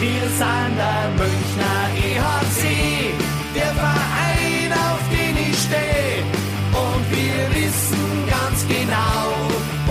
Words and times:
Wir 0.00 0.28
sind 0.28 0.76
der 0.76 1.10
Münchner 1.16 1.90
EHC, 1.96 3.12
der 3.52 3.74
Verein, 3.74 4.72
auf 4.72 5.00
den 5.10 5.36
ich 5.36 5.58
stehe. 5.58 6.22
Und 6.70 7.10
wir 7.10 7.50
wissen 7.56 8.28
ganz 8.30 8.64
genau, 8.68 9.34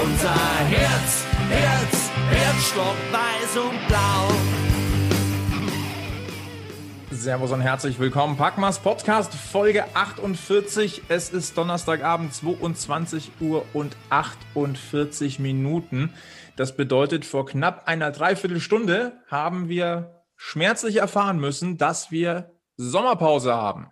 unser 0.02 0.34
Herz, 0.70 1.26
Herz, 1.50 2.10
Herzstock 2.30 2.96
weiß 3.12 3.58
und 3.66 3.88
blau. 3.90 4.32
Servus 7.12 7.52
und 7.52 7.60
herzlich 7.60 8.00
willkommen. 8.00 8.38
Packmas 8.38 8.80
Podcast 8.80 9.34
Folge 9.34 9.84
48. 9.94 11.02
Es 11.10 11.32
ist 11.32 11.58
Donnerstagabend 11.58 12.34
22 12.34 13.32
Uhr 13.42 13.66
und 13.74 13.98
48 14.10 15.40
Minuten. 15.40 16.14
Das 16.58 16.76
bedeutet, 16.76 17.24
vor 17.24 17.46
knapp 17.46 17.88
einer 17.88 18.10
Dreiviertelstunde 18.10 19.22
haben 19.28 19.70
wir 19.70 20.24
schmerzlich 20.38 20.96
erfahren 20.96 21.40
müssen, 21.40 21.78
dass 21.78 22.10
wir 22.10 22.52
Sommerpause 22.78 23.54
haben. 23.54 23.92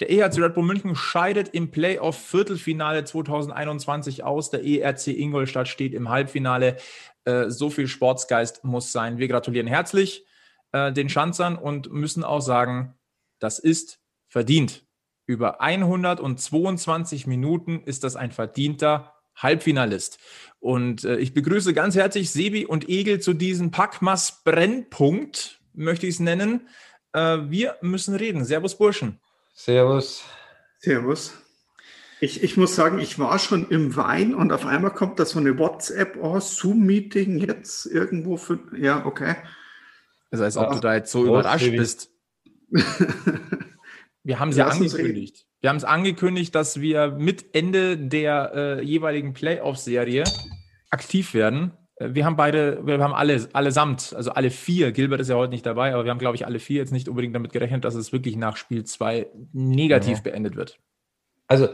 Der 0.00 0.10
ERC 0.10 0.38
Red 0.38 0.54
Bull 0.54 0.64
München 0.64 0.96
scheidet 0.96 1.48
im 1.48 1.70
Playoff 1.70 2.16
Viertelfinale 2.16 3.04
2021 3.04 4.24
aus. 4.24 4.48
Der 4.48 4.64
ERC 4.64 5.08
Ingolstadt 5.08 5.68
steht 5.68 5.92
im 5.92 6.08
Halbfinale. 6.08 6.78
Äh, 7.24 7.50
so 7.50 7.68
viel 7.68 7.88
Sportsgeist 7.88 8.64
muss 8.64 8.90
sein. 8.90 9.18
Wir 9.18 9.28
gratulieren 9.28 9.66
herzlich 9.66 10.24
äh, 10.72 10.92
den 10.92 11.10
Schanzern 11.10 11.56
und 11.56 11.92
müssen 11.92 12.24
auch 12.24 12.40
sagen, 12.40 12.94
das 13.38 13.58
ist 13.58 14.00
verdient. 14.28 14.86
Über 15.26 15.60
122 15.60 17.26
Minuten 17.26 17.82
ist 17.84 18.02
das 18.02 18.16
ein 18.16 18.32
verdienter 18.32 19.15
Halbfinalist. 19.36 20.18
Und 20.58 21.04
äh, 21.04 21.16
ich 21.18 21.34
begrüße 21.34 21.74
ganz 21.74 21.94
herzlich 21.94 22.30
Sebi 22.30 22.66
und 22.66 22.88
Egel 22.88 23.20
zu 23.20 23.34
diesem 23.34 23.70
Packmas 23.70 24.42
Brennpunkt, 24.44 25.60
möchte 25.74 26.06
ich 26.06 26.14
es 26.14 26.20
nennen. 26.20 26.68
Äh, 27.12 27.38
wir 27.48 27.76
müssen 27.82 28.14
reden. 28.14 28.44
Servus, 28.44 28.76
Burschen. 28.76 29.20
Servus. 29.54 30.24
Servus. 30.78 31.34
Ich, 32.20 32.42
ich 32.42 32.56
muss 32.56 32.74
sagen, 32.74 32.98
ich 32.98 33.18
war 33.18 33.38
schon 33.38 33.68
im 33.68 33.94
Wein 33.94 34.34
und 34.34 34.50
auf 34.50 34.64
einmal 34.64 34.92
kommt 34.92 35.18
da 35.20 35.26
so 35.26 35.38
eine 35.38 35.58
WhatsApp, 35.58 36.16
oh, 36.20 36.40
Zoom-Meeting 36.40 37.38
jetzt 37.38 37.84
irgendwo 37.86 38.38
für. 38.38 38.58
Ja, 38.76 39.04
okay. 39.04 39.36
Also 40.30 40.44
als 40.44 40.56
ob 40.56 40.72
du 40.72 40.80
da 40.80 40.94
jetzt 40.94 41.12
so 41.12 41.26
überrascht 41.26 41.70
bist. 41.70 42.10
Wir 44.22 44.38
haben 44.38 44.50
ja 44.52 44.68
angekündigt. 44.68 45.45
Wir 45.60 45.70
haben 45.70 45.76
es 45.76 45.84
angekündigt, 45.84 46.54
dass 46.54 46.80
wir 46.80 47.12
mit 47.12 47.54
Ende 47.54 47.96
der 47.96 48.52
äh, 48.54 48.82
jeweiligen 48.82 49.32
Playoff-Serie 49.32 50.24
aktiv 50.90 51.34
werden. 51.34 51.72
Äh, 51.96 52.10
wir 52.12 52.24
haben 52.24 52.36
beide, 52.36 52.86
wir 52.86 52.98
haben 52.98 53.14
alle, 53.14 53.48
allesamt, 53.52 54.14
also 54.14 54.32
alle 54.32 54.50
vier, 54.50 54.92
Gilbert 54.92 55.20
ist 55.20 55.28
ja 55.28 55.36
heute 55.36 55.50
nicht 55.50 55.66
dabei, 55.66 55.94
aber 55.94 56.04
wir 56.04 56.10
haben, 56.10 56.18
glaube 56.18 56.36
ich, 56.36 56.46
alle 56.46 56.58
vier 56.58 56.78
jetzt 56.78 56.92
nicht 56.92 57.08
unbedingt 57.08 57.34
damit 57.34 57.52
gerechnet, 57.52 57.84
dass 57.84 57.94
es 57.94 58.12
wirklich 58.12 58.36
nach 58.36 58.56
Spiel 58.56 58.84
2 58.84 59.28
negativ 59.52 60.18
ja. 60.18 60.22
beendet 60.22 60.56
wird. 60.56 60.78
Also, 61.48 61.68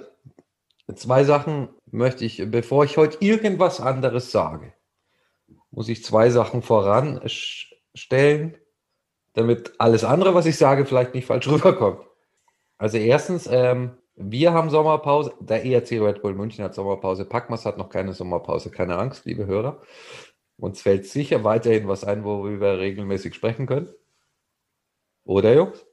zwei 0.95 1.25
Sachen 1.25 1.71
möchte 1.91 2.25
ich, 2.25 2.43
bevor 2.51 2.85
ich 2.85 2.97
heute 2.97 3.19
irgendwas 3.21 3.81
anderes 3.81 4.31
sage, 4.31 4.73
muss 5.71 5.89
ich 5.89 6.05
zwei 6.05 6.31
Sachen 6.31 6.63
voranstellen, 6.63 8.59
damit 9.33 9.73
alles 9.79 10.05
andere, 10.05 10.35
was 10.35 10.47
ich 10.47 10.57
sage, 10.57 10.85
vielleicht 10.85 11.15
nicht 11.15 11.27
falsch 11.27 11.49
rüberkommt. 11.49 12.07
Also 12.83 12.99
erstens, 12.99 13.49
ähm, 13.49 13.93
wir 14.17 14.53
haben 14.53 14.69
Sommerpause, 14.69 15.33
der 15.39 15.65
ERC 15.65 16.01
Red 16.01 16.21
Bull 16.21 16.35
München 16.35 16.65
hat 16.65 16.75
Sommerpause, 16.75 17.25
Packmas 17.25 17.65
hat 17.65 17.79
noch 17.79 17.89
keine 17.89 18.13
Sommerpause, 18.13 18.73
keine 18.73 18.99
Angst, 18.99 19.25
liebe 19.25 19.47
Hörer. 19.47 19.81
Uns 20.57 20.83
fällt 20.83 21.07
sicher 21.07 21.45
weiterhin 21.45 21.87
was 21.87 22.03
ein, 22.03 22.25
worüber 22.25 22.73
wir 22.73 22.79
regelmäßig 22.81 23.37
sprechen 23.37 23.67
können. 23.67 23.89
Oder 25.23 25.55
Jungs? 25.55 25.87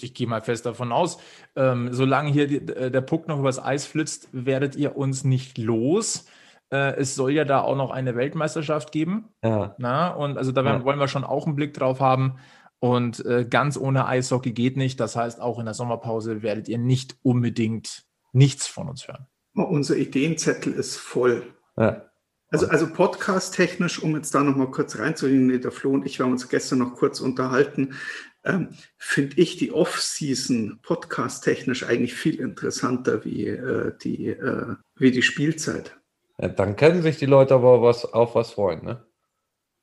Ich 0.00 0.14
gehe 0.14 0.26
mal 0.26 0.40
fest 0.40 0.64
davon 0.64 0.90
aus, 0.90 1.18
ähm, 1.54 1.92
solange 1.92 2.30
hier 2.30 2.46
die, 2.46 2.66
äh, 2.66 2.90
der 2.90 3.02
Puck 3.02 3.28
noch 3.28 3.38
übers 3.38 3.62
Eis 3.62 3.84
flitzt, 3.84 4.30
werdet 4.32 4.74
ihr 4.74 4.96
uns 4.96 5.24
nicht 5.24 5.58
los. 5.58 6.24
Äh, 6.70 6.96
es 6.96 7.14
soll 7.14 7.32
ja 7.32 7.44
da 7.44 7.60
auch 7.60 7.76
noch 7.76 7.90
eine 7.90 8.16
Weltmeisterschaft 8.16 8.90
geben. 8.90 9.28
Ja. 9.44 9.74
Na, 9.76 10.08
und 10.14 10.38
also 10.38 10.50
da 10.50 10.62
ja. 10.62 10.82
wollen 10.82 10.98
wir 10.98 11.08
schon 11.08 11.24
auch 11.24 11.44
einen 11.44 11.56
Blick 11.56 11.74
drauf 11.74 12.00
haben. 12.00 12.38
Und 12.82 13.24
äh, 13.26 13.46
ganz 13.48 13.76
ohne 13.76 14.08
Eishockey 14.08 14.50
geht 14.50 14.76
nicht. 14.76 14.98
Das 14.98 15.14
heißt, 15.14 15.40
auch 15.40 15.60
in 15.60 15.66
der 15.66 15.74
Sommerpause 15.74 16.42
werdet 16.42 16.66
ihr 16.66 16.78
nicht 16.78 17.14
unbedingt 17.22 18.02
nichts 18.32 18.66
von 18.66 18.88
uns 18.88 19.06
hören. 19.06 19.28
Unser 19.54 19.96
Ideenzettel 19.96 20.72
ist 20.72 20.96
voll. 20.96 21.46
Ja. 21.76 22.10
Also, 22.48 22.66
also 22.66 22.92
podcast-technisch, 22.92 24.02
um 24.02 24.16
jetzt 24.16 24.34
da 24.34 24.42
nochmal 24.42 24.72
kurz 24.72 24.98
reinzugehen, 24.98 25.60
der 25.60 25.70
Flo 25.70 25.92
und 25.92 26.06
ich 26.06 26.18
haben 26.18 26.32
uns 26.32 26.48
gestern 26.48 26.80
noch 26.80 26.96
kurz 26.96 27.20
unterhalten, 27.20 27.94
ähm, 28.42 28.70
finde 28.98 29.40
ich 29.40 29.56
die 29.56 29.70
Off-Season 29.70 30.80
podcast-technisch 30.82 31.84
eigentlich 31.84 32.14
viel 32.14 32.40
interessanter 32.40 33.24
wie, 33.24 33.46
äh, 33.46 33.92
die, 34.02 34.26
äh, 34.26 34.74
wie 34.96 35.12
die 35.12 35.22
Spielzeit. 35.22 35.96
Ja, 36.38 36.48
dann 36.48 36.74
können 36.74 37.02
sich 37.02 37.16
die 37.16 37.26
Leute 37.26 37.54
aber 37.54 37.80
was, 37.80 38.04
auf 38.04 38.34
was 38.34 38.50
freuen, 38.50 38.84
ne? 38.84 39.06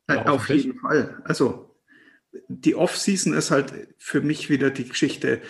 Ja, 0.09 0.25
auf 0.25 0.49
jeden 0.49 0.77
Fall. 0.79 1.21
Also 1.23 1.68
die 2.47 2.75
Off-Season 2.75 3.33
ist 3.33 3.51
halt 3.51 3.73
für 3.97 4.21
mich 4.21 4.49
wieder 4.49 4.69
die 4.69 4.87
Geschichte. 4.87 5.41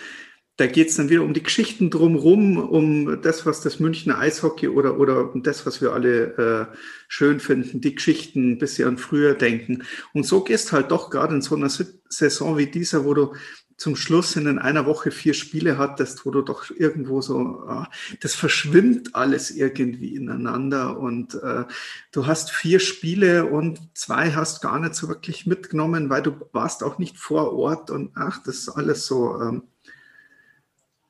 Da 0.56 0.66
geht 0.66 0.88
es 0.88 0.96
dann 0.96 1.08
wieder 1.08 1.22
um 1.22 1.32
die 1.32 1.42
Geschichten 1.42 1.88
drumherum, 1.88 2.58
um 2.58 3.22
das, 3.22 3.46
was 3.46 3.62
das 3.62 3.80
Münchner 3.80 4.18
Eishockey 4.18 4.68
oder, 4.68 5.00
oder 5.00 5.32
das, 5.34 5.64
was 5.64 5.80
wir 5.80 5.92
alle 5.92 6.68
äh, 6.70 6.76
schön 7.08 7.40
finden, 7.40 7.80
die 7.80 7.94
Geschichten 7.94 8.52
ein 8.52 8.58
bisschen 8.58 8.98
früher 8.98 9.34
denken. 9.34 9.84
Und 10.12 10.26
so 10.26 10.44
gehst 10.44 10.72
halt 10.72 10.90
doch 10.90 11.08
gerade 11.08 11.36
in 11.36 11.40
so 11.40 11.56
einer 11.56 11.70
Saison 11.70 12.58
wie 12.58 12.66
dieser, 12.66 13.06
wo 13.06 13.14
du 13.14 13.34
zum 13.80 13.96
Schluss 13.96 14.36
in 14.36 14.58
einer 14.58 14.84
Woche 14.84 15.10
vier 15.10 15.32
Spiele 15.32 15.78
hattest, 15.78 16.26
wo 16.26 16.30
du 16.30 16.42
doch 16.42 16.70
irgendwo 16.70 17.22
so, 17.22 17.64
ah, 17.66 17.88
das 18.20 18.34
verschwimmt 18.34 19.16
alles 19.16 19.50
irgendwie 19.50 20.14
ineinander 20.14 20.98
und 20.98 21.32
äh, 21.42 21.64
du 22.12 22.26
hast 22.26 22.50
vier 22.50 22.78
Spiele 22.78 23.46
und 23.46 23.96
zwei 23.96 24.32
hast 24.32 24.60
gar 24.60 24.78
nicht 24.78 24.94
so 24.94 25.08
wirklich 25.08 25.46
mitgenommen, 25.46 26.10
weil 26.10 26.20
du 26.20 26.46
warst 26.52 26.82
auch 26.82 26.98
nicht 26.98 27.16
vor 27.16 27.54
Ort 27.54 27.90
und 27.90 28.10
ach, 28.16 28.42
das 28.42 28.56
ist 28.56 28.68
alles 28.68 29.06
so. 29.06 29.40
Ähm, 29.40 29.62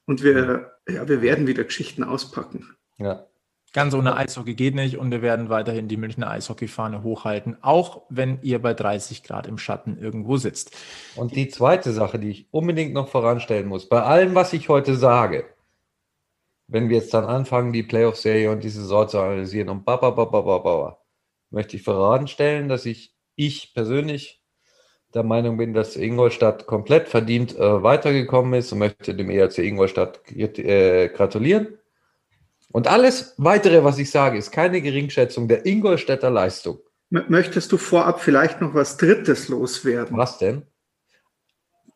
und 0.07 0.23
wir, 0.23 0.79
ja, 0.89 1.09
wir 1.09 1.23
werden 1.23 1.49
wieder 1.49 1.65
Geschichten 1.65 2.05
auspacken. 2.05 2.77
Ja. 2.99 3.27
Ganz 3.73 3.95
ohne 3.95 4.17
Eishockey 4.17 4.55
geht 4.55 4.75
nicht 4.75 4.99
und 4.99 5.13
wir 5.13 5.23
werden 5.23 5.49
weiterhin 5.49 5.87
die 5.87 5.97
Münchner 5.97 6.29
Eishockeyfahne 6.29 7.05
hochhalten, 7.05 7.57
auch 7.63 8.03
wenn 8.09 8.41
ihr 8.43 8.61
bei 8.61 8.75
30 8.75 9.23
Grad 9.23 9.47
im 9.47 9.59
Schatten 9.59 9.97
irgendwo 9.97 10.39
sitzt. 10.39 10.77
Und 11.15 11.37
die 11.37 11.49
zweite 11.49 11.93
Sache, 11.93 12.19
die 12.19 12.31
ich 12.31 12.47
unbedingt 12.51 12.93
noch 12.93 13.09
voranstellen 13.09 13.69
muss, 13.69 13.89
bei 13.89 14.03
allem, 14.03 14.35
was 14.35 14.53
ich 14.53 14.69
heute 14.69 14.97
sage, 14.97 15.45
wenn 16.67 16.89
wir 16.89 16.97
jetzt 16.97 17.15
dann 17.15 17.25
anfangen, 17.25 17.73
die 17.73 17.85
Playoff-Serie 17.85 18.51
und 18.51 18.65
die 18.65 18.71
Saison 18.71 19.09
zu 19.09 19.21
analysieren 19.21 19.69
und 19.69 19.85
baba, 19.85 20.11
baba, 20.11 20.41
baba, 20.41 20.99
möchte 21.51 21.77
ich 21.77 21.85
voranstellen, 21.85 22.69
dass 22.69 22.87
ich, 22.87 23.15
ich 23.37 23.73
persönlich 23.73 24.43
der 25.15 25.23
Meinung 25.23 25.57
bin, 25.59 25.75
dass 25.75 25.97
Ingolstadt 25.97 26.67
komplett 26.67 27.09
verdient 27.09 27.57
äh, 27.57 27.83
weitergekommen 27.83 28.55
ist 28.55 28.73
und 28.73 28.81
möchte 28.81 29.15
dem 29.15 29.31
ERC 29.31 29.59
Ingolstadt 29.59 30.21
äh, 30.33 31.09
gratulieren 31.09 31.80
und 32.73 32.87
alles 32.87 33.35
weitere, 33.37 33.83
was 33.83 33.99
ich 33.99 34.11
sage, 34.11 34.39
ist 34.39 34.53
keine 34.53 34.81
Geringschätzung 34.81 35.49
der 35.49 35.67
Ingolstädter 35.67 36.31
Leistung. 36.31 36.79
Möchtest 37.11 37.73
du 37.73 37.77
vorab 37.77 38.21
vielleicht 38.21 38.61
noch 38.61 38.75
was 38.75 38.97
Drittes 38.97 39.49
loswerden? 39.49 40.17
Was 40.17 40.39
denn? 40.39 40.63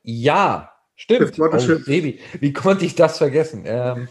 Ja, 0.03 0.73
stimmt. 0.97 1.39
Oh, 1.39 1.49
Baby, 1.87 2.19
wie 2.41 2.53
konnte 2.53 2.85
ich 2.85 2.97
das 2.97 3.19
vergessen? 3.19 3.63
Ähm, 3.65 4.09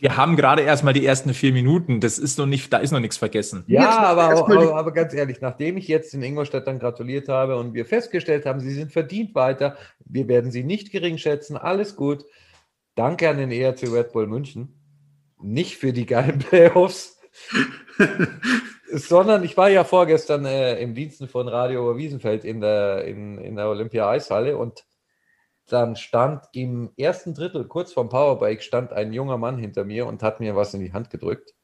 wir 0.00 0.16
haben 0.16 0.36
gerade 0.36 0.62
erstmal 0.62 0.94
die 0.94 1.04
ersten 1.04 1.34
vier 1.34 1.52
Minuten. 1.52 2.00
Das 2.00 2.18
ist 2.18 2.38
noch 2.38 2.46
nicht, 2.46 2.72
da 2.72 2.78
ist 2.78 2.90
noch 2.90 3.00
nichts 3.00 3.18
vergessen. 3.18 3.64
Ja, 3.66 3.98
aber, 3.98 4.30
aber, 4.30 4.74
aber, 4.74 4.92
ganz 4.92 5.12
ehrlich, 5.12 5.42
nachdem 5.42 5.76
ich 5.76 5.86
jetzt 5.86 6.14
den 6.14 6.22
Ingolstädtern 6.22 6.78
gratuliert 6.78 7.28
habe 7.28 7.58
und 7.58 7.74
wir 7.74 7.84
festgestellt 7.84 8.46
haben, 8.46 8.60
sie 8.60 8.72
sind 8.72 8.92
verdient 8.92 9.34
weiter, 9.34 9.76
wir 10.06 10.26
werden 10.26 10.50
sie 10.50 10.64
nicht 10.64 10.90
gering 10.90 11.18
schätzen, 11.18 11.58
alles 11.58 11.94
gut. 11.94 12.24
Danke 12.94 13.28
an 13.28 13.36
den 13.36 13.50
ERC 13.50 13.82
Red 13.92 14.12
Bull 14.12 14.26
München 14.26 14.79
nicht 15.42 15.76
für 15.76 15.92
die 15.92 16.06
geilen 16.06 16.38
Playoffs, 16.50 17.20
sondern 18.92 19.44
ich 19.44 19.56
war 19.56 19.68
ja 19.70 19.84
vorgestern 19.84 20.44
äh, 20.44 20.80
im 20.80 20.94
Diensten 20.94 21.28
von 21.28 21.48
Radio 21.48 21.96
Wiesenfeld 21.96 22.44
in 22.44 22.60
der, 22.60 23.04
in, 23.04 23.38
in 23.38 23.56
der 23.56 23.68
Olympia-Eishalle 23.68 24.56
und 24.56 24.84
dann 25.68 25.96
stand 25.96 26.44
im 26.52 26.90
ersten 26.96 27.34
Drittel, 27.34 27.66
kurz 27.66 27.92
vorm 27.92 28.08
Powerbike, 28.08 28.62
stand 28.62 28.92
ein 28.92 29.12
junger 29.12 29.38
Mann 29.38 29.56
hinter 29.56 29.84
mir 29.84 30.06
und 30.06 30.22
hat 30.22 30.40
mir 30.40 30.56
was 30.56 30.74
in 30.74 30.80
die 30.80 30.92
Hand 30.92 31.10
gedrückt. 31.10 31.54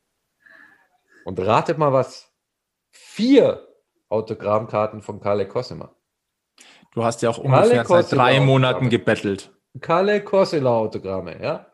Und 1.25 1.41
ratet 1.41 1.77
mal 1.77 1.93
was. 1.93 2.33
Vier 2.91 3.67
Autogrammkarten 4.09 5.03
von 5.03 5.21
Kalle 5.21 5.49
Kossema. 5.49 5.95
Du 6.93 7.05
hast 7.05 7.21
ja 7.23 7.31
auch 7.31 7.39
ungefähr 7.39 7.85
seit 7.85 8.13
drei 8.13 8.41
Monaten 8.41 8.89
gebettelt. 8.89 9.51
Kalle 9.81 10.23
Kossela 10.23 10.71
Autogramme, 10.71 11.43
ja. 11.43 11.67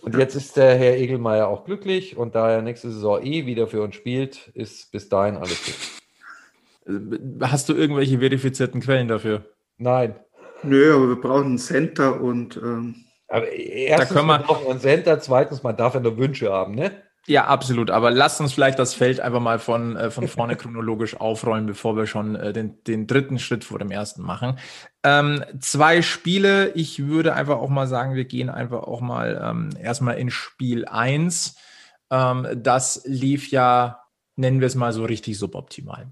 Und 0.00 0.16
jetzt 0.16 0.34
ist 0.34 0.56
der 0.56 0.76
Herr 0.76 0.96
Egelmeier 0.96 1.48
auch 1.48 1.64
glücklich 1.64 2.16
und 2.16 2.34
da 2.34 2.50
er 2.50 2.62
nächste 2.62 2.90
Saison 2.90 3.22
eh 3.22 3.46
wieder 3.46 3.66
für 3.66 3.82
uns 3.82 3.94
spielt, 3.94 4.48
ist 4.54 4.92
bis 4.92 5.08
dahin 5.08 5.36
alles 5.36 5.64
gut. 5.64 7.40
Hast 7.40 7.68
du 7.68 7.74
irgendwelche 7.74 8.18
verifizierten 8.18 8.80
Quellen 8.80 9.08
dafür? 9.08 9.44
Nein. 9.76 10.14
Nö, 10.62 10.94
aber 10.94 11.08
wir 11.08 11.20
brauchen 11.20 11.46
einen 11.46 11.58
Center 11.58 12.20
und. 12.20 12.56
Ähm, 12.56 13.04
aber 13.28 13.50
erstens 13.52 14.08
da 14.08 14.14
können 14.14 14.28
wir, 14.28 14.38
brauchen 14.38 14.64
wir 14.64 14.70
einen 14.70 14.80
Center, 14.80 15.20
zweitens, 15.20 15.62
man 15.62 15.76
darf 15.76 15.94
ja 15.94 16.00
nur 16.00 16.16
Wünsche 16.16 16.50
haben, 16.50 16.74
ne? 16.74 17.02
Ja, 17.26 17.46
absolut. 17.46 17.90
Aber 17.90 18.10
lasst 18.10 18.40
uns 18.40 18.54
vielleicht 18.54 18.78
das 18.78 18.94
Feld 18.94 19.20
einfach 19.20 19.40
mal 19.40 19.58
von, 19.58 19.96
äh, 19.96 20.10
von 20.10 20.28
vorne 20.28 20.56
chronologisch 20.56 21.14
aufrollen, 21.16 21.66
bevor 21.66 21.96
wir 21.96 22.06
schon 22.06 22.36
äh, 22.36 22.52
den, 22.54 22.82
den 22.84 23.06
dritten 23.06 23.38
Schritt 23.38 23.64
vor 23.64 23.78
dem 23.78 23.90
ersten 23.90 24.22
machen. 24.22 24.58
Ähm, 25.02 25.44
zwei 25.60 26.00
Spiele. 26.00 26.72
Ich 26.74 27.06
würde 27.06 27.34
einfach 27.34 27.58
auch 27.58 27.68
mal 27.68 27.86
sagen, 27.86 28.14
wir 28.14 28.24
gehen 28.24 28.48
einfach 28.48 28.82
auch 28.82 29.02
mal 29.02 29.40
ähm, 29.42 29.70
erstmal 29.78 30.16
in 30.16 30.30
Spiel 30.30 30.86
eins. 30.86 31.56
Ähm, 32.10 32.46
das 32.56 33.02
lief 33.04 33.50
ja, 33.50 34.00
nennen 34.36 34.60
wir 34.60 34.66
es 34.66 34.74
mal 34.74 34.94
so 34.94 35.04
richtig 35.04 35.38
suboptimal. 35.38 36.06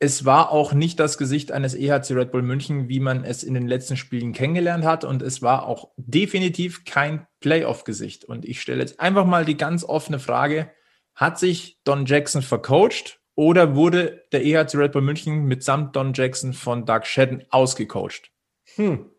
Es 0.00 0.24
war 0.24 0.50
auch 0.50 0.72
nicht 0.72 0.98
das 0.98 1.16
Gesicht 1.16 1.52
eines 1.52 1.74
EHC 1.74 2.10
Red 2.10 2.32
Bull 2.32 2.42
München, 2.42 2.88
wie 2.88 3.00
man 3.00 3.24
es 3.24 3.44
in 3.44 3.54
den 3.54 3.68
letzten 3.68 3.96
Spielen 3.96 4.32
kennengelernt 4.32 4.84
hat. 4.84 5.04
Und 5.04 5.22
es 5.22 5.40
war 5.40 5.66
auch 5.66 5.90
definitiv 5.96 6.84
kein 6.84 7.26
Playoff-Gesicht. 7.44 8.24
Und 8.24 8.46
ich 8.46 8.62
stelle 8.62 8.80
jetzt 8.80 9.00
einfach 9.00 9.26
mal 9.26 9.44
die 9.44 9.58
ganz 9.58 9.84
offene 9.84 10.18
Frage, 10.18 10.70
hat 11.14 11.38
sich 11.38 11.78
Don 11.84 12.06
Jackson 12.06 12.40
vercoacht 12.40 13.20
oder 13.34 13.76
wurde 13.76 14.24
der 14.32 14.46
EHC 14.46 14.76
Red 14.76 14.92
Bull 14.92 15.02
München 15.02 15.44
mitsamt 15.44 15.94
Don 15.94 16.14
Jackson 16.14 16.54
von 16.54 16.86
Doug 16.86 17.02
Shedden 17.04 17.44
ausgecoacht? 17.50 18.30
Hm. 18.76 19.10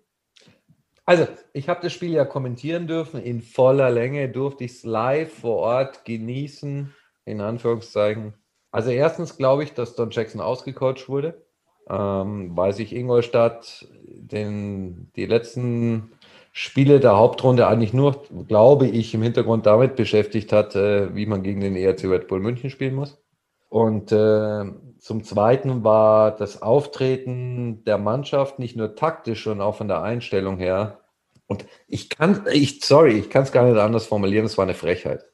Also, 1.05 1.27
ich 1.53 1.69
habe 1.69 1.81
das 1.83 1.93
Spiel 1.93 2.13
ja 2.13 2.25
kommentieren 2.25 2.87
dürfen. 2.87 3.21
In 3.21 3.43
voller 3.43 3.91
Länge 3.91 4.27
durfte 4.27 4.63
ich 4.63 4.71
es 4.71 4.83
live 4.83 5.31
vor 5.31 5.57
Ort 5.57 6.03
genießen, 6.03 6.91
in 7.25 7.41
Anführungszeichen. 7.41 8.33
Also 8.71 8.89
erstens 8.89 9.37
glaube 9.37 9.63
ich, 9.63 9.73
dass 9.73 9.95
Don 9.95 10.09
Jackson 10.09 10.41
ausgecoacht 10.41 11.07
wurde, 11.07 11.45
ähm, 11.87 12.57
weil 12.57 12.73
sich 12.73 12.95
Ingolstadt 12.95 13.87
den, 14.03 15.11
die 15.15 15.27
letzten 15.27 16.11
Spiele 16.57 17.01
der 17.01 17.17
Hauptrunde 17.17 17.67
eigentlich 17.67 17.91
nur, 17.91 18.23
glaube 18.47 18.87
ich, 18.87 19.13
im 19.13 19.21
Hintergrund 19.21 19.65
damit 19.65 19.97
beschäftigt 19.97 20.53
hat, 20.53 20.73
äh, 20.73 21.13
wie 21.13 21.25
man 21.25 21.43
gegen 21.43 21.59
den 21.59 21.75
ERC 21.75 22.05
Red 22.05 22.29
Bull 22.29 22.39
München 22.39 22.69
spielen 22.69 22.95
muss. 22.95 23.21
Und 23.67 24.13
äh, 24.13 24.63
zum 24.99 25.25
Zweiten 25.25 25.83
war 25.83 26.33
das 26.33 26.61
Auftreten 26.61 27.83
der 27.83 27.97
Mannschaft 27.97 28.57
nicht 28.57 28.77
nur 28.77 28.95
taktisch, 28.95 29.43
sondern 29.43 29.67
auch 29.67 29.75
von 29.75 29.89
der 29.89 30.01
Einstellung 30.01 30.57
her. 30.57 31.01
Und 31.45 31.65
ich 31.89 32.07
kann, 32.07 32.45
ich, 32.49 32.79
sorry, 32.85 33.19
ich 33.19 33.29
kann 33.29 33.43
es 33.43 33.51
gar 33.51 33.65
nicht 33.65 33.77
anders 33.77 34.05
formulieren, 34.05 34.45
es 34.45 34.57
war 34.57 34.63
eine 34.63 34.75
Frechheit. 34.75 35.25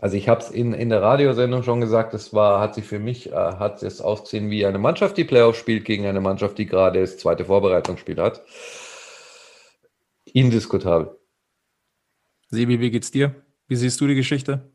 Also 0.00 0.16
ich 0.16 0.28
habe 0.28 0.40
es 0.40 0.50
in, 0.50 0.72
in 0.72 0.88
der 0.88 1.00
Radiosendung 1.00 1.62
schon 1.62 1.80
gesagt, 1.80 2.12
es 2.12 2.34
war, 2.34 2.58
hat 2.58 2.74
sich 2.74 2.84
für 2.84 2.98
mich, 2.98 3.30
äh, 3.30 3.36
hat 3.36 3.84
es 3.84 4.00
ausgesehen 4.00 4.50
wie 4.50 4.66
eine 4.66 4.78
Mannschaft, 4.78 5.16
die 5.16 5.22
Playoff 5.22 5.56
spielt, 5.56 5.84
gegen 5.84 6.06
eine 6.06 6.20
Mannschaft, 6.20 6.58
die 6.58 6.66
gerade 6.66 7.00
das 7.00 7.18
zweite 7.18 7.44
Vorbereitungsspiel 7.44 8.20
hat. 8.20 8.42
Indiskutabel. 10.34 11.16
Sebi, 12.50 12.80
wie 12.80 12.90
geht's 12.90 13.10
dir? 13.10 13.34
Wie 13.68 13.76
siehst 13.76 14.00
du 14.00 14.06
die 14.06 14.16
Geschichte? 14.16 14.72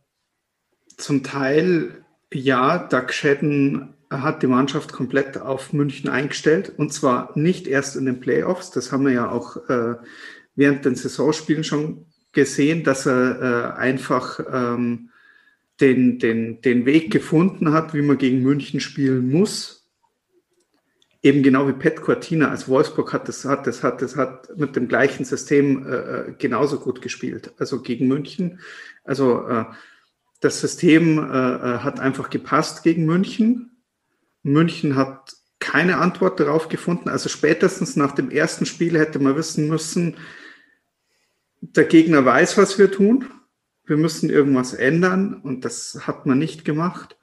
Zum 0.97 1.21
Teil 1.21 2.05
ja, 2.33 2.87
Doug 2.87 3.11
Shedden 3.11 3.93
hat 4.09 4.41
die 4.41 4.47
Mannschaft 4.47 4.93
komplett 4.93 5.37
auf 5.37 5.73
München 5.73 6.09
eingestellt 6.09 6.73
und 6.77 6.93
zwar 6.93 7.37
nicht 7.37 7.67
erst 7.67 7.95
in 7.95 8.05
den 8.05 8.19
Playoffs, 8.19 8.71
das 8.71 8.91
haben 8.91 9.05
wir 9.05 9.13
ja 9.13 9.29
auch 9.29 9.57
äh, 9.69 9.95
während 10.55 10.85
den 10.85 10.95
Saisonspielen 10.95 11.63
schon 11.63 12.05
gesehen, 12.31 12.83
dass 12.83 13.05
er 13.05 13.75
äh, 13.75 13.77
einfach 13.77 14.39
ähm, 14.51 15.09
den, 15.81 16.19
den, 16.19 16.61
den 16.61 16.85
Weg 16.85 17.11
gefunden 17.11 17.73
hat, 17.73 17.93
wie 17.93 18.01
man 18.01 18.17
gegen 18.17 18.41
München 18.41 18.79
spielen 18.79 19.29
muss. 19.29 19.78
Eben 21.21 21.43
genau 21.43 21.67
wie 21.67 21.73
Pet 21.73 22.01
Cortina 22.01 22.49
als 22.49 22.69
Wolfsburg 22.69 23.11
hat 23.11 23.27
das, 23.27 23.43
hat 23.43 23.67
das, 23.67 23.83
hat 23.83 24.01
das, 24.01 24.15
hat 24.15 24.57
mit 24.57 24.75
dem 24.75 24.87
gleichen 24.87 25.25
System 25.25 25.85
äh, 25.85 25.95
äh, 25.95 26.33
genauso 26.37 26.79
gut 26.79 27.01
gespielt. 27.01 27.53
Also 27.57 27.81
gegen 27.81 28.07
München. 28.07 28.59
Also 29.03 29.47
äh, 29.47 29.65
das 30.39 30.61
System 30.61 31.17
äh, 31.17 31.21
äh, 31.21 31.79
hat 31.79 31.99
einfach 31.99 32.29
gepasst 32.29 32.83
gegen 32.83 33.05
München. 33.05 33.83
München 34.43 34.95
hat 34.95 35.35
keine 35.59 35.97
Antwort 35.97 36.39
darauf 36.39 36.69
gefunden. 36.69 37.09
Also 37.09 37.27
spätestens 37.27 37.97
nach 37.97 38.13
dem 38.13 38.31
ersten 38.31 38.65
Spiel 38.65 38.97
hätte 38.97 39.19
man 39.19 39.35
wissen 39.35 39.67
müssen, 39.67 40.15
der 41.59 41.83
Gegner 41.83 42.23
weiß, 42.23 42.57
was 42.57 42.79
wir 42.79 42.89
tun 42.89 43.25
wir 43.89 43.97
müssen 43.97 44.29
irgendwas 44.29 44.73
ändern 44.73 45.33
und 45.33 45.65
das 45.65 46.01
hat 46.05 46.25
man 46.25 46.37
nicht 46.37 46.63
gemacht. 46.63 47.17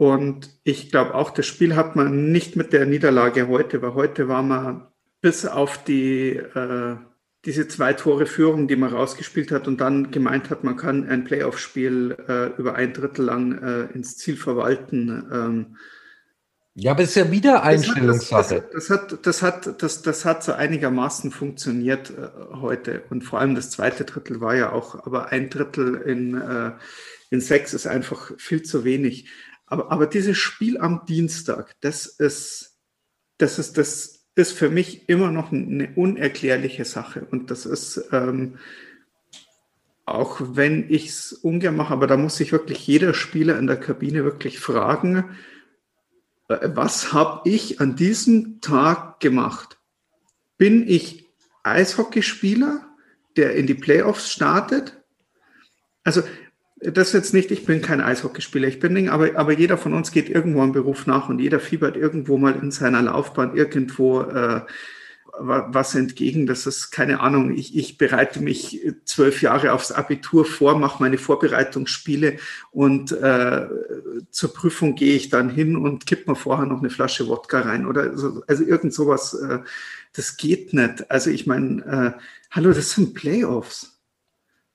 Und 0.00 0.48
ich 0.64 0.90
glaube 0.90 1.14
auch, 1.14 1.28
das 1.28 1.44
Spiel 1.44 1.76
hat 1.76 1.94
man 1.94 2.32
nicht 2.32 2.56
mit 2.56 2.72
der 2.72 2.86
Niederlage 2.86 3.48
heute, 3.48 3.82
weil 3.82 3.92
heute 3.92 4.28
war 4.28 4.42
man 4.42 4.86
bis 5.20 5.44
auf 5.44 5.84
die, 5.84 6.36
äh, 6.36 6.96
diese 7.44 7.68
zwei 7.68 7.92
Tore 7.92 8.24
Führung, 8.24 8.66
die 8.66 8.76
man 8.76 8.94
rausgespielt 8.94 9.50
hat 9.50 9.68
und 9.68 9.82
dann 9.82 10.10
gemeint 10.10 10.48
hat, 10.48 10.64
man 10.64 10.78
kann 10.78 11.06
ein 11.06 11.24
Playoff-Spiel 11.24 12.16
äh, 12.26 12.46
über 12.58 12.76
ein 12.76 12.94
Drittel 12.94 13.26
lang 13.26 13.58
äh, 13.58 13.92
ins 13.92 14.16
Ziel 14.16 14.38
verwalten. 14.38 15.28
Ähm, 15.30 15.76
ja, 16.76 16.92
aber 16.92 17.02
es 17.02 17.10
ist 17.10 17.16
ja 17.16 17.30
wieder 17.30 17.62
Einstellungssache. 17.62 18.70
Das, 18.72 18.86
das, 18.86 18.88
das, 18.88 18.90
hat, 18.90 19.26
das, 19.26 19.42
hat, 19.42 19.82
das, 19.82 20.00
das 20.00 20.24
hat 20.24 20.42
so 20.42 20.52
einigermaßen 20.52 21.30
funktioniert 21.30 22.08
äh, 22.08 22.54
heute. 22.54 23.02
Und 23.10 23.20
vor 23.22 23.38
allem 23.38 23.54
das 23.54 23.70
zweite 23.70 24.06
Drittel 24.06 24.40
war 24.40 24.54
ja 24.54 24.72
auch, 24.72 25.04
aber 25.04 25.28
ein 25.28 25.50
Drittel 25.50 25.96
in, 25.96 26.40
äh, 26.40 26.70
in 27.28 27.42
sechs 27.42 27.74
ist 27.74 27.86
einfach 27.86 28.32
viel 28.38 28.62
zu 28.62 28.84
wenig. 28.84 29.28
Aber, 29.70 29.90
aber 29.92 30.06
dieses 30.06 30.36
Spiel 30.36 30.78
am 30.78 31.06
Dienstag, 31.06 31.74
das 31.80 32.04
ist, 32.06 32.76
das 33.38 33.58
ist, 33.58 33.78
das 33.78 34.26
ist 34.34 34.52
für 34.52 34.68
mich 34.68 35.08
immer 35.08 35.30
noch 35.30 35.52
eine 35.52 35.92
unerklärliche 35.94 36.84
Sache. 36.84 37.26
Und 37.30 37.50
das 37.52 37.66
ist, 37.66 38.08
ähm, 38.10 38.58
auch 40.04 40.40
wenn 40.40 40.90
ich 40.90 41.08
es 41.08 41.32
ungern 41.32 41.76
mache, 41.76 41.92
aber 41.92 42.08
da 42.08 42.16
muss 42.16 42.36
sich 42.36 42.50
wirklich 42.50 42.84
jeder 42.84 43.14
Spieler 43.14 43.58
in 43.58 43.68
der 43.68 43.78
Kabine 43.78 44.24
wirklich 44.24 44.58
fragen, 44.58 45.36
äh, 46.48 46.68
was 46.74 47.12
habe 47.12 47.48
ich 47.48 47.80
an 47.80 47.94
diesem 47.94 48.60
Tag 48.60 49.20
gemacht? 49.20 49.78
Bin 50.58 50.86
ich 50.88 51.28
Eishockeyspieler, 51.62 52.88
der 53.36 53.54
in 53.54 53.68
die 53.68 53.74
Playoffs 53.74 54.32
startet? 54.32 55.00
Also 56.02 56.22
das 56.80 57.12
jetzt 57.12 57.34
nicht, 57.34 57.50
ich 57.50 57.66
bin 57.66 57.82
kein 57.82 58.00
Eishockeyspieler, 58.00 58.66
ich 58.66 58.80
bin 58.80 58.94
nicht, 58.94 59.10
aber, 59.10 59.36
aber 59.36 59.52
jeder 59.52 59.76
von 59.76 59.92
uns 59.92 60.12
geht 60.12 60.30
irgendwo 60.30 60.62
einen 60.62 60.72
Beruf 60.72 61.06
nach 61.06 61.28
und 61.28 61.38
jeder 61.38 61.60
fiebert 61.60 61.96
irgendwo 61.96 62.38
mal 62.38 62.58
in 62.60 62.70
seiner 62.70 63.02
Laufbahn 63.02 63.54
irgendwo 63.56 64.22
äh, 64.22 64.62
was 65.40 65.94
entgegen. 65.94 66.46
Das 66.46 66.66
ist 66.66 66.90
keine 66.90 67.20
Ahnung. 67.20 67.54
Ich, 67.56 67.76
ich 67.76 67.98
bereite 67.98 68.40
mich 68.40 68.80
zwölf 69.04 69.42
Jahre 69.42 69.72
aufs 69.72 69.92
Abitur 69.92 70.44
vor, 70.44 70.78
mache 70.78 71.02
meine 71.02 71.18
Vorbereitungsspiele 71.18 72.38
und 72.70 73.12
äh, 73.12 73.66
zur 74.30 74.52
Prüfung 74.52 74.94
gehe 74.94 75.14
ich 75.14 75.28
dann 75.30 75.50
hin 75.50 75.76
und 75.76 76.06
kipp 76.06 76.26
mir 76.26 76.36
vorher 76.36 76.66
noch 76.66 76.80
eine 76.80 76.90
Flasche 76.90 77.28
Wodka 77.28 77.60
rein 77.60 77.86
oder 77.86 78.16
so, 78.16 78.42
also 78.46 78.64
irgend 78.64 78.92
sowas. 78.92 79.34
Äh, 79.34 79.60
das 80.12 80.36
geht 80.36 80.72
nicht. 80.72 81.10
Also 81.10 81.30
ich 81.30 81.46
meine, 81.46 82.16
äh, 82.16 82.20
hallo, 82.50 82.72
das 82.72 82.92
sind 82.92 83.14
Playoffs. 83.14 83.99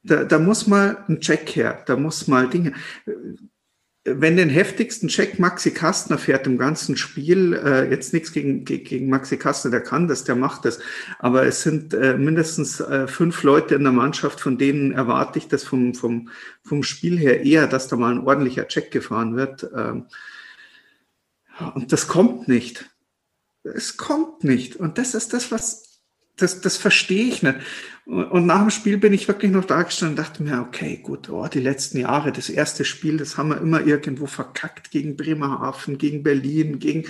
Da, 0.05 0.23
da 0.23 0.39
muss 0.39 0.67
mal 0.67 1.03
ein 1.07 1.19
Check 1.19 1.55
her, 1.55 1.83
da 1.85 1.95
muss 1.97 2.27
mal 2.27 2.47
Dinge 2.49 2.73
wenn 4.05 4.37
den 4.37 4.49
heftigsten 4.49 5.07
Check 5.07 5.39
Maxi 5.39 5.71
Kastner 5.71 6.19
fährt 6.19 6.45
im 6.45 6.59
ganzen 6.59 6.95
Spiel, 6.95 7.53
äh, 7.53 7.89
jetzt 7.89 8.13
nichts 8.13 8.31
gegen, 8.31 8.63
gegen 8.63 9.09
Maxi 9.09 9.35
Kastner, 9.35 9.71
der 9.71 9.81
kann 9.81 10.07
das, 10.07 10.23
der 10.23 10.35
macht 10.35 10.65
das, 10.65 10.79
aber 11.17 11.45
es 11.47 11.63
sind 11.63 11.93
äh, 11.95 12.15
mindestens 12.15 12.79
äh, 12.79 13.07
fünf 13.07 13.41
Leute 13.41 13.73
in 13.73 13.83
der 13.83 13.91
Mannschaft, 13.91 14.39
von 14.39 14.59
denen 14.59 14.91
erwarte 14.91 15.39
ich 15.39 15.47
das 15.47 15.63
vom, 15.63 15.95
vom, 15.95 16.29
vom 16.63 16.83
Spiel 16.83 17.17
her 17.17 17.43
eher, 17.43 17.65
dass 17.65 17.87
da 17.87 17.95
mal 17.95 18.11
ein 18.11 18.25
ordentlicher 18.27 18.67
Check 18.67 18.91
gefahren 18.91 19.35
wird. 19.35 19.67
Ähm, 19.75 20.05
und 21.73 21.91
das 21.91 22.07
kommt 22.07 22.47
nicht. 22.47 22.85
Es 23.63 23.97
kommt 23.97 24.43
nicht. 24.43 24.75
Und 24.75 24.99
das 24.99 25.15
ist 25.15 25.33
das, 25.33 25.51
was 25.51 25.84
das, 26.37 26.61
das 26.61 26.77
verstehe 26.77 27.25
ich 27.25 27.43
nicht. 27.43 27.57
Und 28.05 28.45
nach 28.45 28.59
dem 28.59 28.69
Spiel 28.69 28.97
bin 28.97 29.13
ich 29.13 29.27
wirklich 29.27 29.51
noch 29.51 29.65
da 29.65 29.81
gestanden 29.81 30.17
und 30.17 30.23
dachte 30.23 30.43
mir, 30.43 30.61
okay, 30.61 30.99
gut, 31.01 31.29
oh, 31.29 31.47
die 31.47 31.59
letzten 31.59 31.97
Jahre, 31.97 32.31
das 32.31 32.49
erste 32.49 32.85
Spiel, 32.85 33.17
das 33.17 33.37
haben 33.37 33.49
wir 33.49 33.57
immer 33.57 33.85
irgendwo 33.85 34.27
verkackt 34.27 34.91
gegen 34.91 35.17
Bremerhaven, 35.17 35.97
gegen 35.97 36.21
Berlin, 36.21 36.77
gegen 36.77 37.05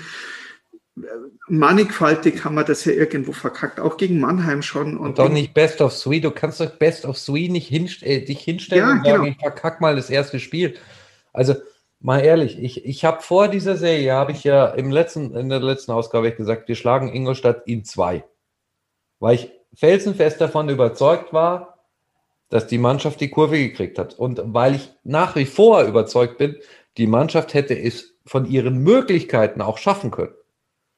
äh, 0.98 1.04
mannigfaltig 1.50 2.46
haben 2.46 2.56
wir 2.56 2.64
das 2.64 2.86
ja 2.86 2.94
irgendwo 2.94 3.34
verkackt, 3.34 3.82
auch 3.82 3.98
gegen 3.98 4.22
Mannheim 4.22 4.62
schon. 4.62 4.98
Und, 4.98 5.08
und 5.08 5.20
doch 5.20 5.28
nicht 5.28 5.54
Best 5.54 5.82
of 5.82 5.94
Three, 6.00 6.22
du 6.22 6.32
kannst 6.32 6.62
doch 6.62 6.72
Best 6.78 7.04
of 7.04 7.22
Three 7.22 7.50
nicht 7.50 7.68
hinst 7.68 8.02
äh, 8.02 8.24
dich 8.24 8.40
hinstellen 8.40 8.86
ja, 8.88 8.92
und 8.92 9.04
sagen, 9.04 9.24
genau. 9.24 9.36
ich 9.36 9.38
verkack 9.38 9.82
mal 9.82 9.98
das 9.98 10.10
erste 10.10 10.40
Spiel. 10.40 10.76
Also 11.34 11.56
mal 12.00 12.20
ehrlich, 12.20 12.58
ich, 12.58 12.86
ich 12.86 13.04
habe 13.04 13.22
vor 13.22 13.50
dieser 13.50 13.76
Serie, 13.76 14.14
habe 14.14 14.32
ich 14.32 14.46
ja 14.46 14.68
im 14.68 14.92
letzten, 14.92 15.36
in 15.36 15.50
der 15.50 15.60
letzten 15.60 15.92
Ausgabe 15.92 16.32
gesagt, 16.32 16.70
wir 16.70 16.76
schlagen 16.76 17.14
Ingolstadt 17.14 17.64
in 17.66 17.84
zwei 17.84 18.24
weil 19.20 19.36
ich 19.36 19.52
felsenfest 19.74 20.40
davon 20.42 20.70
überzeugt 20.70 21.34
war, 21.34 21.80
dass 22.50 22.68
die 22.68 22.78
Mannschaft 22.78 23.20
die 23.22 23.30
Kurve 23.30 23.58
gekriegt 23.58 24.00
hat. 24.00 24.14
Und 24.14 24.42
weil 24.46 24.76
ich 24.76 24.94
nach 25.04 25.36
wie 25.36 25.46
vor 25.46 25.84
überzeugt 25.84 26.38
bin, 26.38 26.56
die 26.98 27.08
Mannschaft 27.08 27.54
hätte 27.54 27.78
es 27.78 28.14
von 28.26 28.46
ihren 28.46 28.78
Möglichkeiten 28.78 29.62
auch 29.62 29.78
schaffen 29.78 30.12
können. 30.12 30.34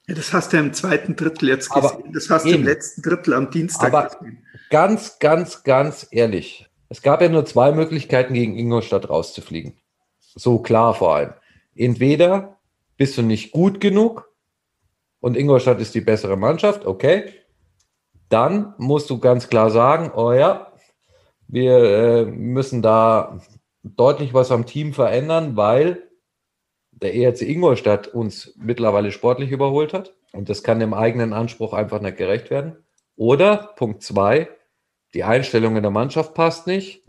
Ja, 0.07 0.15
das 0.15 0.31
hast 0.31 0.53
du 0.53 0.57
ja 0.57 0.63
im 0.63 0.74
zweiten 0.74 1.15
Drittel 1.15 1.50
jetzt 1.50 1.71
Aber 1.71 1.89
gesehen. 1.97 2.13
Das 2.13 2.29
hast 2.29 2.45
du 2.45 2.51
im 2.51 2.63
letzten 2.63 3.01
Drittel 3.01 3.33
am 3.33 3.50
Dienstag 3.50 3.93
Aber 3.93 4.09
gesehen. 4.09 4.45
ganz, 4.69 5.19
ganz, 5.19 5.63
ganz 5.63 6.07
ehrlich, 6.12 6.69
es 6.89 7.01
gab 7.01 7.21
ja 7.21 7.27
nur 7.27 7.45
zwei 7.45 7.74
Möglichkeiten, 7.74 8.33
gegen 8.33 8.57
Ingolstadt 8.57 9.09
rauszufliegen. 9.09 9.74
So 10.19 10.59
klar 10.59 10.93
vor 10.93 11.15
allem. 11.15 11.33
Entweder 11.75 12.57
bist 12.95 13.17
du 13.17 13.21
nicht 13.21 13.51
gut 13.51 13.81
genug 13.81 14.31
und 15.19 15.36
Ingolstadt 15.36 15.81
ist 15.81 15.95
die 15.95 16.01
bessere 16.01 16.38
Mannschaft, 16.38 16.86
okay. 16.86 17.33
Dann 18.29 18.74
musst 18.77 19.10
du 19.10 19.19
ganz 19.19 19.50
klar 19.50 19.69
sagen, 19.69 20.12
oh 20.15 20.34
ja, 20.34 20.72
wir 21.48 21.77
äh, 21.77 22.25
müssen 22.25 22.81
da 22.81 23.39
deutlich 23.84 24.34
was 24.34 24.51
am 24.51 24.65
Team 24.65 24.93
verändern, 24.93 25.55
weil 25.55 26.07
der 26.91 27.15
ERC 27.15 27.41
Ingolstadt 27.41 28.07
uns 28.07 28.53
mittlerweile 28.57 29.12
sportlich 29.12 29.51
überholt 29.51 29.93
hat. 29.93 30.13
Und 30.34 30.50
das 30.50 30.63
kann 30.63 30.79
dem 30.79 30.93
eigenen 30.93 31.34
Anspruch 31.34 31.74
einfach 31.74 32.01
nicht 32.01 32.17
gerecht 32.17 32.50
werden. 32.50 32.75
Oder 33.15 33.74
Punkt 33.75 34.03
zwei, 34.03 34.50
die 35.13 35.24
Einstellung 35.24 35.75
in 35.77 35.84
der 35.84 35.91
Mannschaft 35.91 36.34
passt 36.34 36.67
nicht 36.67 37.03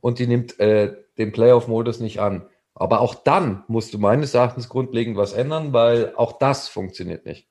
und 0.00 0.18
die 0.18 0.26
nimmt 0.26 0.58
äh, 0.60 0.94
den 1.18 1.32
Playoff-Modus 1.32 2.00
nicht 2.00 2.20
an. 2.20 2.46
Aber 2.74 3.00
auch 3.00 3.14
dann 3.14 3.64
musst 3.68 3.92
du 3.92 3.98
meines 3.98 4.34
Erachtens 4.34 4.68
grundlegend 4.68 5.16
was 5.16 5.32
ändern, 5.32 5.72
weil 5.72 6.14
auch 6.16 6.38
das 6.38 6.68
funktioniert 6.68 7.26
nicht. 7.26 7.49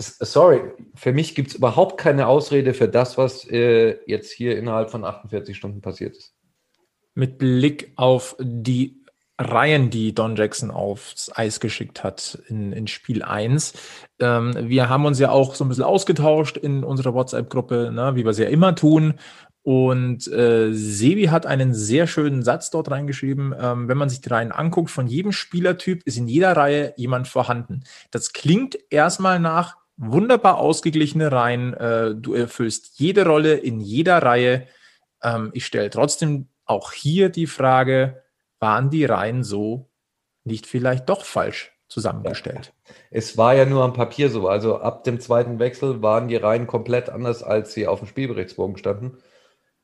Sorry, 0.00 0.62
für 0.94 1.12
mich 1.12 1.34
gibt 1.34 1.50
es 1.50 1.54
überhaupt 1.54 1.98
keine 1.98 2.26
Ausrede 2.26 2.74
für 2.74 2.88
das, 2.88 3.18
was 3.18 3.46
äh, 3.48 3.98
jetzt 4.06 4.32
hier 4.32 4.56
innerhalb 4.56 4.90
von 4.90 5.04
48 5.04 5.56
Stunden 5.56 5.80
passiert 5.80 6.16
ist. 6.16 6.34
Mit 7.14 7.38
Blick 7.38 7.92
auf 7.96 8.36
die 8.40 9.00
Reihen, 9.40 9.90
die 9.90 10.14
Don 10.14 10.36
Jackson 10.36 10.70
aufs 10.70 11.30
Eis 11.34 11.60
geschickt 11.60 12.04
hat 12.04 12.38
in, 12.48 12.72
in 12.72 12.86
Spiel 12.86 13.22
1. 13.22 13.72
Ähm, 14.20 14.54
wir 14.68 14.88
haben 14.88 15.06
uns 15.06 15.18
ja 15.18 15.30
auch 15.30 15.54
so 15.54 15.64
ein 15.64 15.68
bisschen 15.68 15.84
ausgetauscht 15.84 16.56
in 16.56 16.84
unserer 16.84 17.14
WhatsApp-Gruppe, 17.14 17.90
ne, 17.92 18.14
wie 18.14 18.24
wir 18.24 18.30
es 18.30 18.38
ja 18.38 18.48
immer 18.48 18.74
tun. 18.74 19.14
Und 19.62 20.26
äh, 20.28 20.72
Sebi 20.72 21.26
hat 21.26 21.46
einen 21.46 21.74
sehr 21.74 22.06
schönen 22.06 22.42
Satz 22.42 22.70
dort 22.70 22.90
reingeschrieben. 22.90 23.54
Ähm, 23.58 23.88
wenn 23.88 23.98
man 23.98 24.08
sich 24.08 24.20
die 24.20 24.28
Reihen 24.28 24.52
anguckt, 24.52 24.90
von 24.90 25.06
jedem 25.06 25.32
Spielertyp 25.32 26.02
ist 26.04 26.16
in 26.16 26.28
jeder 26.28 26.56
Reihe 26.56 26.94
jemand 26.96 27.28
vorhanden. 27.28 27.84
Das 28.10 28.32
klingt 28.32 28.78
erstmal 28.90 29.38
nach 29.38 29.76
wunderbar 30.00 30.58
ausgeglichene 30.58 31.30
Reihen. 31.30 31.74
Äh, 31.74 32.14
du 32.14 32.34
erfüllst 32.34 32.98
jede 32.98 33.26
Rolle 33.26 33.54
in 33.54 33.80
jeder 33.80 34.22
Reihe. 34.22 34.66
Ähm, 35.22 35.50
ich 35.52 35.66
stelle 35.66 35.90
trotzdem 35.90 36.48
auch 36.64 36.92
hier 36.92 37.28
die 37.28 37.46
Frage, 37.46 38.22
waren 38.58 38.90
die 38.90 39.04
Reihen 39.04 39.44
so 39.44 39.90
nicht 40.44 40.66
vielleicht 40.66 41.08
doch 41.08 41.24
falsch 41.24 41.72
zusammengestellt? 41.88 42.72
Es 43.10 43.36
war 43.36 43.54
ja 43.54 43.66
nur 43.66 43.84
am 43.84 43.92
Papier 43.92 44.30
so. 44.30 44.48
Also 44.48 44.78
ab 44.78 45.04
dem 45.04 45.20
zweiten 45.20 45.58
Wechsel 45.58 46.02
waren 46.02 46.28
die 46.28 46.36
Reihen 46.36 46.66
komplett 46.66 47.10
anders, 47.10 47.42
als 47.42 47.74
sie 47.74 47.86
auf 47.86 47.98
dem 47.98 48.08
Spielberichtsbogen 48.08 48.78
standen, 48.78 49.18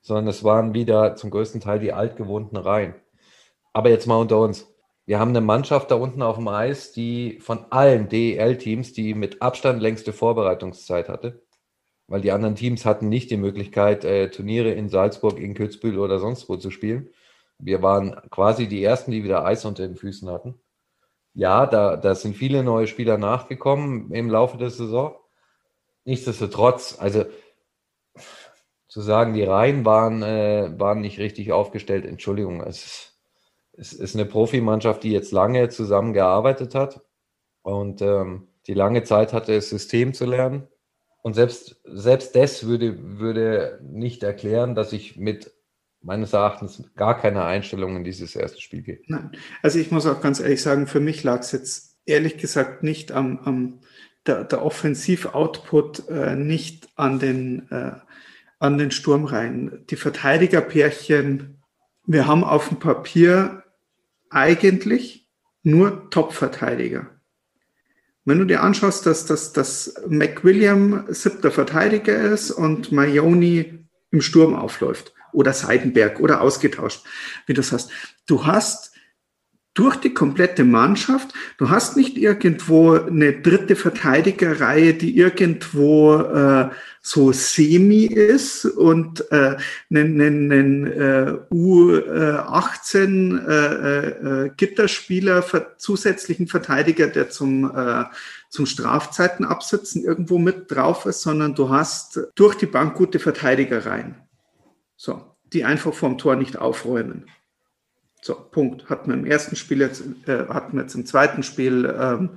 sondern 0.00 0.28
es 0.28 0.44
waren 0.44 0.72
wieder 0.72 1.16
zum 1.16 1.30
größten 1.30 1.60
Teil 1.60 1.78
die 1.78 1.92
altgewohnten 1.92 2.56
Reihen. 2.56 2.94
Aber 3.72 3.90
jetzt 3.90 4.06
mal 4.06 4.16
unter 4.16 4.38
uns. 4.38 4.66
Wir 5.06 5.20
haben 5.20 5.30
eine 5.30 5.40
Mannschaft 5.40 5.90
da 5.92 5.94
unten 5.94 6.20
auf 6.20 6.36
dem 6.36 6.48
Eis, 6.48 6.92
die 6.92 7.38
von 7.40 7.66
allen 7.70 8.08
DEL-Teams 8.08 8.92
die 8.92 9.14
mit 9.14 9.40
Abstand 9.40 9.80
längste 9.80 10.12
Vorbereitungszeit 10.12 11.08
hatte. 11.08 11.42
Weil 12.08 12.20
die 12.20 12.32
anderen 12.32 12.56
Teams 12.56 12.84
hatten 12.84 13.08
nicht 13.08 13.30
die 13.30 13.36
Möglichkeit, 13.36 14.04
äh, 14.04 14.30
Turniere 14.30 14.72
in 14.72 14.88
Salzburg, 14.88 15.38
in 15.38 15.54
Kitzbühel 15.54 15.98
oder 15.98 16.18
sonst 16.18 16.48
wo 16.48 16.56
zu 16.56 16.70
spielen. 16.70 17.10
Wir 17.58 17.82
waren 17.82 18.16
quasi 18.30 18.68
die 18.68 18.82
Ersten, 18.82 19.12
die 19.12 19.24
wieder 19.24 19.44
Eis 19.44 19.64
unter 19.64 19.86
den 19.86 19.96
Füßen 19.96 20.28
hatten. 20.28 20.60
Ja, 21.34 21.66
da, 21.66 21.96
da 21.96 22.14
sind 22.14 22.36
viele 22.36 22.64
neue 22.64 22.86
Spieler 22.86 23.18
nachgekommen 23.18 24.10
im 24.12 24.30
Laufe 24.30 24.58
der 24.58 24.70
Saison. 24.70 25.16
Nichtsdestotrotz, 26.04 26.96
also 26.98 27.24
zu 28.88 29.00
sagen, 29.02 29.34
die 29.34 29.44
Reihen 29.44 29.84
waren, 29.84 30.22
äh, 30.22 30.72
waren 30.78 31.00
nicht 31.00 31.18
richtig 31.18 31.52
aufgestellt, 31.52 32.06
Entschuldigung, 32.06 32.62
es 32.62 32.84
ist, 32.84 33.15
es 33.76 33.92
ist 33.92 34.14
eine 34.14 34.26
Profimannschaft, 34.26 35.02
die 35.02 35.12
jetzt 35.12 35.32
lange 35.32 35.68
zusammengearbeitet 35.68 36.74
hat 36.74 37.02
und 37.62 38.00
ähm, 38.02 38.48
die 38.66 38.74
lange 38.74 39.04
Zeit 39.04 39.32
hatte, 39.32 39.54
das 39.54 39.68
System 39.68 40.14
zu 40.14 40.24
lernen. 40.24 40.66
Und 41.22 41.34
selbst, 41.34 41.80
selbst 41.84 42.36
das 42.36 42.66
würde, 42.66 43.18
würde 43.18 43.80
nicht 43.82 44.22
erklären, 44.22 44.74
dass 44.74 44.92
ich 44.92 45.16
mit 45.16 45.52
meines 46.00 46.32
Erachtens 46.32 46.84
gar 46.94 47.20
keine 47.20 47.44
Einstellung 47.44 47.96
in 47.96 48.04
dieses 48.04 48.36
erste 48.36 48.60
Spiel 48.60 48.82
gehe. 48.82 49.00
Nein. 49.08 49.32
Also 49.62 49.78
ich 49.78 49.90
muss 49.90 50.06
auch 50.06 50.20
ganz 50.20 50.38
ehrlich 50.38 50.62
sagen, 50.62 50.86
für 50.86 51.00
mich 51.00 51.24
lag 51.24 51.40
es 51.40 51.52
jetzt 51.52 51.96
ehrlich 52.04 52.38
gesagt 52.38 52.84
nicht 52.84 53.10
am, 53.10 53.40
am 53.40 53.80
der, 54.26 54.44
der 54.44 54.64
Offensiv-Output, 54.64 56.08
äh, 56.08 56.36
nicht 56.36 56.88
an 56.96 57.18
den, 57.18 57.70
äh, 57.70 57.92
an 58.58 58.78
den 58.78 58.90
Sturmreihen. 58.90 59.84
Die 59.90 59.96
Verteidigerpärchen, 59.96 61.62
wir 62.06 62.26
haben 62.26 62.44
auf 62.44 62.68
dem 62.68 62.78
Papier 62.78 63.64
eigentlich 64.36 65.26
nur 65.62 66.10
Top-Verteidiger. 66.10 67.10
Wenn 68.26 68.38
du 68.38 68.44
dir 68.44 68.62
anschaust, 68.62 69.06
dass, 69.06 69.24
dass, 69.24 69.52
dass 69.52 69.94
McWilliam 70.08 71.06
siebter 71.08 71.50
Verteidiger 71.50 72.20
ist 72.20 72.50
und 72.50 72.92
Maioni 72.92 73.86
im 74.10 74.20
Sturm 74.20 74.54
aufläuft 74.54 75.14
oder 75.32 75.52
Seidenberg 75.52 76.20
oder 76.20 76.42
ausgetauscht, 76.42 77.04
wie 77.46 77.54
du 77.54 77.60
das 77.60 77.72
hast. 77.72 77.90
Du 78.26 78.44
hast 78.44 78.92
durch 79.76 79.96
die 79.96 80.14
komplette 80.14 80.64
Mannschaft, 80.64 81.34
du 81.58 81.68
hast 81.68 81.98
nicht 81.98 82.16
irgendwo 82.16 82.94
eine 82.94 83.34
dritte 83.34 83.76
Verteidigerreihe, 83.76 84.94
die 84.94 85.18
irgendwo 85.18 86.16
äh, 86.16 86.70
so 87.02 87.30
semi 87.30 88.06
ist 88.06 88.64
und 88.64 89.30
äh, 89.30 89.58
einen, 89.90 90.50
einen 90.50 90.86
äh, 90.86 91.36
U18 91.52 93.46
äh, 93.46 94.46
äh, 94.46 94.50
Gitterspieler, 94.56 95.42
ver 95.42 95.76
zusätzlichen 95.76 96.46
Verteidiger, 96.48 97.08
der 97.08 97.28
zum, 97.28 97.70
äh, 97.76 98.04
zum 98.48 98.64
Strafzeiten 98.64 99.44
absitzen 99.44 100.02
irgendwo 100.02 100.38
mit 100.38 100.70
drauf 100.70 101.04
ist, 101.04 101.20
sondern 101.20 101.54
du 101.54 101.68
hast 101.68 102.18
durch 102.34 102.54
die 102.54 102.64
Bank 102.64 102.94
gute 102.94 103.18
Verteidigereien. 103.18 104.14
So, 104.96 105.22
die 105.52 105.66
einfach 105.66 105.92
vom 105.92 106.16
Tor 106.16 106.36
nicht 106.36 106.56
aufräumen. 106.56 107.26
So, 108.26 108.34
Punkt. 108.34 108.90
Hatten 108.90 109.10
wir 109.10 109.14
im 109.14 109.24
ersten 109.24 109.54
Spiel 109.54 109.80
jetzt, 109.80 110.02
äh, 110.26 110.48
hatten 110.48 110.76
wir 110.76 110.82
jetzt 110.82 110.96
im 110.96 111.06
zweiten 111.06 111.44
Spiel, 111.44 111.94
ähm, 111.96 112.30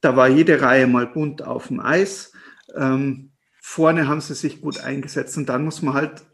da 0.00 0.16
war 0.16 0.26
jede 0.26 0.60
Reihe 0.60 0.88
mal 0.88 1.06
bunt 1.06 1.40
auf 1.40 1.68
dem 1.68 1.78
Eis. 1.78 2.32
Ähm, 2.74 3.30
vorne 3.62 4.08
haben 4.08 4.20
sie 4.20 4.34
sich 4.34 4.60
gut 4.60 4.80
eingesetzt 4.80 5.36
und 5.36 5.48
dann 5.48 5.64
muss 5.64 5.82
man 5.82 5.94
halt, 5.94 6.24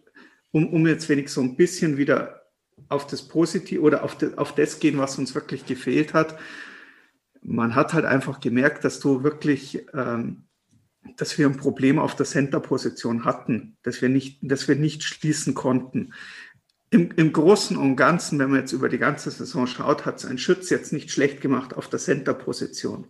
um, 0.51 0.67
um 0.73 0.87
jetzt 0.87 1.11
wenig 1.11 1.29
so 1.29 1.43
ein 1.43 1.57
bisschen 1.57 1.99
wieder 1.99 2.41
auf 2.89 3.07
das 3.07 3.29
Positive 3.29 3.83
oder 3.83 4.03
auf, 4.03 4.17
de, 4.17 4.39
auf 4.39 4.55
das 4.55 4.81
gehen, 4.81 4.97
was 4.97 5.19
uns 5.19 5.35
wirklich 5.35 5.67
gefehlt 5.67 6.15
hat. 6.15 6.39
Man 7.43 7.75
hat 7.75 7.93
halt 7.93 8.07
einfach 8.07 8.41
gemerkt, 8.41 8.83
dass 8.87 8.99
du 8.99 9.23
wirklich, 9.23 9.87
ähm, 9.93 10.45
dass 11.19 11.37
wir 11.37 11.47
ein 11.47 11.59
Problem 11.59 11.99
auf 11.99 12.17
der 12.17 12.25
Center-Position 12.25 13.27
hatten, 13.27 13.77
dass 13.83 14.01
wir 14.01 14.09
nicht, 14.09 14.39
dass 14.41 14.69
wir 14.69 14.77
nicht 14.77 15.03
schließen 15.03 15.53
konnten. 15.53 16.15
Im, 16.91 17.11
Im 17.17 17.33
Großen 17.33 17.77
und 17.77 17.97
Ganzen, 17.97 18.39
wenn 18.39 18.51
man 18.51 18.61
jetzt 18.61 18.73
über 18.73 18.89
die 18.89 18.99
ganze 18.99 19.31
Saison 19.31 19.67
schaut, 19.67 20.07
hat 20.07 20.19
es 20.19 20.27
ein 20.27 20.39
Schütz 20.39 20.71
jetzt 20.71 20.93
nicht 20.93 21.11
schlecht 21.11 21.41
gemacht 21.41 21.77
auf 21.77 21.89
der 21.89 22.01
Center-Position. 22.01 23.07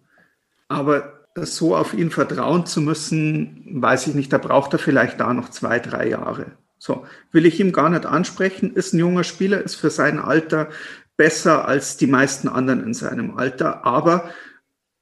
Aber 0.68 1.20
so 1.36 1.74
auf 1.74 1.94
ihn 1.94 2.10
vertrauen 2.10 2.66
zu 2.66 2.80
müssen, 2.80 3.64
weiß 3.80 4.08
ich 4.08 4.14
nicht, 4.14 4.32
da 4.32 4.38
braucht 4.38 4.72
er 4.72 4.78
vielleicht 4.78 5.20
da 5.20 5.32
noch 5.32 5.48
zwei, 5.48 5.78
drei 5.78 6.08
Jahre. 6.08 6.46
So, 6.78 7.06
will 7.32 7.46
ich 7.46 7.60
ihm 7.60 7.72
gar 7.72 7.90
nicht 7.90 8.06
ansprechen, 8.06 8.74
ist 8.74 8.92
ein 8.92 8.98
junger 8.98 9.24
Spieler, 9.24 9.62
ist 9.62 9.76
für 9.76 9.90
sein 9.90 10.18
Alter 10.18 10.68
besser 11.16 11.68
als 11.68 11.98
die 11.98 12.06
meisten 12.06 12.48
anderen 12.48 12.82
in 12.82 12.94
seinem 12.94 13.36
Alter, 13.36 13.84
aber 13.84 14.30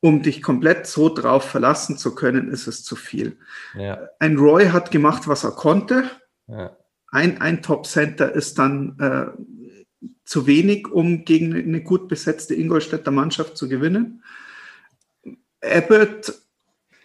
um 0.01 0.23
dich 0.23 0.43
komplett 0.43 0.87
so 0.87 1.09
drauf 1.13 1.45
verlassen 1.45 1.97
zu 1.97 2.15
können, 2.15 2.51
ist 2.51 2.67
es 2.67 2.85
zu 2.85 2.97
viel. 2.97 3.37
Ja. 3.75 4.09
Ein 4.19 4.37
Roy 4.37 4.67
hat 4.67 4.91
gemacht, 4.91 5.29
was 5.29 5.45
er 5.45 5.53
konnte. 5.53 6.05
Ja. 6.47 6.77
Ein, 7.11 7.41
ein 7.41 7.63
Top-Center 7.63 8.33
ist 8.35 8.59
dann 8.59 8.97
äh, 9.01 10.07
zu 10.25 10.47
wenig, 10.47 10.89
um 10.89 11.25
gegen 11.25 11.55
eine 11.55 11.83
gut 11.83 12.09
besetzte 12.09 12.55
Ingolstädter 12.55 13.11
Mannschaft 13.11 13.57
zu 13.57 13.69
gewinnen. 13.69 14.23
Abbott 15.63 16.35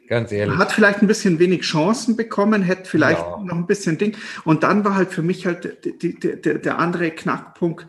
Ganz 0.07 0.31
ehrlich. 0.31 0.57
hat 0.57 0.74
vielleicht 0.74 1.01
ein 1.01 1.07
bisschen 1.07 1.39
wenig 1.39 1.62
Chancen 1.62 2.17
bekommen, 2.17 2.62
hätte 2.62 2.89
vielleicht 2.89 3.22
Ja. 3.22 3.39
noch 3.41 3.55
ein 3.55 3.65
bisschen 3.67 3.98
Ding. 3.98 4.15
Und 4.43 4.63
dann 4.63 4.83
war 4.83 4.95
halt 4.95 5.12
für 5.12 5.22
mich 5.22 5.45
halt 5.45 5.86
die, 5.86 5.98
die, 5.98 6.19
die, 6.19 6.41
der 6.62 6.77
andere 6.79 7.12
Knackpunkt, 7.12 7.88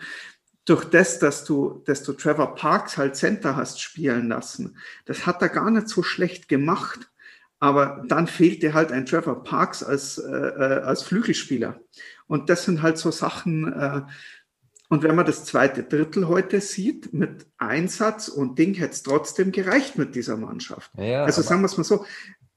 durch 0.65 0.85
das, 0.85 1.19
dass 1.19 1.45
du, 1.45 1.83
dass 1.85 2.03
du 2.05 2.13
Trevor 2.15 2.55
Parks 2.55 2.97
halt 2.97 3.17
Center 3.17 3.57
hast 3.57 3.81
spielen 3.83 4.29
lassen. 4.29 4.79
Das 5.05 5.27
hat 5.27 5.43
er 5.43 5.51
gar 5.51 5.71
nicht 5.71 5.89
so 5.89 6.03
schlecht 6.03 6.49
gemacht. 6.49 7.11
Aber 7.65 8.03
dann 8.09 8.27
fehlt 8.27 8.63
dir 8.63 8.75
halt 8.75 8.93
ein 8.93 9.07
Trevor 9.07 9.43
Parks 9.43 9.83
als, 9.83 10.19
äh, 10.19 10.31
äh, 10.31 10.83
als 10.83 11.03
Flügelspieler. 11.03 11.81
Und 12.27 12.51
das 12.51 12.65
sind 12.65 12.83
halt 12.83 12.99
so 12.99 13.11
Sachen, 13.11 13.73
äh, 13.73 14.03
Und 14.91 15.03
wenn 15.03 15.17
man 15.17 15.25
das 15.25 15.47
zweite 15.47 15.83
Drittel 15.83 16.29
heute 16.29 16.61
sieht, 16.61 17.15
mit 17.15 17.47
Einsatz 17.57 18.29
und 18.29 18.59
Ding, 18.59 18.75
hätte 18.75 18.93
es 18.93 19.03
trotzdem 19.03 19.51
gereicht 19.51 19.97
mit 19.97 20.15
dieser 20.15 20.37
Mannschaft. 20.37 20.91
Ja, 20.99 21.25
also 21.25 21.41
sagen 21.41 21.63
wir 21.63 21.67
es 21.67 21.79
mal 21.79 21.85
so, 21.85 22.05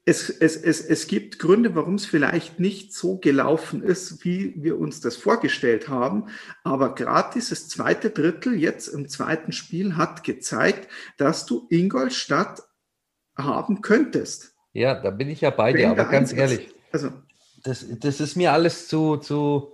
es, 0.03 0.29
es, 0.29 0.57
es, 0.57 0.81
es 0.81 1.07
gibt 1.07 1.39
Gründe, 1.39 1.73
warum 1.73 1.95
es 1.95 2.05
vielleicht 2.05 2.59
nicht 2.59 2.93
so 2.93 3.17
gelaufen 3.17 3.81
ist, 3.81 4.25
wie 4.25 4.53
wir 4.57 4.77
uns 4.77 4.99
das 4.99 5.15
vorgestellt 5.15 5.87
haben. 5.87 6.25
Aber 6.65 6.95
gerade 6.95 7.31
dieses 7.35 7.69
zweite 7.69 8.09
Drittel 8.09 8.55
jetzt 8.55 8.89
im 8.89 9.07
zweiten 9.07 9.53
Spiel 9.53 9.95
hat 9.95 10.25
gezeigt, 10.25 10.89
dass 11.15 11.45
du 11.45 11.65
Ingolstadt 11.69 12.61
haben 13.37 13.81
könntest. 13.81 14.56
Ja, 14.73 14.95
da 14.95 15.09
bin 15.09 15.29
ich 15.29 15.41
ja 15.41 15.49
bei 15.49 15.73
dir, 15.73 15.89
aber 15.89 16.05
ganz 16.05 16.33
ehrlich, 16.33 16.69
also, 16.91 17.09
das, 17.63 17.85
das 17.99 18.19
ist 18.19 18.35
mir 18.35 18.53
alles 18.53 18.87
zu, 18.87 19.17
zu, 19.17 19.73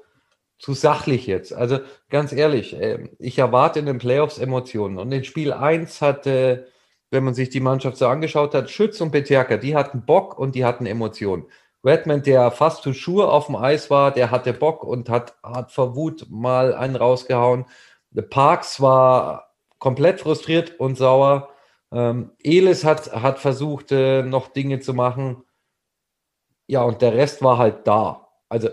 zu 0.58 0.74
sachlich 0.74 1.28
jetzt. 1.28 1.54
Also 1.54 1.80
ganz 2.10 2.32
ehrlich, 2.32 2.76
ähm, 2.80 3.10
ich 3.20 3.38
erwarte 3.38 3.80
in 3.80 3.86
den 3.86 3.98
Playoffs 3.98 4.38
Emotionen. 4.38 4.98
Und 4.98 5.12
in 5.12 5.24
Spiel 5.24 5.52
1 5.52 6.02
hatte 6.02 6.68
wenn 7.14 7.24
man 7.24 7.36
sich 7.36 7.50
die 7.50 7.60
Mannschaft 7.60 7.98
so 7.98 8.08
angeschaut 8.08 8.56
hat, 8.56 8.72
Schütz 8.72 9.00
und 9.00 9.12
Peterka, 9.12 9.58
die 9.58 9.76
hatten 9.76 10.04
Bock 10.04 10.38
und 10.40 10.56
die 10.56 10.66
hatten 10.66 10.88
Emotionen. 10.88 11.46
Redmond, 11.86 12.26
der 12.26 12.50
fast 12.50 12.82
zu 12.82 12.94
Schuhe 12.94 13.28
auf 13.28 13.46
dem 13.46 13.56
Eis 13.56 13.92
war, 13.92 14.10
der 14.12 14.32
hatte 14.32 14.52
Bock 14.52 14.84
und 14.84 15.10
hat, 15.10 15.36
hat 15.44 15.72
vor 15.72 15.96
Wut 15.96 16.26
mal 16.32 16.74
einen 16.74 16.96
rausgehauen. 16.96 17.66
The 18.12 18.24
Parks 18.24 18.82
war 18.82 19.54
komplett 19.78 20.22
frustriert 20.22 20.80
und 20.80 20.98
sauer. 20.98 21.50
Ähm, 21.94 22.32
Elis 22.44 22.84
hat, 22.84 23.14
hat 23.14 23.40
versucht, 23.40 23.92
äh, 23.92 24.24
noch 24.24 24.48
Dinge 24.48 24.80
zu 24.80 24.94
machen. 24.94 25.44
Ja, 26.68 26.84
und 26.84 27.02
der 27.02 27.14
Rest 27.14 27.42
war 27.42 27.58
halt 27.58 27.86
da. 27.86 28.28
Also, 28.50 28.70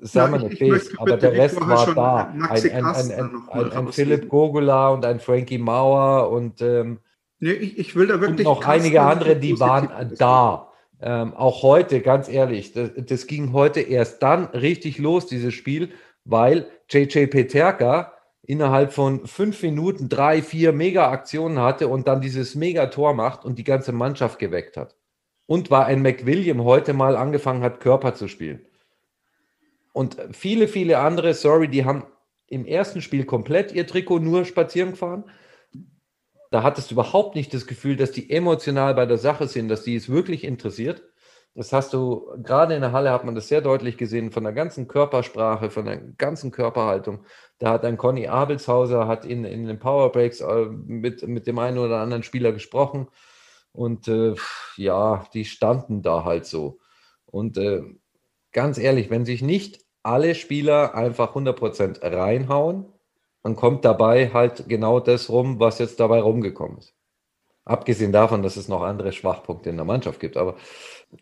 sagen 0.00 0.32
wir 0.32 0.48
nicht 0.48 0.58
base, 0.58 0.92
aber 0.98 1.16
der 1.16 1.32
Rest 1.32 1.60
war 1.60 1.94
da. 1.94 2.16
Ein, 2.26 2.42
ein, 2.42 2.84
ein, 2.84 3.42
ein, 3.50 3.72
ein 3.72 3.92
Philipp 3.92 4.28
Gogula 4.28 4.88
und 4.88 5.04
ein 5.04 5.20
Frankie 5.20 5.58
Mauer 5.58 6.30
und 6.30 6.60
ähm, 6.62 7.00
Nee, 7.40 7.52
ich, 7.52 7.78
ich 7.78 7.96
will 7.96 8.06
da 8.06 8.20
wirklich. 8.20 8.46
Und 8.46 8.54
noch 8.54 8.66
einige 8.66 9.02
andere, 9.02 9.36
die 9.36 9.58
waren 9.60 10.14
da. 10.18 10.72
Ähm, 11.00 11.34
auch 11.34 11.62
heute, 11.62 12.00
ganz 12.00 12.28
ehrlich, 12.28 12.72
das, 12.72 12.90
das, 12.96 13.28
ging 13.28 13.52
heute 13.52 13.80
erst 13.80 14.20
dann 14.20 14.46
richtig 14.46 14.98
los, 14.98 15.26
dieses 15.26 15.54
Spiel, 15.54 15.90
weil 16.24 16.66
JJ 16.90 17.26
Peterka 17.26 18.14
innerhalb 18.48 18.92
von 18.92 19.26
fünf 19.26 19.62
Minuten 19.62 20.08
drei, 20.08 20.42
vier 20.42 20.72
Mega-Aktionen 20.72 21.60
hatte 21.60 21.86
und 21.86 22.08
dann 22.08 22.20
dieses 22.20 22.56
Mega-Tor 22.56 23.14
macht 23.14 23.44
und 23.44 23.60
die 23.60 23.64
ganze 23.64 23.92
Mannschaft 23.92 24.40
geweckt 24.40 24.76
hat. 24.76 24.96
Und 25.46 25.70
war 25.70 25.86
ein 25.86 26.02
McWilliam 26.02 26.64
heute 26.64 26.92
mal 26.94 27.16
angefangen 27.16 27.62
hat, 27.62 27.78
Körper 27.78 28.14
zu 28.14 28.26
spielen. 28.26 28.66
Und 29.92 30.16
viele, 30.32 30.66
viele 30.66 30.98
andere, 30.98 31.34
sorry, 31.34 31.68
die 31.68 31.84
haben 31.84 32.04
im 32.48 32.66
ersten 32.66 33.02
Spiel 33.02 33.24
komplett 33.24 33.72
ihr 33.72 33.86
Trikot 33.86 34.18
nur 34.18 34.44
spazieren 34.44 34.90
gefahren 34.90 35.24
da 36.50 36.62
hattest 36.62 36.90
du 36.90 36.94
überhaupt 36.94 37.34
nicht 37.34 37.52
das 37.52 37.66
Gefühl, 37.66 37.96
dass 37.96 38.12
die 38.12 38.30
emotional 38.30 38.94
bei 38.94 39.06
der 39.06 39.18
Sache 39.18 39.48
sind, 39.48 39.68
dass 39.68 39.82
die 39.82 39.96
es 39.96 40.08
wirklich 40.08 40.44
interessiert. 40.44 41.02
Das 41.54 41.72
hast 41.72 41.92
du, 41.92 42.30
gerade 42.42 42.74
in 42.74 42.82
der 42.82 42.92
Halle 42.92 43.10
hat 43.10 43.24
man 43.24 43.34
das 43.34 43.48
sehr 43.48 43.60
deutlich 43.60 43.96
gesehen, 43.96 44.30
von 44.30 44.44
der 44.44 44.52
ganzen 44.52 44.86
Körpersprache, 44.86 45.70
von 45.70 45.86
der 45.86 45.96
ganzen 45.96 46.52
Körperhaltung. 46.52 47.24
Da 47.58 47.70
hat 47.70 47.84
ein 47.84 47.96
Conny 47.96 48.28
Abelshauser, 48.28 49.08
hat 49.08 49.24
in, 49.24 49.44
in 49.44 49.66
den 49.66 49.78
Powerbreaks 49.78 50.40
äh, 50.40 50.66
mit, 50.66 51.26
mit 51.26 51.46
dem 51.46 51.58
einen 51.58 51.78
oder 51.78 51.98
anderen 51.98 52.22
Spieler 52.22 52.52
gesprochen. 52.52 53.08
Und 53.72 54.08
äh, 54.08 54.34
ja, 54.76 55.26
die 55.34 55.44
standen 55.44 56.02
da 56.02 56.24
halt 56.24 56.46
so. 56.46 56.78
Und 57.26 57.58
äh, 57.58 57.82
ganz 58.52 58.78
ehrlich, 58.78 59.10
wenn 59.10 59.24
sich 59.24 59.42
nicht 59.42 59.84
alle 60.02 60.34
Spieler 60.34 60.94
einfach 60.94 61.34
100% 61.34 62.02
reinhauen, 62.02 62.86
dann 63.42 63.56
kommt 63.56 63.84
dabei 63.84 64.32
halt 64.32 64.68
genau 64.68 65.00
das 65.00 65.28
rum, 65.28 65.60
was 65.60 65.78
jetzt 65.78 66.00
dabei 66.00 66.20
rumgekommen 66.20 66.78
ist. 66.78 66.97
Abgesehen 67.68 68.12
davon, 68.12 68.42
dass 68.42 68.56
es 68.56 68.66
noch 68.66 68.82
andere 68.82 69.12
Schwachpunkte 69.12 69.68
in 69.68 69.76
der 69.76 69.84
Mannschaft 69.84 70.20
gibt. 70.20 70.38
Aber 70.38 70.56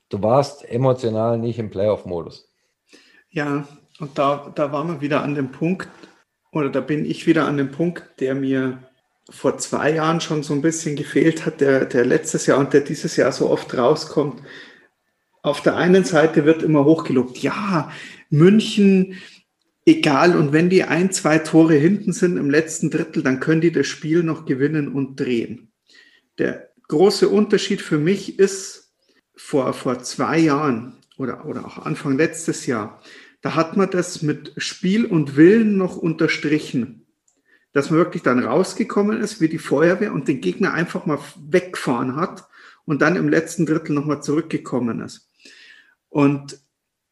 du 0.08 0.22
warst 0.22 0.64
emotional 0.64 1.38
nicht 1.38 1.58
im 1.58 1.70
Playoff-Modus. 1.70 2.48
Ja, 3.30 3.66
und 3.98 4.16
da, 4.16 4.52
da 4.54 4.70
waren 4.70 4.88
wir 4.88 5.00
wieder 5.00 5.22
an 5.22 5.34
dem 5.34 5.50
Punkt, 5.50 5.88
oder 6.52 6.70
da 6.70 6.80
bin 6.80 7.04
ich 7.04 7.26
wieder 7.26 7.46
an 7.46 7.56
dem 7.56 7.72
Punkt, 7.72 8.20
der 8.20 8.36
mir 8.36 8.78
vor 9.28 9.58
zwei 9.58 9.92
Jahren 9.92 10.20
schon 10.20 10.44
so 10.44 10.54
ein 10.54 10.62
bisschen 10.62 10.94
gefehlt 10.94 11.44
hat, 11.44 11.60
der, 11.60 11.84
der 11.84 12.04
letztes 12.04 12.46
Jahr 12.46 12.58
und 12.58 12.72
der 12.72 12.82
dieses 12.82 13.16
Jahr 13.16 13.32
so 13.32 13.50
oft 13.50 13.76
rauskommt. 13.76 14.40
Auf 15.42 15.62
der 15.62 15.74
einen 15.74 16.04
Seite 16.04 16.44
wird 16.44 16.62
immer 16.62 16.84
hochgelobt, 16.84 17.38
ja, 17.38 17.90
München, 18.30 19.16
egal. 19.84 20.36
Und 20.36 20.52
wenn 20.52 20.70
die 20.70 20.84
ein, 20.84 21.10
zwei 21.10 21.38
Tore 21.38 21.74
hinten 21.74 22.12
sind 22.12 22.36
im 22.36 22.50
letzten 22.50 22.90
Drittel, 22.90 23.24
dann 23.24 23.40
können 23.40 23.60
die 23.60 23.72
das 23.72 23.88
Spiel 23.88 24.22
noch 24.22 24.44
gewinnen 24.44 24.86
und 24.86 25.18
drehen. 25.18 25.65
Der 26.38 26.70
große 26.88 27.28
Unterschied 27.28 27.80
für 27.82 27.98
mich 27.98 28.38
ist 28.38 28.92
vor, 29.34 29.72
vor 29.72 30.02
zwei 30.02 30.38
Jahren 30.38 30.96
oder, 31.16 31.46
oder 31.46 31.64
auch 31.66 31.78
Anfang 31.78 32.16
letztes 32.16 32.66
Jahr, 32.66 33.02
da 33.42 33.54
hat 33.54 33.76
man 33.76 33.90
das 33.90 34.22
mit 34.22 34.54
Spiel 34.56 35.06
und 35.06 35.36
Willen 35.36 35.76
noch 35.76 35.96
unterstrichen. 35.96 37.06
Dass 37.72 37.90
man 37.90 37.98
wirklich 37.98 38.22
dann 38.22 38.42
rausgekommen 38.42 39.20
ist 39.20 39.40
wie 39.40 39.48
die 39.48 39.58
Feuerwehr 39.58 40.12
und 40.12 40.28
den 40.28 40.40
Gegner 40.40 40.72
einfach 40.72 41.06
mal 41.06 41.18
wegfahren 41.48 42.16
hat 42.16 42.48
und 42.86 43.02
dann 43.02 43.16
im 43.16 43.28
letzten 43.28 43.66
Drittel 43.66 43.94
nochmal 43.94 44.22
zurückgekommen 44.22 45.00
ist. 45.00 45.28
Und 46.08 46.58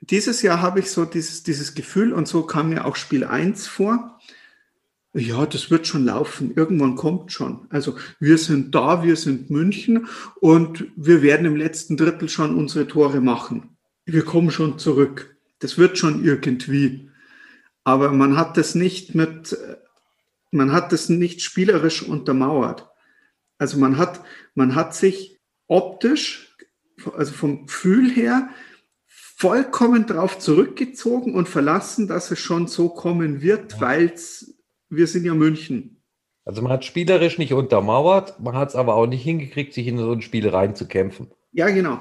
dieses 0.00 0.42
Jahr 0.42 0.62
habe 0.62 0.80
ich 0.80 0.90
so 0.90 1.04
dieses, 1.04 1.42
dieses 1.42 1.74
Gefühl 1.74 2.12
und 2.12 2.28
so 2.28 2.44
kam 2.44 2.70
mir 2.70 2.84
auch 2.84 2.96
Spiel 2.96 3.24
1 3.24 3.66
vor. 3.66 4.18
Ja, 5.16 5.46
das 5.46 5.70
wird 5.70 5.86
schon 5.86 6.06
laufen. 6.06 6.54
Irgendwann 6.56 6.96
kommt 6.96 7.30
schon. 7.30 7.68
Also 7.70 7.96
wir 8.18 8.36
sind 8.36 8.74
da, 8.74 9.04
wir 9.04 9.14
sind 9.14 9.48
München 9.48 10.08
und 10.40 10.86
wir 10.96 11.22
werden 11.22 11.46
im 11.46 11.54
letzten 11.54 11.96
Drittel 11.96 12.28
schon 12.28 12.56
unsere 12.56 12.88
Tore 12.88 13.20
machen. 13.20 13.76
Wir 14.06 14.24
kommen 14.24 14.50
schon 14.50 14.76
zurück. 14.78 15.36
Das 15.60 15.78
wird 15.78 15.98
schon 15.98 16.24
irgendwie. 16.24 17.10
Aber 17.84 18.10
man 18.10 18.36
hat 18.36 18.56
das 18.56 18.74
nicht 18.74 19.14
mit, 19.14 19.56
man 20.50 20.72
hat 20.72 20.90
das 20.90 21.08
nicht 21.08 21.42
spielerisch 21.42 22.02
untermauert. 22.02 22.88
Also 23.56 23.78
man 23.78 23.98
hat, 23.98 24.20
man 24.56 24.74
hat 24.74 24.96
sich 24.96 25.38
optisch, 25.68 26.56
also 27.16 27.32
vom 27.32 27.66
Gefühl 27.66 28.10
her, 28.10 28.48
vollkommen 29.06 30.06
darauf 30.06 30.40
zurückgezogen 30.40 31.34
und 31.34 31.48
verlassen, 31.48 32.08
dass 32.08 32.32
es 32.32 32.40
schon 32.40 32.66
so 32.66 32.88
kommen 32.88 33.42
wird, 33.42 33.80
weil 33.80 34.12
wir 34.96 35.06
sind 35.06 35.24
ja 35.24 35.34
München. 35.34 36.02
Also 36.44 36.60
man 36.60 36.72
hat 36.72 36.84
spielerisch 36.84 37.38
nicht 37.38 37.54
untermauert, 37.54 38.38
man 38.40 38.54
hat 38.54 38.68
es 38.68 38.76
aber 38.76 38.94
auch 38.96 39.06
nicht 39.06 39.22
hingekriegt, 39.22 39.72
sich 39.72 39.86
in 39.86 39.98
so 39.98 40.12
ein 40.12 40.20
Spiel 40.20 40.48
reinzukämpfen. 40.48 41.30
Ja, 41.52 41.70
genau. 41.70 42.00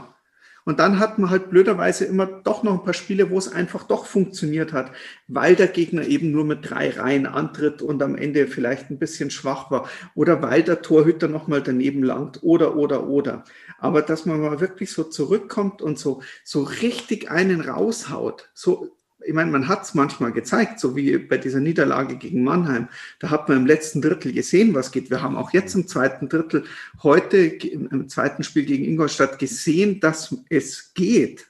Und 0.65 0.79
dann 0.79 0.99
hat 0.99 1.19
man 1.19 1.29
halt 1.29 1.49
blöderweise 1.49 2.05
immer 2.05 2.25
doch 2.25 2.63
noch 2.63 2.73
ein 2.73 2.83
paar 2.83 2.93
Spiele, 2.93 3.29
wo 3.29 3.37
es 3.37 3.51
einfach 3.51 3.83
doch 3.83 4.05
funktioniert 4.05 4.71
hat, 4.71 4.91
weil 5.27 5.55
der 5.55 5.67
Gegner 5.67 6.07
eben 6.07 6.31
nur 6.31 6.45
mit 6.45 6.69
drei 6.69 6.89
Reihen 6.89 7.25
antritt 7.25 7.81
und 7.81 8.01
am 8.01 8.15
Ende 8.15 8.47
vielleicht 8.47 8.89
ein 8.89 8.99
bisschen 8.99 9.29
schwach 9.29 9.71
war 9.71 9.89
oder 10.15 10.41
weil 10.41 10.63
der 10.63 10.81
Torhüter 10.81 11.27
nochmal 11.27 11.61
daneben 11.61 12.03
langt 12.03 12.43
oder, 12.43 12.77
oder, 12.77 13.07
oder. 13.07 13.43
Aber 13.77 14.01
dass 14.01 14.25
man 14.25 14.39
mal 14.39 14.61
wirklich 14.61 14.91
so 14.91 15.03
zurückkommt 15.03 15.81
und 15.81 15.99
so, 15.99 16.21
so 16.45 16.63
richtig 16.63 17.29
einen 17.29 17.59
raushaut, 17.59 18.49
so 18.53 18.95
ich 19.25 19.33
meine, 19.33 19.51
man 19.51 19.67
hat 19.67 19.83
es 19.83 19.93
manchmal 19.93 20.31
gezeigt, 20.31 20.79
so 20.79 20.95
wie 20.95 21.17
bei 21.17 21.37
dieser 21.37 21.59
Niederlage 21.59 22.17
gegen 22.17 22.43
Mannheim. 22.43 22.87
Da 23.19 23.29
hat 23.29 23.49
man 23.49 23.57
im 23.57 23.65
letzten 23.65 24.01
Drittel 24.01 24.33
gesehen, 24.33 24.73
was 24.73 24.91
geht. 24.91 25.09
Wir 25.09 25.21
haben 25.21 25.37
auch 25.37 25.53
jetzt 25.53 25.75
im 25.75 25.87
zweiten 25.87 26.29
Drittel 26.29 26.65
heute 27.01 27.37
im 27.37 28.09
zweiten 28.09 28.43
Spiel 28.43 28.65
gegen 28.65 28.85
Ingolstadt 28.85 29.39
gesehen, 29.39 29.99
dass 29.99 30.35
es 30.49 30.93
geht 30.93 31.47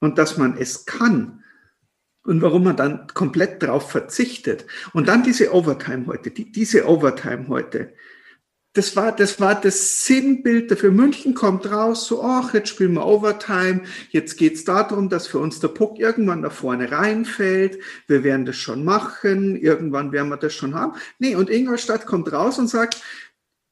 und 0.00 0.18
dass 0.18 0.36
man 0.36 0.56
es 0.56 0.86
kann. 0.86 1.42
Und 2.24 2.40
warum 2.40 2.62
man 2.62 2.76
dann 2.76 3.08
komplett 3.14 3.64
darauf 3.64 3.90
verzichtet. 3.90 4.64
Und 4.92 5.08
dann 5.08 5.24
diese 5.24 5.52
Overtime 5.52 6.06
heute, 6.06 6.30
die, 6.30 6.52
diese 6.52 6.88
Overtime 6.88 7.48
heute 7.48 7.94
das 8.74 8.96
war, 8.96 9.14
das 9.14 9.38
war 9.38 9.60
das 9.60 10.06
Sinnbild 10.06 10.70
dafür. 10.70 10.90
München 10.92 11.34
kommt 11.34 11.70
raus, 11.70 12.06
so, 12.06 12.22
ach, 12.22 12.54
jetzt 12.54 12.70
spielen 12.70 12.94
wir 12.94 13.04
Overtime. 13.04 13.82
Jetzt 14.10 14.38
geht's 14.38 14.64
darum, 14.64 15.10
dass 15.10 15.26
für 15.26 15.38
uns 15.38 15.60
der 15.60 15.68
Puck 15.68 15.98
irgendwann 15.98 16.40
da 16.40 16.48
vorne 16.48 16.90
reinfällt. 16.90 17.78
Wir 18.06 18.24
werden 18.24 18.46
das 18.46 18.56
schon 18.56 18.82
machen. 18.84 19.56
Irgendwann 19.56 20.12
werden 20.12 20.30
wir 20.30 20.38
das 20.38 20.54
schon 20.54 20.74
haben. 20.74 20.94
Nee, 21.18 21.34
und 21.34 21.50
Ingolstadt 21.50 22.06
kommt 22.06 22.32
raus 22.32 22.58
und 22.58 22.68
sagt, 22.68 23.02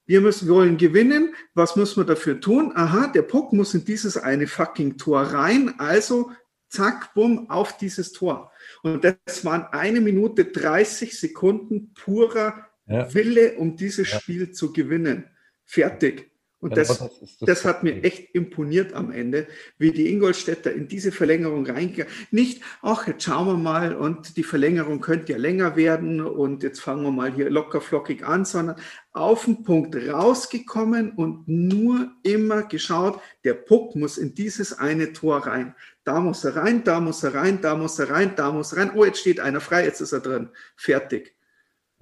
wir 0.04 0.20
müssen, 0.20 0.48
wir 0.48 0.54
wollen 0.54 0.76
gewinnen. 0.76 1.34
Was 1.54 1.76
müssen 1.76 1.98
wir 1.98 2.04
dafür 2.04 2.38
tun? 2.38 2.72
Aha, 2.74 3.06
der 3.06 3.22
Puck 3.22 3.54
muss 3.54 3.72
in 3.72 3.86
dieses 3.86 4.18
eine 4.18 4.46
fucking 4.46 4.98
Tor 4.98 5.22
rein. 5.22 5.74
Also, 5.78 6.30
zack, 6.68 7.14
bumm, 7.14 7.48
auf 7.48 7.78
dieses 7.78 8.12
Tor. 8.12 8.52
Und 8.82 9.04
das 9.04 9.44
waren 9.46 9.62
eine 9.70 10.02
Minute 10.02 10.44
30 10.44 11.18
Sekunden 11.18 11.94
purer 11.94 12.69
ja. 12.90 13.14
Wille, 13.14 13.54
um 13.54 13.76
dieses. 13.76 14.08
Spiel 14.08 14.52
zu 14.52 14.72
gewinnen. 14.72 15.24
Fertig. 15.64 16.30
Und 16.60 16.76
das, 16.76 16.88
das, 16.88 17.38
das, 17.40 17.64
hat 17.64 17.82
mir 17.82 18.04
echt 18.04 18.34
imponiert 18.34 18.92
am 18.92 19.10
Ende, 19.10 19.46
wie 19.78 19.92
die 19.92 20.12
Ingolstädter 20.12 20.70
in 20.70 20.88
diese 20.88 21.10
Verlängerung 21.10 21.64
reingegangen. 21.64 22.12
Nicht, 22.30 22.62
ach, 22.82 23.08
jetzt 23.08 23.24
schauen 23.24 23.46
wir 23.46 23.56
mal 23.56 23.94
und 23.94 24.36
die 24.36 24.42
Verlängerung 24.42 25.00
könnte 25.00 25.32
ja 25.32 25.38
länger 25.38 25.74
werden 25.76 26.20
und 26.20 26.62
jetzt 26.62 26.80
fangen 26.80 27.02
wir 27.02 27.12
mal 27.12 27.32
hier 27.32 27.48
locker 27.48 27.80
flockig 27.80 28.26
an, 28.26 28.44
sondern 28.44 28.76
auf 29.12 29.46
den 29.46 29.62
Punkt 29.62 29.96
rausgekommen 29.96 31.12
und 31.12 31.48
nur 31.48 32.12
immer 32.24 32.64
geschaut, 32.64 33.22
der 33.44 33.54
Puck 33.54 33.96
muss 33.96 34.18
in 34.18 34.34
dieses 34.34 34.78
eine 34.78 35.14
Tor 35.14 35.46
rein. 35.46 35.74
Da 36.04 36.20
muss 36.20 36.44
er 36.44 36.56
rein, 36.56 36.84
da 36.84 37.00
muss 37.00 37.22
er 37.22 37.34
rein, 37.34 37.62
da 37.62 37.74
muss 37.74 37.98
er 37.98 38.10
rein, 38.10 38.32
da 38.36 38.52
muss 38.52 38.74
er 38.74 38.80
rein. 38.80 38.92
Oh, 38.94 39.06
jetzt 39.06 39.20
steht 39.20 39.40
einer 39.40 39.60
frei, 39.60 39.84
jetzt 39.84 40.02
ist 40.02 40.12
er 40.12 40.20
drin. 40.20 40.50
Fertig. 40.76 41.34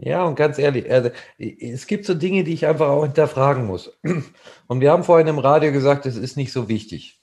Ja, 0.00 0.24
und 0.24 0.36
ganz 0.36 0.58
ehrlich, 0.58 0.88
also, 0.90 1.10
es 1.38 1.88
gibt 1.88 2.06
so 2.06 2.14
Dinge, 2.14 2.44
die 2.44 2.54
ich 2.54 2.66
einfach 2.66 2.88
auch 2.88 3.02
hinterfragen 3.02 3.66
muss. 3.66 3.98
Und 4.68 4.80
wir 4.80 4.92
haben 4.92 5.02
vorhin 5.02 5.26
im 5.26 5.40
Radio 5.40 5.72
gesagt, 5.72 6.06
es 6.06 6.16
ist 6.16 6.36
nicht 6.36 6.52
so 6.52 6.68
wichtig. 6.68 7.20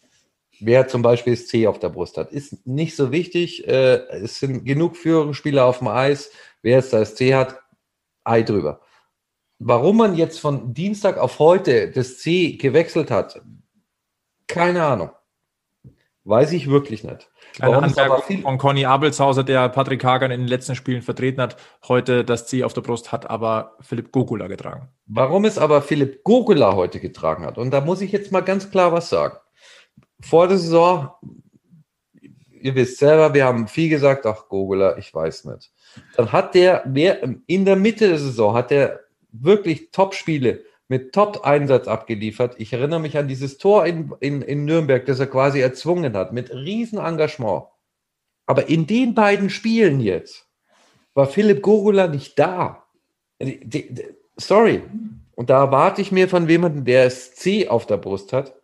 Wer 0.59 0.87
zum 0.89 1.01
Beispiel 1.01 1.35
das 1.35 1.47
C 1.47 1.67
auf 1.67 1.79
der 1.79 1.89
Brust 1.89 2.17
hat, 2.17 2.33
ist 2.33 2.67
nicht 2.67 2.97
so 2.97 3.11
wichtig. 3.11 3.65
Äh, 3.65 4.05
es 4.09 4.39
sind 4.39 4.65
genug 4.65 4.97
Führungsspieler 4.97 5.65
auf 5.65 5.79
dem 5.79 5.87
Eis. 5.87 6.31
Wer 6.61 6.77
jetzt 6.77 6.91
das 6.91 7.15
C 7.15 7.33
hat, 7.33 7.61
Ei 8.25 8.41
drüber. 8.41 8.81
Warum 9.59 9.97
man 9.97 10.15
jetzt 10.15 10.39
von 10.39 10.73
Dienstag 10.73 11.17
auf 11.17 11.39
heute 11.39 11.91
das 11.91 12.17
C 12.19 12.57
gewechselt 12.57 13.09
hat, 13.09 13.41
keine 14.47 14.83
Ahnung. 14.83 15.11
Weiß 16.27 16.53
ich 16.53 16.71
wirklich 16.71 17.03
nicht. 17.03 17.29
Eine 17.59 17.77
Anmerkung 17.77 18.41
von 18.41 18.57
Conny 18.57 18.85
Abelshauser, 18.85 19.43
der 19.43 19.69
Patrick 19.69 20.03
Hagan 20.03 20.31
in 20.31 20.41
den 20.41 20.47
letzten 20.47 20.73
Spielen 20.75 21.03
vertreten 21.03 21.39
hat, 21.39 21.55
heute 21.87 22.25
das 22.25 22.47
C 22.47 22.63
auf 22.63 22.73
der 22.73 22.81
Brust 22.81 23.11
hat 23.11 23.29
aber 23.29 23.77
Philipp 23.81 24.11
Gogula 24.11 24.47
getragen. 24.47 24.89
Warum 25.05 25.45
es 25.45 25.59
aber 25.59 25.83
Philipp 25.83 26.23
Gogula 26.23 26.75
heute 26.75 26.99
getragen 26.99 27.45
hat, 27.45 27.59
und 27.59 27.69
da 27.69 27.79
muss 27.79 28.01
ich 28.01 28.11
jetzt 28.11 28.31
mal 28.31 28.41
ganz 28.41 28.71
klar 28.71 28.91
was 28.91 29.09
sagen. 29.09 29.37
Vor 30.19 30.47
der 30.47 30.57
Saison, 30.57 31.11
ihr 32.49 32.73
wisst 32.73 32.97
selber, 32.97 33.35
wir 33.35 33.45
haben 33.45 33.67
viel 33.67 33.89
gesagt, 33.89 34.25
ach 34.25 34.49
Gogula, 34.49 34.97
ich 34.97 35.13
weiß 35.13 35.45
nicht. 35.45 35.71
Dann 36.17 36.31
hat 36.31 36.55
der, 36.55 36.85
in 37.45 37.65
der 37.65 37.75
Mitte 37.75 38.07
der 38.09 38.17
Saison 38.17 38.55
hat 38.55 38.71
er 38.71 39.01
wirklich 39.31 39.91
Top-Spiele 39.91 40.63
mit 40.87 41.13
Top-Einsatz 41.13 41.87
abgeliefert. 41.87 42.55
Ich 42.59 42.73
erinnere 42.73 42.99
mich 42.99 43.17
an 43.17 43.27
dieses 43.27 43.57
Tor 43.57 43.85
in, 43.85 44.13
in, 44.19 44.41
in 44.41 44.65
Nürnberg, 44.65 45.05
das 45.05 45.19
er 45.19 45.27
quasi 45.27 45.59
erzwungen 45.59 46.15
hat, 46.15 46.33
mit 46.33 46.51
riesen 46.51 46.99
Engagement. 46.99 47.65
Aber 48.45 48.69
in 48.69 48.85
den 48.85 49.15
beiden 49.15 49.49
Spielen 49.49 49.99
jetzt 49.99 50.47
war 51.13 51.27
Philipp 51.27 51.61
Gogula 51.61 52.07
nicht 52.07 52.37
da. 52.37 52.85
Sorry. 54.37 54.83
Und 55.35 55.49
da 55.49 55.63
erwarte 55.63 56.01
ich 56.01 56.11
mir 56.11 56.29
von 56.29 56.47
jemandem, 56.47 56.85
der 56.85 57.05
es 57.05 57.35
C 57.35 57.67
auf 57.67 57.85
der 57.85 57.97
Brust 57.97 58.31
hat, 58.31 58.55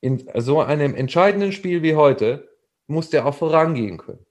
in 0.00 0.28
so 0.36 0.60
einem 0.60 0.94
entscheidenden 0.94 1.52
Spiel 1.52 1.82
wie 1.82 1.94
heute, 1.94 2.48
muss 2.86 3.10
der 3.10 3.26
auch 3.26 3.34
vorangehen 3.34 3.98
können 3.98 4.24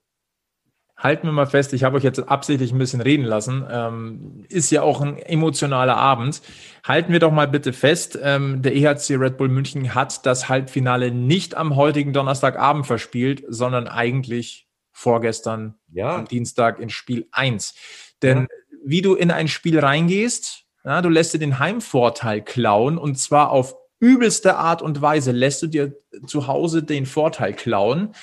halten 1.02 1.26
wir 1.26 1.32
mal 1.32 1.46
fest, 1.46 1.72
ich 1.72 1.82
habe 1.82 1.96
euch 1.96 2.04
jetzt 2.04 2.20
absichtlich 2.28 2.72
ein 2.72 2.78
bisschen 2.78 3.00
reden 3.00 3.24
lassen. 3.24 3.66
Ähm, 3.68 4.44
ist 4.48 4.70
ja 4.70 4.82
auch 4.82 5.00
ein 5.00 5.18
emotionaler 5.18 5.96
Abend. 5.96 6.40
Halten 6.84 7.12
wir 7.12 7.18
doch 7.18 7.32
mal 7.32 7.48
bitte 7.48 7.72
fest, 7.72 8.18
ähm, 8.22 8.62
der 8.62 8.76
EHC 8.76 9.16
Red 9.16 9.36
Bull 9.36 9.48
München 9.48 9.94
hat 9.94 10.24
das 10.26 10.48
Halbfinale 10.48 11.10
nicht 11.10 11.56
am 11.56 11.74
heutigen 11.74 12.12
Donnerstagabend 12.12 12.86
verspielt, 12.86 13.42
sondern 13.48 13.88
eigentlich 13.88 14.68
vorgestern 14.92 15.74
ja. 15.92 16.16
am 16.16 16.26
Dienstag 16.26 16.78
in 16.78 16.88
Spiel 16.88 17.26
1. 17.32 17.74
Denn 18.22 18.42
ja. 18.42 18.46
wie 18.84 19.02
du 19.02 19.14
in 19.14 19.32
ein 19.32 19.48
Spiel 19.48 19.80
reingehst, 19.80 20.66
ja, 20.84 21.02
du 21.02 21.08
lässt 21.08 21.34
dir 21.34 21.38
den 21.38 21.58
Heimvorteil 21.58 22.42
klauen 22.42 22.96
und 22.96 23.18
zwar 23.18 23.50
auf 23.50 23.74
übelste 23.98 24.56
Art 24.56 24.82
und 24.82 25.00
Weise 25.00 25.30
lässt 25.30 25.62
du 25.62 25.68
dir 25.68 25.96
zu 26.26 26.48
Hause 26.48 26.82
den 26.82 27.06
Vorteil 27.06 27.54
klauen 27.54 28.14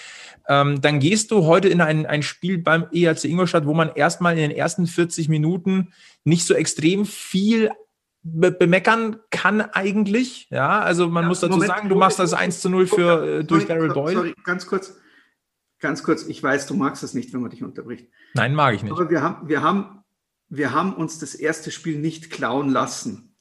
ähm, 0.49 0.81
dann 0.81 0.99
gehst 0.99 1.29
du 1.29 1.45
heute 1.45 1.69
in 1.69 1.79
ein, 1.79 2.07
ein 2.07 2.23
Spiel 2.23 2.57
beim 2.57 2.87
ERC 2.91 3.25
Ingolstadt, 3.25 3.67
wo 3.67 3.73
man 3.75 3.91
erstmal 3.93 4.33
in 4.33 4.49
den 4.49 4.51
ersten 4.51 4.87
40 4.87 5.29
Minuten 5.29 5.93
nicht 6.23 6.43
so 6.43 6.55
extrem 6.55 7.05
viel 7.05 7.69
be 8.23 8.51
bemeckern 8.51 9.17
kann 9.29 9.61
eigentlich. 9.61 10.47
Ja, 10.49 10.79
also 10.79 11.07
man 11.07 11.25
ja, 11.25 11.27
muss 11.29 11.39
dazu 11.39 11.53
Moment, 11.53 11.69
sagen, 11.71 11.89
du 11.89 11.95
machst 11.95 12.17
das 12.17 12.33
1 12.33 12.61
zu 12.61 12.69
0 12.69 12.87
für, 12.87 13.39
äh, 13.39 13.43
durch 13.43 13.67
Daryl 13.67 13.93
Boyle. 13.93 14.15
Sorry, 14.15 14.35
ganz 14.43 14.65
kurz. 14.65 14.97
Ganz 15.79 16.03
kurz, 16.03 16.25
ich 16.25 16.43
weiß, 16.43 16.65
du 16.65 16.73
magst 16.73 17.03
es 17.03 17.13
nicht, 17.13 17.31
wenn 17.31 17.41
man 17.41 17.51
dich 17.51 17.63
unterbricht. 17.63 18.09
Nein, 18.33 18.53
mag 18.53 18.73
ich 18.73 18.83
nicht. 18.83 18.91
Aber 18.91 19.09
wir 19.09 19.21
haben, 19.21 19.47
wir 19.47 19.61
haben, 19.61 20.03
wir 20.49 20.73
haben 20.73 20.93
uns 20.93 21.19
das 21.19 21.35
erste 21.35 21.71
Spiel 21.71 21.99
nicht 21.99 22.31
klauen 22.31 22.69
lassen. 22.69 23.35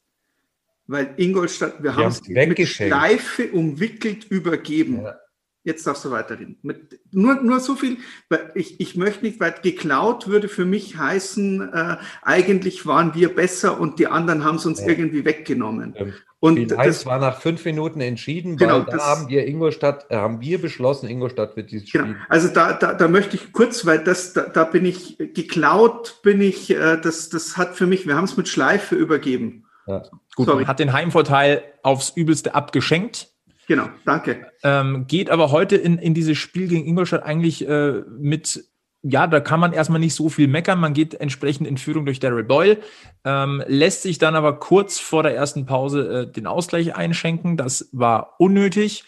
Weil 0.86 1.14
Ingolstadt, 1.16 1.82
wir, 1.82 1.96
wir 1.96 2.04
haben 2.04 2.12
es 2.12 2.28
mit 2.28 2.68
Schleife 2.68 3.50
umwickelt 3.50 4.24
übergeben. 4.24 5.02
Ja. 5.02 5.16
Jetzt 5.64 5.86
darfst 5.86 6.04
du 6.04 6.10
weiterreden. 6.10 6.56
Mit, 6.62 7.00
nur, 7.10 7.42
nur 7.42 7.60
so 7.60 7.74
viel, 7.74 7.98
weil 8.28 8.52
ich, 8.54 8.80
ich 8.80 8.96
möchte 8.96 9.24
nicht 9.24 9.40
weit 9.40 9.62
geklaut 9.62 10.28
würde 10.28 10.48
für 10.48 10.64
mich 10.64 10.96
heißen, 10.96 11.72
äh, 11.72 11.96
eigentlich 12.22 12.86
waren 12.86 13.14
wir 13.14 13.34
besser 13.34 13.80
und 13.80 13.98
die 13.98 14.06
anderen 14.06 14.44
haben 14.44 14.56
es 14.56 14.66
uns 14.66 14.80
ja. 14.80 14.88
irgendwie 14.88 15.24
weggenommen. 15.24 15.94
Ähm, 15.96 16.14
und 16.40 16.70
das 16.70 17.04
war 17.04 17.18
nach 17.18 17.40
fünf 17.40 17.64
Minuten 17.64 18.00
entschieden, 18.00 18.60
weil 18.60 18.68
genau, 18.68 18.80
da 18.80 18.96
das, 18.96 19.04
haben 19.04 19.28
wir 19.28 19.46
Ingolstadt, 19.46 20.06
äh, 20.08 20.16
haben 20.16 20.40
wir 20.40 20.60
beschlossen, 20.60 21.08
Ingolstadt 21.08 21.56
wird 21.56 21.72
dieses 21.72 21.90
genau, 21.90 22.14
Also 22.28 22.48
da, 22.48 22.74
da, 22.74 22.94
da 22.94 23.08
möchte 23.08 23.36
ich 23.36 23.52
kurz, 23.52 23.84
weil 23.84 23.98
das, 23.98 24.34
da, 24.34 24.42
da 24.42 24.62
bin 24.62 24.84
ich 24.84 25.18
geklaut, 25.18 26.20
bin 26.22 26.40
ich, 26.40 26.70
äh, 26.70 26.96
das, 26.96 27.28
das 27.28 27.56
hat 27.56 27.74
für 27.74 27.86
mich, 27.86 28.06
wir 28.06 28.14
haben 28.14 28.24
es 28.24 28.36
mit 28.36 28.48
Schleife 28.48 28.94
übergeben. 28.94 29.66
Ja. 29.88 30.02
Gut, 30.36 30.46
Sorry. 30.46 30.66
hat 30.66 30.78
den 30.78 30.92
Heimvorteil 30.92 31.64
aufs 31.82 32.10
Übelste 32.10 32.54
abgeschenkt. 32.54 33.30
Genau, 33.68 33.90
danke. 34.06 34.50
Ähm, 34.64 35.06
geht 35.06 35.28
aber 35.28 35.52
heute 35.52 35.76
in, 35.76 35.98
in 35.98 36.14
dieses 36.14 36.38
Spiel 36.38 36.68
gegen 36.68 36.86
Ingolstadt 36.86 37.22
eigentlich 37.22 37.68
äh, 37.68 38.00
mit, 38.08 38.64
ja, 39.02 39.26
da 39.26 39.40
kann 39.40 39.60
man 39.60 39.74
erstmal 39.74 40.00
nicht 40.00 40.14
so 40.14 40.30
viel 40.30 40.48
meckern. 40.48 40.80
Man 40.80 40.94
geht 40.94 41.12
entsprechend 41.12 41.68
in 41.68 41.76
Führung 41.76 42.06
durch 42.06 42.18
Daryl 42.18 42.44
Boyle, 42.44 42.78
ähm, 43.24 43.62
lässt 43.66 44.02
sich 44.02 44.16
dann 44.16 44.34
aber 44.34 44.58
kurz 44.58 44.98
vor 44.98 45.22
der 45.22 45.36
ersten 45.36 45.66
Pause 45.66 46.22
äh, 46.28 46.32
den 46.32 46.46
Ausgleich 46.46 46.96
einschenken. 46.96 47.58
Das 47.58 47.90
war 47.92 48.36
unnötig. 48.38 49.04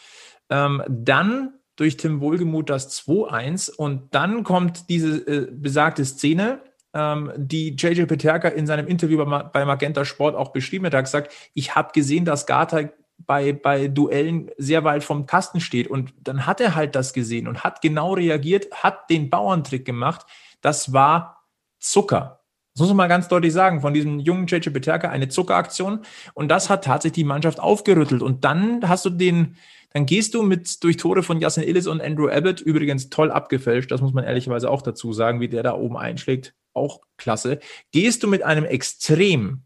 Ähm, 0.50 0.82
dann 0.88 1.54
durch 1.76 1.96
Tim 1.96 2.20
Wohlgemuth 2.20 2.68
das 2.68 3.02
2-1 3.06 3.74
und 3.74 4.14
dann 4.14 4.44
kommt 4.44 4.90
diese 4.90 5.26
äh, 5.26 5.48
besagte 5.50 6.04
Szene, 6.04 6.60
ähm, 6.92 7.32
die 7.36 7.76
JJ 7.76 8.04
Peterka 8.04 8.48
in 8.48 8.66
seinem 8.66 8.86
Interview 8.86 9.24
bei, 9.24 9.64
Magenta 9.64 10.04
Sport 10.04 10.36
auch 10.36 10.52
beschrieben 10.52 10.84
hat. 10.84 10.92
Er 10.92 10.98
hat 10.98 11.06
gesagt, 11.06 11.32
ich 11.54 11.74
habe 11.74 11.92
gesehen, 11.94 12.26
dass 12.26 12.44
Gata 12.44 12.90
bei, 13.26 13.52
bei 13.52 13.88
Duellen 13.88 14.50
sehr 14.56 14.84
weit 14.84 15.04
vom 15.04 15.26
Kasten 15.26 15.60
steht. 15.60 15.88
Und 15.88 16.12
dann 16.20 16.46
hat 16.46 16.60
er 16.60 16.74
halt 16.74 16.94
das 16.94 17.12
gesehen 17.12 17.48
und 17.48 17.64
hat 17.64 17.82
genau 17.82 18.14
reagiert, 18.14 18.70
hat 18.72 19.10
den 19.10 19.30
Bauerntrick 19.30 19.84
gemacht. 19.84 20.26
Das 20.60 20.92
war 20.92 21.44
Zucker. 21.78 22.40
Das 22.74 22.80
muss 22.80 22.88
man 22.88 22.96
mal 22.96 23.08
ganz 23.08 23.28
deutlich 23.28 23.52
sagen, 23.52 23.80
von 23.80 23.94
diesem 23.94 24.20
jungen 24.20 24.46
JJ 24.46 24.70
Peterka 24.70 25.08
eine 25.08 25.28
Zuckeraktion. 25.28 26.00
Und 26.34 26.48
das 26.48 26.70
hat 26.70 26.84
tatsächlich 26.84 27.14
die 27.14 27.24
Mannschaft 27.24 27.60
aufgerüttelt. 27.60 28.22
Und 28.22 28.44
dann 28.44 28.88
hast 28.88 29.04
du 29.04 29.10
den, 29.10 29.56
dann 29.92 30.06
gehst 30.06 30.34
du 30.34 30.42
mit 30.42 30.82
durch 30.84 30.96
Tore 30.96 31.22
von 31.22 31.40
Jasin 31.40 31.64
Illis 31.64 31.86
und 31.86 32.00
Andrew 32.00 32.28
Abbott, 32.28 32.60
übrigens 32.60 33.10
toll 33.10 33.30
abgefälscht, 33.30 33.90
das 33.90 34.00
muss 34.00 34.12
man 34.12 34.24
ehrlicherweise 34.24 34.70
auch 34.70 34.82
dazu 34.82 35.12
sagen, 35.12 35.40
wie 35.40 35.48
der 35.48 35.62
da 35.62 35.74
oben 35.74 35.96
einschlägt, 35.96 36.54
auch 36.72 37.00
klasse. 37.16 37.58
Gehst 37.90 38.22
du 38.22 38.28
mit 38.28 38.44
einem 38.44 38.64
extrem 38.64 39.64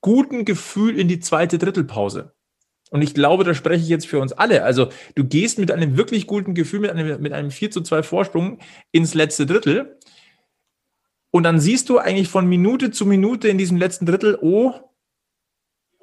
guten 0.00 0.44
Gefühl 0.44 0.98
in 0.98 1.08
die 1.08 1.20
zweite 1.20 1.58
Drittelpause. 1.58 2.34
Und 2.90 3.02
ich 3.02 3.14
glaube, 3.14 3.44
da 3.44 3.54
spreche 3.54 3.82
ich 3.82 3.88
jetzt 3.88 4.06
für 4.06 4.20
uns 4.20 4.32
alle. 4.32 4.64
Also 4.64 4.88
du 5.14 5.24
gehst 5.24 5.58
mit 5.58 5.70
einem 5.70 5.96
wirklich 5.96 6.26
guten 6.26 6.54
Gefühl, 6.54 6.80
mit 6.80 6.90
einem, 6.90 7.20
mit 7.20 7.32
einem 7.32 7.50
4 7.50 7.70
zu 7.70 7.82
2 7.82 8.02
Vorsprung 8.02 8.58
ins 8.92 9.14
letzte 9.14 9.46
Drittel. 9.46 9.98
Und 11.30 11.42
dann 11.42 11.60
siehst 11.60 11.88
du 11.88 11.98
eigentlich 11.98 12.28
von 12.28 12.46
Minute 12.46 12.90
zu 12.90 13.04
Minute 13.04 13.48
in 13.48 13.58
diesem 13.58 13.76
letzten 13.76 14.06
Drittel, 14.06 14.38
oh, 14.40 14.72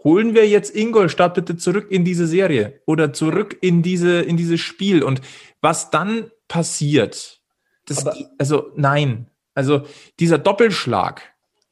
holen 0.04 0.36
wir 0.36 0.48
jetzt 0.48 0.76
Ingolstadt 0.76 1.34
bitte 1.34 1.58
zurück 1.58 1.88
in 1.89 2.06
diese 2.06 2.28
Serie 2.28 2.82
oder 2.86 3.12
zurück 3.12 3.58
in 3.62 3.82
diese, 3.82 4.21
in 4.21 4.38
dieses 4.38 4.62
Spiel. 4.62 5.04
Und 5.04 5.21
was 5.62 5.89
dann 5.89 6.32
passiert, 6.48 7.41
das, 7.88 8.06
aber, 8.06 8.15
also 8.38 8.71
nein, 8.76 9.32
also 9.56 9.86
dieser 10.19 10.38
Doppelschlag. 10.38 11.24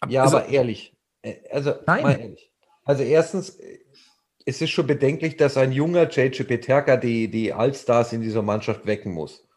Ja, 0.09 0.23
also, 0.23 0.37
aber 0.37 0.49
ehrlich, 0.49 0.95
äh, 1.21 1.35
also 1.51 1.75
nein. 1.85 2.19
Ehrlich. 2.19 2.51
Also 2.85 3.03
erstens, 3.03 3.57
es 4.45 4.61
ist 4.61 4.71
schon 4.71 4.87
bedenklich, 4.87 5.37
dass 5.37 5.57
ein 5.57 5.71
junger 5.71 6.09
JJ 6.09 6.43
Peterka 6.43 6.97
die, 6.97 7.29
die 7.29 7.53
Allstars 7.53 8.13
in 8.13 8.21
dieser 8.21 8.41
Mannschaft 8.41 8.85
wecken 8.85 9.13
muss. 9.13 9.47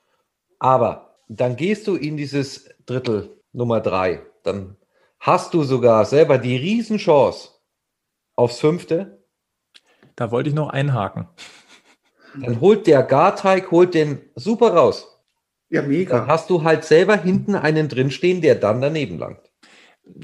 Aber 0.59 1.17
dann 1.29 1.57
gehst 1.57 1.87
du 1.87 1.97
in 1.97 2.17
dieses 2.17 2.69
Drittel 2.87 3.37
Nummer 3.53 3.81
drei. 3.81 4.23
Dann 4.43 4.77
hast 5.19 5.55
du 5.55 5.65
sogar 5.65 6.05
selber 6.05 6.39
die 6.39 6.57
Riesenchance 6.57 7.51
aufs 8.37 8.61
fünfte. 8.61 9.25
Da 10.15 10.31
wollte 10.31 10.51
ich 10.51 10.55
noch 10.55 10.71
einhaken. 10.71 11.29
Dann 12.41 12.61
holt 12.61 12.87
der 12.87 13.03
Garteig, 13.03 13.71
holt 13.71 13.95
den 13.95 14.21
super 14.35 14.75
raus. 14.75 15.21
Ja, 15.69 15.83
mega. 15.83 16.19
Dann 16.19 16.29
hast 16.29 16.51
du 16.51 16.63
halt 16.63 16.85
selber 16.85 17.17
hinten 17.17 17.55
einen 17.55 17.89
drinstehen, 17.89 18.41
der 18.41 18.55
dann 18.55 18.81
daneben 18.81 19.19
langt. 19.19 19.41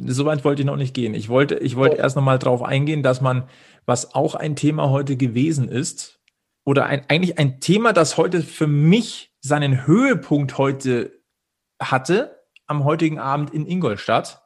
Soweit 0.06 0.44
wollte 0.44 0.62
ich 0.62 0.66
noch 0.66 0.76
nicht 0.76 0.94
gehen. 0.94 1.14
Ich 1.14 1.28
wollte, 1.28 1.56
ich 1.56 1.74
wollte 1.74 1.96
oh. 1.96 2.00
erst 2.00 2.14
noch 2.14 2.22
mal 2.22 2.38
drauf 2.38 2.62
eingehen, 2.62 3.02
dass 3.02 3.20
man 3.20 3.48
was 3.86 4.14
auch 4.14 4.34
ein 4.34 4.56
Thema 4.56 4.90
heute 4.90 5.16
gewesen 5.16 5.68
ist, 5.68 6.22
oder 6.64 6.86
ein, 6.86 7.04
eigentlich 7.08 7.38
ein 7.38 7.60
Thema, 7.60 7.92
das 7.92 8.16
heute 8.16 8.42
für 8.42 8.66
mich 8.66 9.34
seinen 9.40 9.86
Höhepunkt 9.86 10.58
heute 10.58 11.12
hatte, 11.80 12.44
am 12.66 12.84
heutigen 12.84 13.18
Abend 13.18 13.52
in 13.52 13.66
Ingolstadt. 13.66 14.42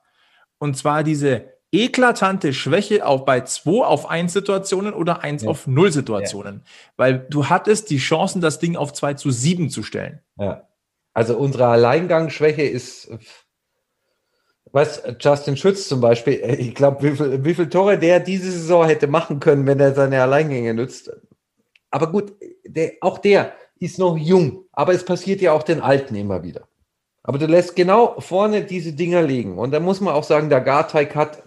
Und 0.58 0.76
zwar 0.76 1.04
diese 1.04 1.52
eklatante 1.72 2.54
Schwäche 2.54 3.06
auch 3.06 3.24
bei 3.24 3.42
2 3.42 3.84
auf 3.84 4.08
1 4.08 4.32
Situationen 4.32 4.94
oder 4.94 5.22
1 5.22 5.42
ja. 5.42 5.50
auf 5.50 5.66
0 5.66 5.92
Situationen. 5.92 6.62
Ja. 6.64 6.70
Weil 6.96 7.18
du 7.28 7.48
hattest 7.48 7.90
die 7.90 7.98
Chancen, 7.98 8.40
das 8.40 8.58
Ding 8.58 8.76
auf 8.76 8.92
2 8.94 9.14
zu 9.14 9.30
7 9.30 9.68
zu 9.68 9.82
stellen. 9.82 10.22
Ja. 10.38 10.66
Also 11.12 11.36
unsere 11.36 11.66
Alleingangsschwäche 11.66 12.62
ist, 12.62 13.10
was 14.72 15.02
Justin 15.20 15.56
Schütz 15.56 15.88
zum 15.88 16.00
Beispiel, 16.00 16.34
ich 16.58 16.74
glaube, 16.74 17.02
wie 17.02 17.16
viel, 17.16 17.44
wie 17.44 17.54
viel 17.54 17.68
Tore 17.68 17.98
der 17.98 18.20
diese 18.20 18.50
Saison 18.50 18.86
hätte 18.86 19.06
machen 19.06 19.40
können, 19.40 19.66
wenn 19.66 19.80
er 19.80 19.94
seine 19.94 20.22
Alleingänge 20.22 20.74
nützt. 20.74 21.10
Aber 21.90 22.10
gut, 22.10 22.34
der, 22.64 22.92
auch 23.00 23.18
der 23.18 23.52
ist 23.78 23.98
noch 23.98 24.16
jung, 24.16 24.64
aber 24.72 24.92
es 24.92 25.04
passiert 25.04 25.40
ja 25.40 25.52
auch 25.52 25.62
den 25.62 25.80
Alten 25.80 26.14
immer 26.14 26.42
wieder. 26.42 26.68
Aber 27.22 27.38
du 27.38 27.46
lässt 27.46 27.74
genau 27.74 28.20
vorne 28.20 28.62
diese 28.64 28.92
Dinger 28.92 29.22
liegen. 29.22 29.58
Und 29.58 29.72
da 29.72 29.80
muss 29.80 30.00
man 30.00 30.14
auch 30.14 30.24
sagen, 30.24 30.48
der 30.48 30.60
Garteig 30.60 31.14
hat 31.16 31.42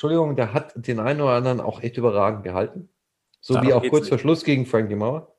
Entschuldigung, 0.00 0.34
der 0.34 0.54
hat 0.54 0.72
den 0.76 0.98
einen 0.98 1.20
oder 1.20 1.32
anderen 1.32 1.60
auch 1.60 1.82
echt 1.82 1.98
überragend 1.98 2.42
gehalten. 2.42 2.88
So 3.42 3.52
Darum 3.52 3.68
wie 3.68 3.74
auch 3.74 3.86
kurz 3.90 4.08
vor 4.08 4.18
Schluss 4.18 4.44
gegen 4.44 4.64
Frankie 4.64 4.94
Mauer. 4.94 5.34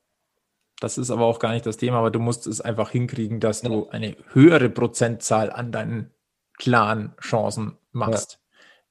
Das 0.78 0.98
ist 0.98 1.10
aber 1.10 1.26
auch 1.26 1.40
gar 1.40 1.52
nicht 1.52 1.66
das 1.66 1.76
Thema, 1.76 1.98
aber 1.98 2.12
du 2.12 2.20
musst 2.20 2.46
es 2.46 2.60
einfach 2.60 2.90
hinkriegen, 2.90 3.40
dass 3.40 3.62
ja. 3.62 3.68
du 3.68 3.88
eine 3.88 4.16
höhere 4.32 4.68
Prozentzahl 4.68 5.50
an 5.50 5.72
deinen 5.72 6.12
klaren 6.62 7.12
Chancen 7.20 7.76
machst. 7.90 8.32
Ja. 8.32 8.38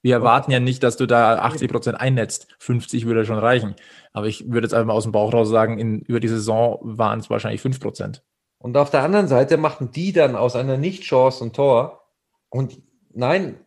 Wir 0.02 0.14
erwarten 0.16 0.50
ja 0.50 0.60
nicht, 0.60 0.82
dass 0.82 0.96
du 0.96 1.06
da 1.06 1.38
80 1.38 1.70
Prozent 1.70 2.00
einnetzt. 2.00 2.48
50 2.58 3.06
würde 3.06 3.24
schon 3.24 3.38
reichen. 3.38 3.76
Aber 4.12 4.26
ich 4.26 4.50
würde 4.50 4.66
jetzt 4.66 4.74
einfach 4.74 4.88
mal 4.88 4.92
aus 4.92 5.04
dem 5.04 5.12
Bauch 5.12 5.32
raus 5.32 5.48
sagen, 5.48 5.78
in, 5.78 6.00
über 6.00 6.20
die 6.20 6.28
Saison 6.28 6.78
waren 6.82 7.20
es 7.20 7.30
wahrscheinlich 7.30 7.62
5 7.62 7.80
Prozent. 7.80 8.22
Und 8.58 8.76
auf 8.76 8.90
der 8.90 9.02
anderen 9.04 9.26
Seite 9.26 9.56
machen 9.56 9.90
die 9.90 10.12
dann 10.12 10.36
aus 10.36 10.54
einer 10.54 10.76
Nicht-Chance 10.76 11.44
ein 11.44 11.52
Tor. 11.52 12.10
Und 12.50 12.82
nein, 13.14 13.58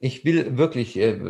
ich 0.00 0.24
will 0.24 0.58
wirklich. 0.58 0.98
Äh, 0.98 1.20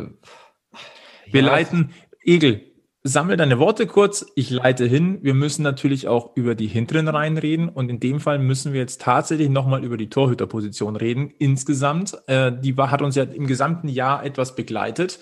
wir 1.27 1.41
ja, 1.41 1.47
leiten, 1.47 1.93
Egel, 2.23 2.68
sammel 3.11 3.37
deine 3.37 3.59
Worte 3.59 3.87
kurz. 3.87 4.25
Ich 4.35 4.49
leite 4.49 4.85
hin. 4.85 5.19
Wir 5.21 5.33
müssen 5.33 5.63
natürlich 5.63 6.07
auch 6.07 6.35
über 6.35 6.55
die 6.55 6.67
hinteren 6.67 7.07
Reihen 7.07 7.37
reden. 7.37 7.69
Und 7.69 7.89
in 7.89 7.99
dem 7.99 8.19
Fall 8.19 8.39
müssen 8.39 8.73
wir 8.73 8.79
jetzt 8.79 9.01
tatsächlich 9.01 9.49
nochmal 9.49 9.83
über 9.83 9.97
die 9.97 10.09
Torhüterposition 10.09 10.95
reden. 10.95 11.31
Insgesamt. 11.39 12.17
Äh, 12.27 12.51
die 12.51 12.75
hat 12.75 13.01
uns 13.01 13.15
ja 13.15 13.23
im 13.23 13.47
gesamten 13.47 13.89
Jahr 13.89 14.23
etwas 14.23 14.55
begleitet. 14.55 15.19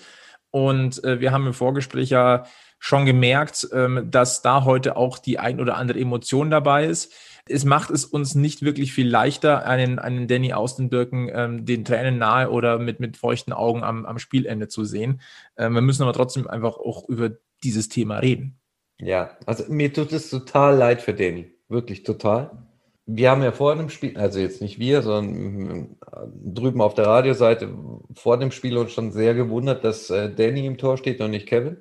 Und 0.50 1.02
äh, 1.04 1.20
wir 1.20 1.32
haben 1.32 1.46
im 1.46 1.54
Vorgespräch 1.54 2.10
ja 2.10 2.44
schon 2.78 3.06
gemerkt, 3.06 3.68
ähm, 3.72 4.10
dass 4.10 4.42
da 4.42 4.64
heute 4.64 4.96
auch 4.96 5.18
die 5.18 5.38
ein 5.38 5.60
oder 5.60 5.76
andere 5.76 5.98
Emotion 5.98 6.50
dabei 6.50 6.86
ist 6.86 7.12
es 7.48 7.64
macht 7.64 7.90
es 7.90 8.04
uns 8.04 8.34
nicht 8.34 8.62
wirklich 8.62 8.92
viel 8.92 9.08
leichter, 9.08 9.66
einen, 9.66 9.98
einen 9.98 10.28
Danny 10.28 10.52
Austenbirken 10.52 11.30
ähm, 11.32 11.64
den 11.64 11.84
Tränen 11.84 12.18
nahe 12.18 12.50
oder 12.50 12.78
mit, 12.78 13.00
mit 13.00 13.16
feuchten 13.16 13.52
Augen 13.52 13.82
am, 13.82 14.06
am 14.06 14.18
Spielende 14.18 14.68
zu 14.68 14.84
sehen. 14.84 15.20
Ähm, 15.56 15.74
wir 15.74 15.80
müssen 15.80 16.02
aber 16.02 16.12
trotzdem 16.12 16.46
einfach 16.46 16.76
auch 16.76 17.08
über 17.08 17.30
dieses 17.64 17.88
Thema 17.88 18.18
reden. 18.18 18.58
Ja, 19.00 19.36
also 19.46 19.64
mir 19.68 19.92
tut 19.92 20.12
es 20.12 20.30
total 20.30 20.76
leid 20.76 21.02
für 21.02 21.14
Danny. 21.14 21.52
Wirklich 21.68 22.02
total. 22.02 22.68
Wir 23.06 23.30
haben 23.30 23.42
ja 23.42 23.52
vor 23.52 23.74
dem 23.74 23.88
Spiel, 23.88 24.18
also 24.18 24.38
jetzt 24.38 24.60
nicht 24.60 24.78
wir, 24.78 25.02
sondern 25.02 25.96
äh, 26.12 26.26
drüben 26.44 26.82
auf 26.82 26.94
der 26.94 27.06
Radioseite 27.06 27.72
vor 28.14 28.38
dem 28.38 28.50
Spiel 28.50 28.76
uns 28.76 28.92
schon 28.92 29.12
sehr 29.12 29.34
gewundert, 29.34 29.84
dass 29.84 30.10
äh, 30.10 30.34
Danny 30.34 30.66
im 30.66 30.78
Tor 30.78 30.98
steht 30.98 31.20
und 31.20 31.30
nicht 31.30 31.46
Kevin. 31.46 31.78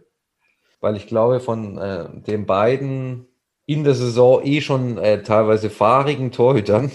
Weil 0.79 0.95
ich 0.95 1.07
glaube, 1.07 1.39
von 1.39 1.77
äh, 1.77 2.07
den 2.21 2.45
beiden 2.45 3.27
in 3.65 3.83
der 3.83 3.95
Saison 3.95 4.41
eh 4.45 4.61
schon 4.61 4.97
äh, 4.97 5.21
teilweise 5.23 5.69
fahrigen 5.69 6.31
Torhütern 6.31 6.91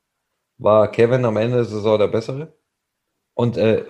war 0.58 0.90
Kevin 0.90 1.24
am 1.24 1.36
Ende 1.36 1.56
der 1.56 1.64
Saison 1.64 1.98
der 1.98 2.08
bessere. 2.08 2.52
Und 3.34 3.56
äh, 3.56 3.86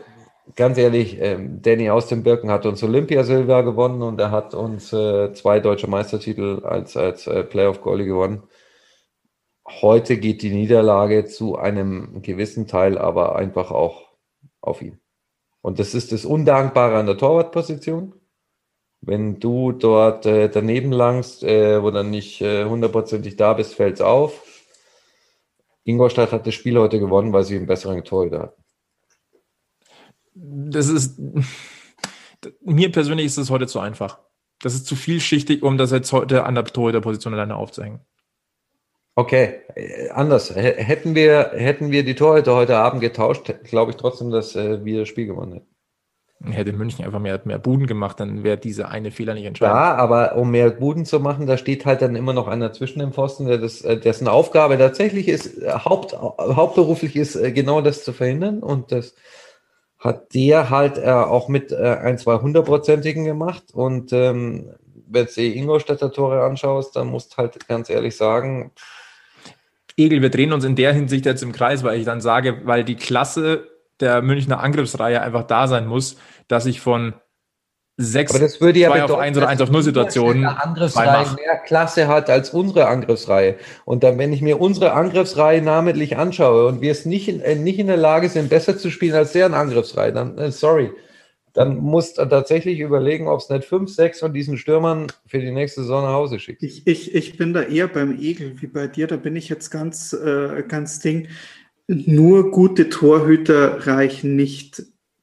ganz 0.56 0.78
ehrlich, 0.78 1.20
äh, 1.20 1.38
Danny 1.38 1.90
aus 1.90 2.06
dem 2.08 2.22
Birken 2.22 2.50
hat 2.50 2.66
uns 2.66 2.82
Olympiasilber 2.82 3.62
gewonnen 3.62 4.02
und 4.02 4.20
er 4.20 4.30
hat 4.30 4.54
uns 4.54 4.92
äh, 4.92 5.32
zwei 5.32 5.60
deutsche 5.60 5.88
Meistertitel 5.88 6.62
als, 6.64 6.96
als 6.96 7.26
äh, 7.26 7.42
Playoff-Goalie 7.44 8.06
gewonnen. 8.06 8.42
Heute 9.66 10.18
geht 10.18 10.42
die 10.42 10.50
Niederlage 10.50 11.26
zu 11.26 11.56
einem 11.56 12.22
gewissen 12.22 12.66
Teil 12.66 12.98
aber 12.98 13.36
einfach 13.36 13.70
auch 13.70 14.08
auf 14.60 14.82
ihn. 14.82 15.00
Und 15.62 15.78
das 15.78 15.94
ist 15.94 16.12
das 16.12 16.24
Undankbare 16.24 16.96
an 16.96 17.06
der 17.06 17.18
Torwartposition. 17.18 18.14
Wenn 19.00 19.40
du 19.40 19.72
dort 19.72 20.26
äh, 20.26 20.48
daneben 20.48 20.92
langst, 20.92 21.42
wo 21.42 21.90
dann 21.90 22.10
nicht 22.10 22.40
hundertprozentig 22.40 23.36
da 23.36 23.54
bist, 23.54 23.74
fällt 23.74 23.94
es 23.94 24.00
auf. 24.00 24.44
Ingolstadt 25.84 26.32
hat 26.32 26.46
das 26.46 26.54
Spiel 26.54 26.78
heute 26.78 26.98
gewonnen, 27.00 27.32
weil 27.32 27.44
sie 27.44 27.56
einen 27.56 27.66
besseren 27.66 28.04
Torhüter 28.04 28.40
hatten. 28.40 28.62
Das 30.34 30.88
ist, 30.88 31.20
mir 32.62 32.92
persönlich 32.92 33.26
ist 33.26 33.38
es 33.38 33.50
heute 33.50 33.66
zu 33.66 33.80
einfach. 33.80 34.20
Das 34.60 34.74
ist 34.74 34.86
zu 34.86 34.96
vielschichtig, 34.96 35.62
um 35.62 35.78
das 35.78 35.90
jetzt 35.90 36.12
heute 36.12 36.44
an 36.44 36.54
der 36.54 36.64
Torhüterposition 36.64 37.34
alleine 37.34 37.56
aufzuhängen. 37.56 38.00
Okay, 39.16 39.60
äh, 39.74 40.10
anders. 40.10 40.54
Hätten 40.54 41.14
wir, 41.14 41.50
hätten 41.54 41.90
wir 41.90 42.04
die 42.04 42.14
Torhüter 42.14 42.54
heute 42.54 42.76
Abend 42.76 43.00
getauscht, 43.00 43.52
glaube 43.64 43.90
ich 43.90 43.96
trotzdem, 43.96 44.30
dass 44.30 44.54
äh, 44.56 44.84
wir 44.84 45.00
das 45.00 45.08
Spiel 45.08 45.26
gewonnen 45.26 45.52
hätten 45.54 45.70
hätte 46.42 46.72
München 46.72 47.04
einfach 47.04 47.18
mehr, 47.18 47.40
mehr 47.44 47.58
Buden 47.58 47.86
gemacht, 47.86 48.18
dann 48.18 48.42
wäre 48.42 48.56
dieser 48.56 48.88
eine 48.88 49.10
Fehler 49.10 49.34
nicht 49.34 49.44
entscheidend. 49.44 49.76
Ja, 49.76 49.94
aber 49.96 50.36
um 50.36 50.50
mehr 50.50 50.70
Buden 50.70 51.04
zu 51.04 51.20
machen, 51.20 51.46
da 51.46 51.58
steht 51.58 51.84
halt 51.84 52.00
dann 52.02 52.16
immer 52.16 52.32
noch 52.32 52.48
einer 52.48 52.72
zwischen 52.72 53.00
dem 53.00 53.12
Pfosten, 53.12 53.46
der 53.46 53.58
das, 53.58 53.82
äh, 53.82 53.98
dessen 53.98 54.26
Aufgabe 54.26 54.78
tatsächlich 54.78 55.28
ist, 55.28 55.60
Haupt, 55.66 56.14
hauptberuflich 56.14 57.16
ist, 57.16 57.38
genau 57.54 57.82
das 57.82 58.04
zu 58.04 58.12
verhindern. 58.12 58.60
Und 58.60 58.90
das 58.90 59.14
hat 60.00 60.34
der 60.34 60.70
halt 60.70 60.98
äh, 60.98 61.10
auch 61.10 61.48
mit 61.48 61.72
äh, 61.72 61.98
ein, 62.02 62.18
zwei 62.18 62.36
hundertprozentigen 62.38 63.24
gemacht. 63.24 63.64
Und 63.72 64.12
ähm, 64.12 64.70
wenn 65.06 65.26
du 65.26 65.32
die 65.32 65.56
Ingolstädter 65.56 66.10
Tore 66.10 66.42
anschaust, 66.42 66.96
dann 66.96 67.08
musst 67.08 67.36
halt 67.36 67.68
ganz 67.68 67.90
ehrlich 67.90 68.16
sagen, 68.16 68.72
Egel, 69.96 70.22
wir 70.22 70.30
drehen 70.30 70.54
uns 70.54 70.64
in 70.64 70.76
der 70.76 70.94
Hinsicht 70.94 71.26
jetzt 71.26 71.42
im 71.42 71.52
Kreis, 71.52 71.84
weil 71.84 71.98
ich 71.98 72.06
dann 72.06 72.22
sage, 72.22 72.62
weil 72.64 72.84
die 72.84 72.96
Klasse 72.96 73.68
der 74.00 74.22
Münchner 74.22 74.60
Angriffsreihe 74.60 75.20
einfach 75.20 75.44
da 75.44 75.68
sein 75.68 75.86
muss, 75.86 76.16
dass 76.48 76.64
ich 76.64 76.80
von 76.80 77.12
sechs, 78.00 78.32
Aber 78.32 78.40
das 78.40 78.60
würde 78.60 78.78
ja 78.78 78.88
zwei 78.88 79.00
bedeuten, 79.00 79.12
auf 79.12 79.18
eins 79.20 79.36
oder 79.36 79.48
eins 79.48 79.60
auf 79.60 79.70
null 79.70 79.82
Situationen 79.82 80.46
Angriffsreihe 80.46 81.26
mehr 81.34 81.56
Klasse 81.66 82.08
hat 82.08 82.30
als 82.30 82.50
unsere 82.50 82.88
Angriffsreihe. 82.88 83.56
Und 83.84 84.02
dann, 84.02 84.18
wenn 84.18 84.32
ich 84.32 84.40
mir 84.40 84.60
unsere 84.60 84.92
Angriffsreihe 84.92 85.62
namentlich 85.62 86.16
anschaue 86.16 86.66
und 86.66 86.80
wir 86.80 86.90
es 86.90 87.04
nicht 87.04 87.28
in, 87.28 87.40
äh, 87.40 87.54
nicht 87.54 87.78
in 87.78 87.88
der 87.88 87.96
Lage 87.96 88.28
sind, 88.28 88.48
besser 88.48 88.78
zu 88.78 88.90
spielen 88.90 89.14
als 89.14 89.32
deren 89.32 89.54
Angriffsreihe, 89.54 90.12
dann, 90.12 90.38
äh, 90.38 90.50
sorry, 90.50 90.90
dann 91.52 91.78
musst 91.78 92.18
du 92.18 92.24
tatsächlich 92.26 92.78
überlegen, 92.80 93.28
ob 93.28 93.40
es 93.40 93.48
nicht 93.48 93.64
fünf, 93.64 93.90
sechs 93.90 94.20
von 94.20 94.32
diesen 94.32 94.56
Stürmern 94.56 95.08
für 95.26 95.40
die 95.40 95.50
nächste 95.50 95.82
Saison 95.82 96.04
nach 96.04 96.12
Hause 96.12 96.38
schickt. 96.38 96.62
Ich, 96.62 96.86
ich, 96.86 97.14
ich 97.14 97.36
bin 97.36 97.52
da 97.52 97.62
eher 97.62 97.88
beim 97.88 98.18
Egel 98.18 98.60
wie 98.60 98.68
bei 98.68 98.86
dir. 98.86 99.06
Da 99.06 99.16
bin 99.16 99.36
ich 99.36 99.48
jetzt 99.48 99.70
ganz, 99.70 100.12
äh, 100.12 100.62
ganz 100.66 101.00
Ding 101.00 101.28
nur 101.88 102.52
gute 102.52 102.88
Torhüter 102.88 103.86
reichen 103.86 104.36
nicht. 104.36 104.82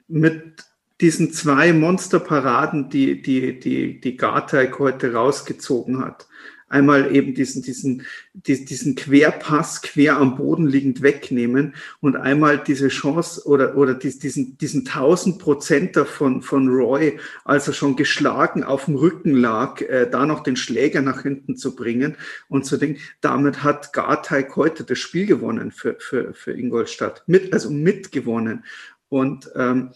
Mit 0.10 0.67
diesen 1.02 1.32
zwei 1.32 1.74
Monsterparaden, 1.74 2.90
die, 2.90 3.22
die, 3.22 3.60
die, 3.60 4.02
die 4.02 4.18
Garteig 4.18 4.80
heute 4.80 5.14
rausgezogen 5.14 6.00
hat, 6.00 6.28
einmal 6.70 7.16
eben 7.16 7.34
diesen, 7.34 7.62
diesen, 7.62 8.06
diesen 8.34 8.96
Querpass 8.96 9.82
quer 9.82 10.18
am 10.18 10.36
Boden 10.36 10.68
liegend 10.68 11.02
wegnehmen 11.02 11.76
und 12.02 12.16
einmal 12.16 12.58
diese 12.58 12.90
Chance 12.90 13.48
oder, 13.48 13.78
oder 13.78 13.94
diesen, 13.94 14.58
diesen 14.58 14.86
1000 14.86 15.40
Prozenter 15.40 16.06
von, 16.06 16.42
von 16.42 16.68
Roy, 16.68 17.20
als 17.46 17.68
er 17.68 17.74
schon 17.74 17.96
geschlagen 17.96 18.64
auf 18.64 18.86
dem 18.86 18.96
Rücken 18.96 19.34
lag, 19.34 19.82
äh, 19.82 20.10
da 20.10 20.26
noch 20.26 20.44
den 20.44 20.58
Schläger 20.58 21.02
nach 21.02 21.22
hinten 21.22 21.56
zu 21.56 21.76
bringen 21.76 22.18
und 22.50 22.66
zu 22.66 22.78
denken, 22.78 23.02
damit 23.22 23.64
hat 23.64 23.94
Garteig 23.94 24.56
heute 24.56 24.84
das 24.84 25.00
Spiel 25.00 25.26
gewonnen 25.26 25.72
für, 25.72 25.96
für, 26.00 26.34
für 26.34 26.52
Ingolstadt, 26.52 27.24
mit, 27.28 27.54
also 27.54 27.72
mitgewonnen. 27.72 28.66
Und 29.10 29.50
ähm, 29.56 29.92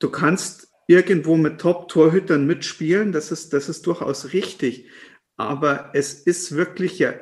du 0.00 0.10
kannst 0.10 0.68
irgendwo 0.88 1.36
mit 1.36 1.60
Top-Torhütern 1.60 2.46
mitspielen, 2.46 3.12
das 3.12 3.30
ist, 3.30 3.52
das 3.52 3.68
ist 3.68 3.86
durchaus 3.86 4.32
richtig. 4.32 4.88
Aber 5.36 5.90
es 5.94 6.14
ist 6.14 6.56
wirklich 6.56 6.98
ja 6.98 7.14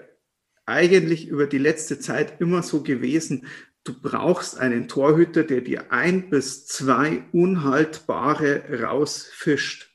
eigentlich 0.65 1.29
über 1.29 1.47
die 1.47 1.59
letzte 1.59 1.99
Zeit 1.99 2.41
immer 2.41 2.63
so 2.63 2.83
gewesen, 2.83 3.47
du 3.85 3.93
brauchst 4.01 4.59
einen 4.59 4.89
Torhüter, 4.89 5.45
der 5.45 5.61
dir 5.61 5.93
ein 5.93 6.31
bis 6.31 6.67
zwei 6.67 7.25
unhaltbare 7.33 8.83
rausfischt. 8.83 9.91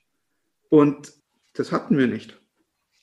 Und 0.69 1.13
das 1.53 1.71
hatten 1.71 1.97
wir 1.97 2.07
nicht. 2.07 2.39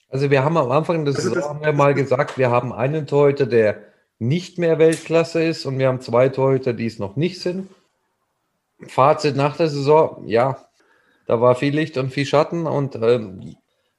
Also 0.09 0.29
wir 0.29 0.43
haben 0.43 0.57
am 0.57 0.71
Anfang 0.71 1.05
des 1.05 1.17
also 1.17 1.33
Saison 1.33 1.61
ja 1.63 1.71
mal 1.71 1.93
gesagt, 1.93 2.37
wir 2.37 2.49
haben 2.49 2.73
einen 2.73 3.07
Torhüter, 3.07 3.45
der 3.45 3.83
nicht 4.19 4.57
mehr 4.57 4.77
Weltklasse 4.77 5.43
ist 5.43 5.65
und 5.65 5.79
wir 5.79 5.87
haben 5.87 6.01
zwei 6.01 6.29
Torhüter, 6.29 6.73
die 6.73 6.85
es 6.85 6.99
noch 6.99 7.15
nicht 7.15 7.39
sind. 7.41 7.69
Fazit 8.87 9.35
nach 9.35 9.57
der 9.57 9.67
Saison, 9.67 10.23
ja, 10.27 10.65
Da 11.27 11.39
war 11.39 11.55
viel 11.55 11.73
Licht 11.73 11.97
und 11.97 12.11
viel 12.11 12.25
Schatten 12.25 12.67
und 12.67 12.95
ähm, 12.95 13.55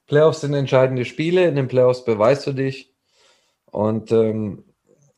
Playoffs 0.07 0.41
sind 0.41 0.53
entscheidende 0.53 1.05
Spiele. 1.05 1.47
In 1.47 1.55
den 1.55 1.67
Playoffs 1.67 2.05
beweist 2.05 2.45
du 2.45 2.53
dich. 2.53 2.93
Und 3.71 4.11
ähm, 4.11 4.65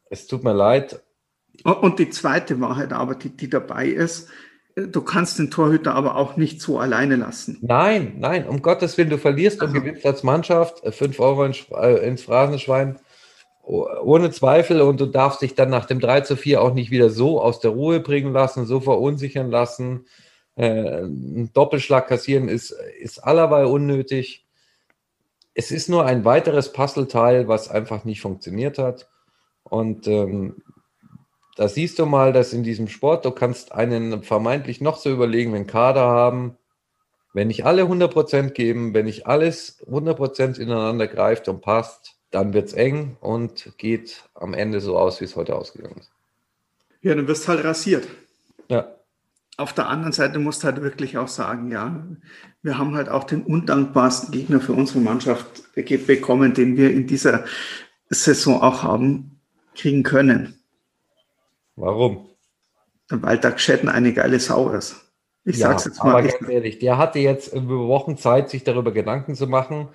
es 0.09 0.27
tut 0.27 0.43
mir 0.43 0.53
leid. 0.53 1.01
Und 1.63 1.99
die 1.99 2.09
zweite 2.09 2.59
Wahrheit 2.61 2.93
aber, 2.93 3.15
die, 3.15 3.29
die 3.29 3.49
dabei 3.49 3.87
ist, 3.87 4.29
du 4.75 5.01
kannst 5.01 5.39
den 5.39 5.51
Torhüter 5.51 5.95
aber 5.95 6.15
auch 6.15 6.37
nicht 6.37 6.61
so 6.61 6.79
alleine 6.79 7.15
lassen. 7.15 7.57
Nein, 7.61 8.15
nein, 8.17 8.47
um 8.47 8.61
Gottes 8.61 8.97
Willen, 8.97 9.09
du 9.09 9.17
verlierst 9.17 9.61
also. 9.61 9.73
und 9.73 9.81
gewinnst 9.81 10.05
als 10.05 10.23
Mannschaft 10.23 10.81
5 10.87 11.19
Euro 11.19 11.45
ins, 11.45 11.65
äh, 11.71 12.07
ins 12.07 12.23
Phrasenschwein. 12.23 12.99
Ohne 13.65 14.29
Zweifel 14.29 14.81
und 14.81 14.99
du 14.99 15.07
darfst 15.07 15.41
dich 15.41 15.55
dann 15.55 15.69
nach 15.71 15.85
dem 15.85 15.99
3 15.99 16.21
zu 16.21 16.35
4 16.35 16.61
auch 16.61 16.73
nicht 16.73 16.91
wieder 16.91 17.09
so 17.09 17.41
aus 17.41 17.59
der 17.59 17.71
Ruhe 17.71 17.99
bringen 17.99 18.31
lassen, 18.31 18.67
so 18.67 18.79
verunsichern 18.79 19.49
lassen. 19.49 20.05
Äh, 20.55 21.01
ein 21.01 21.51
Doppelschlag 21.51 22.07
kassieren 22.07 22.47
ist, 22.47 22.71
ist 22.99 23.19
allerweil 23.19 23.65
unnötig. 23.65 24.45
Es 25.55 25.71
ist 25.71 25.89
nur 25.89 26.05
ein 26.05 26.25
weiteres 26.25 26.73
Puzzleteil, 26.73 27.47
was 27.47 27.69
einfach 27.69 28.05
nicht 28.05 28.21
funktioniert 28.21 28.77
hat. 28.77 29.09
Und 29.63 30.07
ähm, 30.07 30.61
da 31.55 31.67
siehst 31.67 31.97
du 31.97 32.05
mal, 32.05 32.33
dass 32.33 32.53
in 32.53 32.63
diesem 32.63 32.87
Sport, 32.87 33.25
du 33.25 33.31
kannst 33.31 33.71
einen 33.71 34.21
vermeintlich 34.21 34.79
noch 34.79 34.97
so 34.97 35.09
überlegenen 35.09 35.65
Kader 35.65 36.01
haben. 36.01 36.57
Wenn 37.33 37.47
nicht 37.47 37.65
alle 37.65 37.83
100% 37.83 38.51
geben, 38.51 38.93
wenn 38.93 39.05
nicht 39.05 39.25
alles 39.25 39.83
100% 39.87 40.59
ineinander 40.59 41.07
greift 41.07 41.49
und 41.49 41.61
passt, 41.61 42.14
dann 42.35 42.53
wird 42.53 42.67
es 42.67 42.73
eng 42.73 43.15
und 43.21 43.71
geht 43.77 44.25
am 44.33 44.53
Ende 44.53 44.81
so 44.81 44.97
aus, 44.97 45.21
wie 45.21 45.25
es 45.25 45.37
heute 45.37 45.55
ausgegangen 45.55 45.95
ist. 46.01 46.11
Ja, 47.01 47.15
dann 47.15 47.29
wirst 47.29 47.45
du 47.45 47.47
halt 47.47 47.63
rasiert. 47.63 48.05
Ja. 48.67 48.93
Auf 49.55 49.71
der 49.71 49.87
anderen 49.87 50.11
Seite 50.11 50.37
musst 50.37 50.61
du 50.61 50.65
halt 50.65 50.81
wirklich 50.81 51.17
auch 51.17 51.29
sagen, 51.29 51.71
ja, 51.71 52.05
wir 52.61 52.77
haben 52.77 52.93
halt 52.93 53.07
auch 53.07 53.23
den 53.23 53.43
undankbarsten 53.43 54.31
Gegner 54.31 54.59
für 54.59 54.73
unsere 54.73 54.99
Mannschaft 54.99 55.73
bekommen, 55.75 56.53
den 56.53 56.75
wir 56.75 56.91
in 56.91 57.07
dieser 57.07 57.45
Saison 58.09 58.61
auch 58.61 58.83
haben 58.83 59.39
kriegen 59.73 60.03
können. 60.03 60.59
Warum? 61.77 62.27
Weil 63.07 63.37
Doug 63.37 63.59
Shedden 63.59 63.87
eine 63.87 64.11
geile 64.11 64.41
Sau 64.41 64.71
ist. 64.71 64.97
Ich 65.45 65.57
ja, 65.57 65.69
sag's 65.69 65.85
jetzt 65.85 66.03
mal. 66.03 66.09
Aber 66.09 66.23
ganz 66.23 66.49
ehrlich, 66.49 66.79
der 66.79 66.97
hatte 66.97 67.19
jetzt 67.19 67.53
über 67.53 67.87
Wochen 67.87 68.17
Zeit, 68.17 68.49
sich 68.49 68.65
darüber 68.65 68.91
Gedanken 68.91 69.35
zu 69.35 69.47
machen 69.47 69.87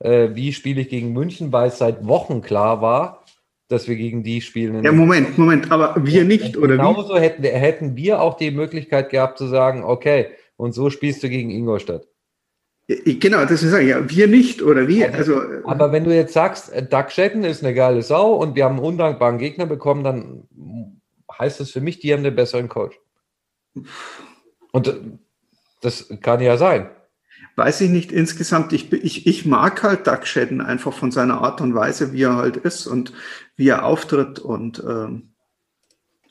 äh, 0.00 0.28
wie 0.34 0.52
spiele 0.52 0.82
ich 0.82 0.88
gegen 0.88 1.12
München, 1.12 1.52
weil 1.52 1.68
es 1.68 1.78
seit 1.78 2.06
Wochen 2.06 2.40
klar 2.40 2.80
war, 2.80 3.24
dass 3.68 3.88
wir 3.88 3.96
gegen 3.96 4.22
die 4.22 4.40
spielen. 4.40 4.82
Ja, 4.82 4.92
Moment, 4.92 5.36
Moment, 5.36 5.70
aber 5.70 5.94
wir 5.98 6.24
nicht, 6.24 6.56
oder 6.56 6.76
genauso 6.76 7.14
wie? 7.14 7.20
Hätten, 7.20 7.42
hätten 7.44 7.96
wir 7.96 8.20
auch 8.22 8.36
die 8.36 8.50
Möglichkeit 8.50 9.10
gehabt 9.10 9.38
zu 9.38 9.46
sagen, 9.46 9.84
okay, 9.84 10.28
und 10.56 10.72
so 10.72 10.90
spielst 10.90 11.22
du 11.22 11.28
gegen 11.28 11.50
Ingolstadt. 11.50 12.06
Genau, 13.04 13.44
das 13.44 13.62
ist 13.62 13.78
ja, 13.78 14.08
wir 14.08 14.28
nicht 14.28 14.62
oder 14.62 14.88
wir. 14.88 15.12
Also, 15.12 15.38
also, 15.38 15.68
aber 15.68 15.92
wenn 15.92 16.04
du 16.04 16.14
jetzt 16.14 16.32
sagst, 16.32 16.72
äh, 16.72 16.82
Doug 16.82 17.08
ist 17.18 17.62
eine 17.62 17.74
geile 17.74 18.00
Sau 18.00 18.32
und 18.32 18.56
wir 18.56 18.64
haben 18.64 18.76
einen 18.76 18.86
undankbaren 18.86 19.36
Gegner 19.36 19.66
bekommen, 19.66 20.04
dann 20.04 20.48
heißt 21.38 21.60
das 21.60 21.70
für 21.70 21.82
mich, 21.82 22.00
die 22.00 22.14
haben 22.14 22.22
den 22.22 22.34
besseren 22.34 22.70
Coach. 22.70 22.98
Und 24.72 24.88
äh, 24.88 24.94
das 25.82 26.08
kann 26.22 26.40
ja 26.40 26.56
sein 26.56 26.88
weiß 27.58 27.82
ich 27.82 27.90
nicht, 27.90 28.12
insgesamt, 28.12 28.72
ich, 28.72 28.90
ich, 28.92 29.26
ich 29.26 29.44
mag 29.44 29.82
halt 29.82 30.06
Doug 30.06 30.24
Shedden 30.24 30.60
einfach 30.62 30.92
von 30.92 31.10
seiner 31.10 31.42
Art 31.42 31.60
und 31.60 31.74
Weise, 31.74 32.12
wie 32.12 32.22
er 32.22 32.36
halt 32.36 32.56
ist 32.56 32.86
und 32.86 33.12
wie 33.56 33.68
er 33.68 33.84
auftritt 33.84 34.38
und 34.38 34.82
ähm 34.88 35.34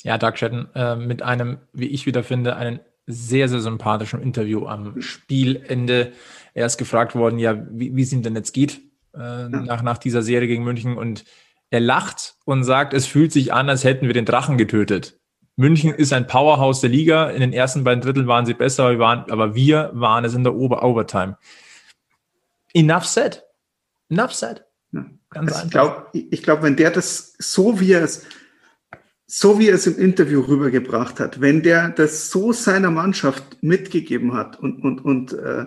ja, 0.04 0.18
Doug 0.18 0.38
Shedden 0.38 0.70
äh, 0.74 0.96
mit 0.96 1.22
einem, 1.22 1.58
wie 1.74 1.88
ich 1.88 2.06
wieder 2.06 2.24
finde, 2.24 2.56
einen 2.56 2.80
sehr, 3.06 3.50
sehr 3.50 3.60
sympathischen 3.60 4.22
Interview 4.22 4.66
am 4.68 5.02
Spielende. 5.02 6.13
Er 6.54 6.66
ist 6.66 6.78
gefragt 6.78 7.16
worden, 7.16 7.40
ja, 7.40 7.66
wie, 7.72 7.96
wie 7.96 8.02
es 8.02 8.13
ihm 8.13 8.24
denn 8.24 8.36
jetzt 8.36 8.54
geht 8.54 8.82
äh, 9.13 9.20
ja. 9.20 9.50
nach, 9.50 9.82
nach 9.82 9.98
dieser 9.98 10.22
Serie 10.22 10.48
gegen 10.48 10.63
München 10.63 10.98
und 10.98 11.26
er 11.70 11.80
lacht 11.82 12.36
und 12.46 12.63
sagt, 12.63 12.94
es 12.94 13.06
fühlt 13.06 13.32
sich 13.32 13.54
an, 13.54 13.70
als 13.70 13.84
hätten 13.84 14.08
wir 14.08 14.13
den 14.13 14.26
Drachen 14.26 14.58
getötet. 14.58 15.20
München 15.58 15.93
ist 15.93 16.13
ein 16.13 16.28
Powerhouse 16.28 16.82
der 16.82 16.91
Liga. 16.91 17.30
In 17.32 17.41
den 17.41 17.52
ersten 17.52 17.84
beiden 17.84 18.02
Dritteln 18.02 18.28
waren 18.28 18.46
sie 18.46 18.54
besser, 18.54 18.91
wir 18.91 19.00
waren, 19.00 19.30
aber 19.30 19.56
wir 19.56 19.89
waren 19.93 20.24
es 20.24 20.36
in 20.36 20.43
der 20.43 20.56
Ober 20.56 20.84
Overtime. 20.84 21.38
Enough 22.74 23.06
said. 23.06 23.43
Enough 24.10 24.34
said. 24.34 24.63
Ganz 25.32 25.52
also 25.52 25.65
ich 25.65 25.72
glaube, 25.72 26.06
ich 26.13 26.43
glaub, 26.43 26.62
wenn 26.62 26.76
der 26.76 26.91
das 26.91 27.34
so 27.39 27.80
wie 27.80 27.91
er 27.91 28.04
es 28.04 28.26
so 29.26 29.60
wie 29.60 29.67
er 29.67 29.76
es 29.76 29.86
im 29.88 29.98
Interview 29.98 30.39
rübergebracht 30.39 31.20
hat, 31.20 31.41
wenn 31.41 31.62
der 31.62 31.89
das 31.89 32.30
so 32.30 32.54
seiner 32.54 32.91
Mannschaft 32.91 33.62
mitgegeben 33.62 34.34
hat 34.34 34.58
und, 34.58 34.82
und, 34.82 35.04
und 35.04 35.34
äh, 35.34 35.65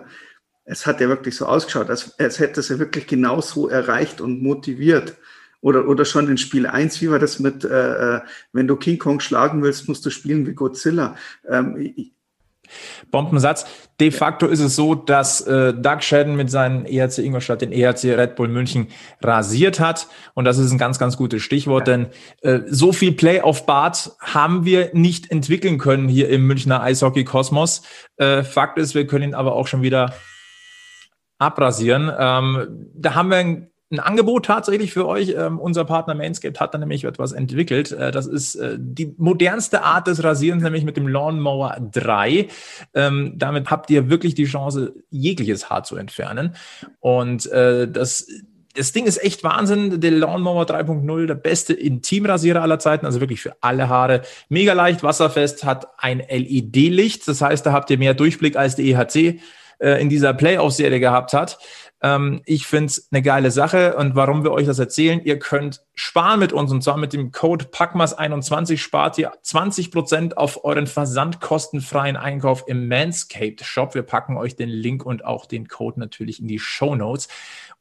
es 0.63 0.87
hat 0.87 0.99
ja 0.99 1.09
wirklich 1.09 1.35
so 1.35 1.45
ausgeschaut, 1.45 1.89
als, 1.91 2.17
als 2.19 2.39
hätte 2.39 2.61
es 2.61 2.69
ja 2.69 2.79
wirklich 2.79 3.05
genau 3.05 3.39
so 3.39 3.69
erreicht 3.69 4.19
und 4.19 4.41
motiviert, 4.41 5.15
oder, 5.61 5.87
oder 5.87 6.05
schon 6.05 6.27
in 6.27 6.37
Spiel 6.37 6.67
1, 6.67 7.01
wie 7.01 7.09
war 7.09 7.19
das 7.19 7.39
mit, 7.39 7.63
äh, 7.63 8.17
äh, 8.17 8.21
wenn 8.51 8.67
du 8.67 8.75
King 8.75 8.97
Kong 8.97 9.19
schlagen 9.19 9.63
willst, 9.63 9.87
musst 9.87 10.05
du 10.05 10.09
spielen 10.09 10.45
wie 10.47 10.53
Godzilla. 10.53 11.15
Ähm, 11.47 11.93
Bombensatz. 13.11 13.65
De 13.99 14.11
facto 14.11 14.47
ist 14.47 14.59
es 14.59 14.75
so, 14.75 14.95
dass 14.95 15.41
äh, 15.41 15.73
Doug 15.73 16.01
Shedden 16.01 16.35
mit 16.35 16.49
seinen 16.49 16.85
ERC 16.85 17.19
Ingolstadt 17.19 17.61
den 17.61 17.71
ERC 17.71 18.05
Red 18.05 18.35
Bull 18.35 18.47
München 18.47 18.87
rasiert 19.21 19.79
hat. 19.79 20.07
Und 20.33 20.45
das 20.45 20.57
ist 20.57 20.71
ein 20.71 20.77
ganz, 20.77 20.97
ganz 20.97 21.17
gutes 21.17 21.41
Stichwort, 21.41 21.87
denn 21.87 22.07
äh, 22.41 22.61
so 22.67 22.93
viel 22.93 23.11
Play 23.11 23.41
auf 23.41 23.65
Bart 23.65 24.11
haben 24.19 24.65
wir 24.65 24.91
nicht 24.93 25.29
entwickeln 25.31 25.77
können 25.77 26.07
hier 26.07 26.29
im 26.29 26.47
Münchner 26.47 26.81
Eishockey-Kosmos. 26.81 27.83
Äh, 28.17 28.43
Fakt 28.43 28.79
ist, 28.79 28.95
wir 28.95 29.05
können 29.05 29.29
ihn 29.29 29.35
aber 29.35 29.53
auch 29.53 29.67
schon 29.67 29.81
wieder 29.81 30.13
abrasieren. 31.37 32.11
Ähm, 32.17 32.89
da 32.95 33.15
haben 33.15 33.29
wir 33.29 33.37
ein 33.37 33.70
ein 33.91 33.99
Angebot 33.99 34.45
tatsächlich 34.45 34.93
für 34.93 35.07
euch. 35.07 35.35
Ähm, 35.37 35.59
unser 35.59 35.85
Partner 35.85 36.15
Manscaped 36.15 36.59
hat 36.59 36.73
da 36.73 36.77
nämlich 36.77 37.03
etwas 37.03 37.31
entwickelt. 37.31 37.91
Äh, 37.91 38.11
das 38.11 38.25
ist 38.25 38.55
äh, 38.55 38.77
die 38.79 39.13
modernste 39.17 39.83
Art 39.83 40.07
des 40.07 40.23
Rasierens, 40.23 40.63
nämlich 40.63 40.83
mit 40.83 40.97
dem 40.97 41.07
Lawnmower 41.07 41.77
3. 41.91 42.47
Ähm, 42.93 43.33
damit 43.35 43.69
habt 43.69 43.89
ihr 43.89 44.09
wirklich 44.09 44.35
die 44.35 44.45
Chance, 44.45 44.93
jegliches 45.09 45.69
Haar 45.69 45.83
zu 45.83 45.95
entfernen. 45.95 46.55
Und 46.99 47.51
äh, 47.51 47.89
das 47.89 48.27
das 48.75 48.93
Ding 48.93 49.05
ist 49.05 49.21
echt 49.21 49.43
Wahnsinn. 49.43 49.99
Der 49.99 50.11
Lawnmower 50.11 50.63
3.0, 50.63 51.25
der 51.25 51.35
beste 51.35 51.73
Intimrasierer 51.73 52.61
aller 52.61 52.79
Zeiten, 52.79 53.05
also 53.05 53.19
wirklich 53.19 53.41
für 53.41 53.55
alle 53.61 53.89
Haare. 53.89 54.21
Mega 54.49 54.73
leicht, 54.73 55.03
wasserfest, 55.03 55.65
hat 55.65 55.87
ein 55.97 56.19
LED-Licht. 56.19 57.27
Das 57.27 57.41
heißt, 57.41 57.65
da 57.65 57.73
habt 57.73 57.89
ihr 57.89 57.97
mehr 57.97 58.13
Durchblick 58.13 58.55
als 58.55 58.75
die 58.75 58.91
EHC 58.91 59.41
äh, 59.79 60.01
in 60.01 60.09
dieser 60.09 60.33
Playoff-Serie 60.33 60.99
gehabt 60.99 61.33
hat. 61.33 61.57
Ähm, 62.01 62.41
ich 62.45 62.65
finde 62.65 62.87
es 62.87 63.07
eine 63.11 63.21
geile 63.21 63.51
Sache 63.51 63.95
und 63.95 64.15
warum 64.15 64.43
wir 64.43 64.51
euch 64.51 64.65
das 64.65 64.79
erzählen, 64.79 65.21
ihr 65.23 65.37
könnt 65.37 65.81
sparen 65.93 66.39
mit 66.39 66.51
uns 66.51 66.71
und 66.71 66.83
zwar 66.83 66.97
mit 66.97 67.13
dem 67.13 67.31
Code 67.31 67.65
PACMAS21 67.65 68.77
spart 68.77 69.17
ihr 69.17 69.31
20% 69.43 70.33
auf 70.33 70.63
euren 70.63 70.87
versandkostenfreien 70.87 72.17
Einkauf 72.17 72.63
im 72.67 72.87
Manscaped 72.87 73.63
Shop. 73.63 73.93
Wir 73.93 74.03
packen 74.03 74.37
euch 74.37 74.55
den 74.55 74.69
Link 74.69 75.05
und 75.05 75.25
auch 75.25 75.45
den 75.45 75.67
Code 75.67 75.99
natürlich 75.99 76.39
in 76.39 76.47
die 76.47 76.59
Show 76.59 76.95
Notes 76.95 77.27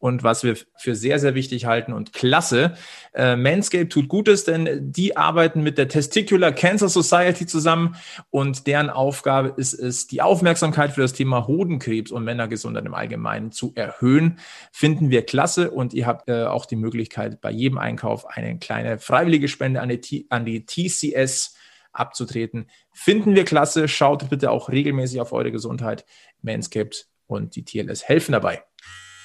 und 0.00 0.24
was 0.24 0.42
wir 0.42 0.56
für 0.76 0.96
sehr, 0.96 1.20
sehr 1.20 1.34
wichtig 1.34 1.66
halten 1.66 1.92
und 1.92 2.12
klasse. 2.12 2.74
Äh, 3.12 3.36
Manscaped 3.36 3.92
tut 3.92 4.08
Gutes, 4.08 4.44
denn 4.44 4.90
die 4.90 5.16
arbeiten 5.16 5.62
mit 5.62 5.78
der 5.78 5.88
Testicular 5.88 6.52
Cancer 6.52 6.88
Society 6.88 7.46
zusammen 7.46 7.94
und 8.30 8.66
deren 8.66 8.90
Aufgabe 8.90 9.54
ist 9.56 9.74
es, 9.74 10.08
die 10.08 10.22
Aufmerksamkeit 10.22 10.92
für 10.92 11.02
das 11.02 11.12
Thema 11.12 11.46
Hodenkrebs 11.46 12.10
und 12.10 12.24
Männergesundheit 12.24 12.86
im 12.86 12.94
Allgemeinen 12.94 13.52
zu 13.52 13.72
erhöhen. 13.76 14.38
Finden 14.72 15.10
wir 15.10 15.24
klasse 15.24 15.70
und 15.70 15.94
ihr 15.94 16.06
habt 16.06 16.28
äh, 16.28 16.44
auch 16.44 16.66
die 16.66 16.76
Möglichkeit, 16.76 17.40
bei 17.40 17.50
jedem 17.50 17.78
Einkauf 17.78 18.26
eine 18.26 18.58
kleine 18.58 18.98
freiwillige 18.98 19.48
Spende 19.48 19.82
an 19.82 19.90
die, 19.90 20.26
an 20.30 20.44
die 20.46 20.64
TCS 20.64 21.56
abzutreten. 21.92 22.70
Finden 22.92 23.34
wir 23.34 23.44
klasse. 23.44 23.88
Schaut 23.88 24.30
bitte 24.30 24.50
auch 24.50 24.70
regelmäßig 24.70 25.20
auf 25.20 25.32
eure 25.32 25.52
Gesundheit. 25.52 26.06
Manscaped 26.40 27.08
und 27.26 27.56
die 27.56 27.64
TLS 27.64 28.08
helfen 28.08 28.32
dabei. 28.32 28.62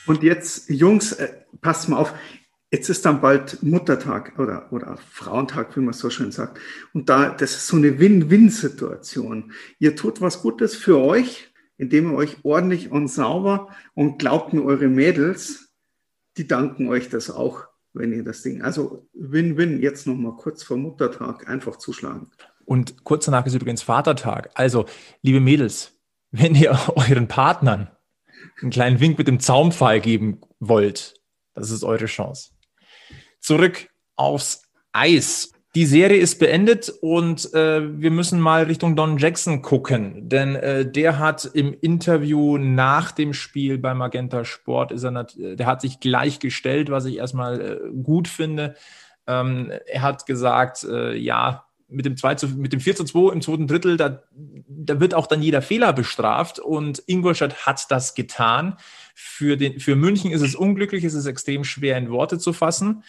Und 0.06 0.24
jetzt, 0.24 0.70
Jungs, 0.70 1.13
äh, 1.13 1.30
passt 1.62 1.89
mal 1.89 1.98
auf, 1.98 2.13
jetzt 2.72 2.89
ist 2.89 3.06
dann 3.06 3.22
bald 3.22 3.63
Muttertag 3.63 4.38
oder, 4.38 4.72
oder 4.72 4.98
Frauentag, 4.98 5.76
wie 5.76 5.82
man 5.82 5.94
so 5.94 6.10
schön 6.10 6.32
sagt. 6.32 6.60
Und 6.94 7.10
da, 7.10 7.30
das 7.30 7.56
ist 7.56 7.68
so 7.68 7.78
eine 7.78 8.00
Win-Win-Situation. 8.00 9.52
Ihr 9.80 9.96
tut 9.96 10.22
was 10.22 10.41
Gutes 10.41 10.76
für 10.76 11.00
euch, 11.00 11.52
indem 11.78 12.12
ihr 12.12 12.18
euch 12.18 12.38
ordentlich 12.44 12.91
und 12.91 13.08
sauber 13.08 13.70
und 13.93 14.20
glaubt 14.20 14.53
mir, 14.53 14.64
eure 14.64 14.88
Mädels, 14.88 15.70
die 16.38 16.47
danken 16.47 16.89
euch 16.89 17.10
das 17.10 17.30
auch, 17.30 17.66
wenn 17.93 18.12
ihr 18.12 18.24
das 18.24 18.41
Ding. 18.41 18.62
Also 18.62 19.08
Win-Win, 19.14 19.82
jetzt 19.82 20.06
nochmal 20.06 20.36
kurz 20.36 20.64
vor 20.64 20.78
Muttertag 20.78 21.47
einfach 21.47 21.78
zuschlagen. 21.78 22.32
Und 22.66 23.03
kurz 23.03 23.26
danach 23.26 23.45
ist 23.45 23.53
übrigens 23.53 23.84
Vatertag. 23.84 24.49
Also, 24.56 24.86
liebe 25.22 25.39
Mädels, 25.39 25.93
wenn 26.32 26.56
ihr 26.56 26.78
euren 26.95 27.28
Partnern 27.28 27.89
einen 28.62 28.72
kleinen 28.72 28.99
Wink 28.99 29.18
mit 29.18 29.28
dem 29.28 29.39
Zaunpfahl 29.39 29.99
geben 29.99 30.41
wollt, 30.60 31.16
das 31.53 31.72
ist 31.72 31.84
eure 31.84 32.06
Chance. 32.06 32.51
Zurück 33.39 33.89
aufs 34.16 34.64
Eis. 34.91 35.51
Die 35.76 35.86
Serie 35.86 36.20
ist 36.20 36.39
beendet 36.39 36.89
und 37.01 37.53
äh, 37.53 37.99
wir 37.99 38.10
müssen 38.10 38.39
mal 38.39 38.64
Richtung 38.64 38.95
Don 38.95 39.18
Jackson 39.18 39.62
gucken, 39.62 40.30
denn 40.30 40.56
äh, 40.56 40.89
der 40.89 41.20
hat 41.20 41.43
im 41.53 41.76
Interview 41.82 42.58
nach 42.58 43.12
dem 43.12 43.34
Spiel 43.34 43.78
bei 43.78 43.93
Magenta 43.93 44.45
Sport, 44.45 44.93
ist 44.93 45.03
er 45.03 45.26
der 45.36 45.66
hat 45.66 45.82
sich 45.82 45.99
gleich 45.99 46.39
gestellt, 46.39 46.89
was 46.89 47.03
ich 47.03 47.18
erstmal 47.18 47.60
äh, 47.60 47.80
gut 48.03 48.30
finde. 48.30 48.76
Ähm, 49.28 49.70
er 49.86 50.01
hat 50.01 50.26
gesagt, 50.26 50.86
äh, 50.86 51.14
ja, 51.18 51.64
mit 51.88 52.06
dem, 52.06 52.18
2 52.18 52.36
zu, 52.36 52.48
mit 52.48 52.74
dem 52.74 52.80
4 52.80 52.96
zu 52.96 53.04
2 53.04 53.34
im 53.34 53.42
zweiten 53.42 53.68
Drittel, 53.68 53.98
da, 53.98 54.24
da 54.32 55.00
wird 55.00 55.14
auch 55.14 55.28
dann 55.28 55.42
jeder 55.42 55.62
Fehler 55.62 55.94
bestraft 55.94 56.60
und 56.60 57.04
Ingolstadt 57.06 57.66
hat 57.66 57.90
das 57.92 58.16
getan. 58.16 58.78
Für, 59.14 59.56
den, 59.56 59.80
für 59.80 59.96
München 59.96 60.32
ist 60.32 60.42
es 60.42 60.56
unglücklich, 60.56 61.04
es 61.04 61.14
ist 61.14 61.26
extrem 61.26 61.64
schwer 61.64 61.98
in 61.98 62.10
Worte 62.10 62.40
zu 62.40 62.54
fassen. 62.54 63.04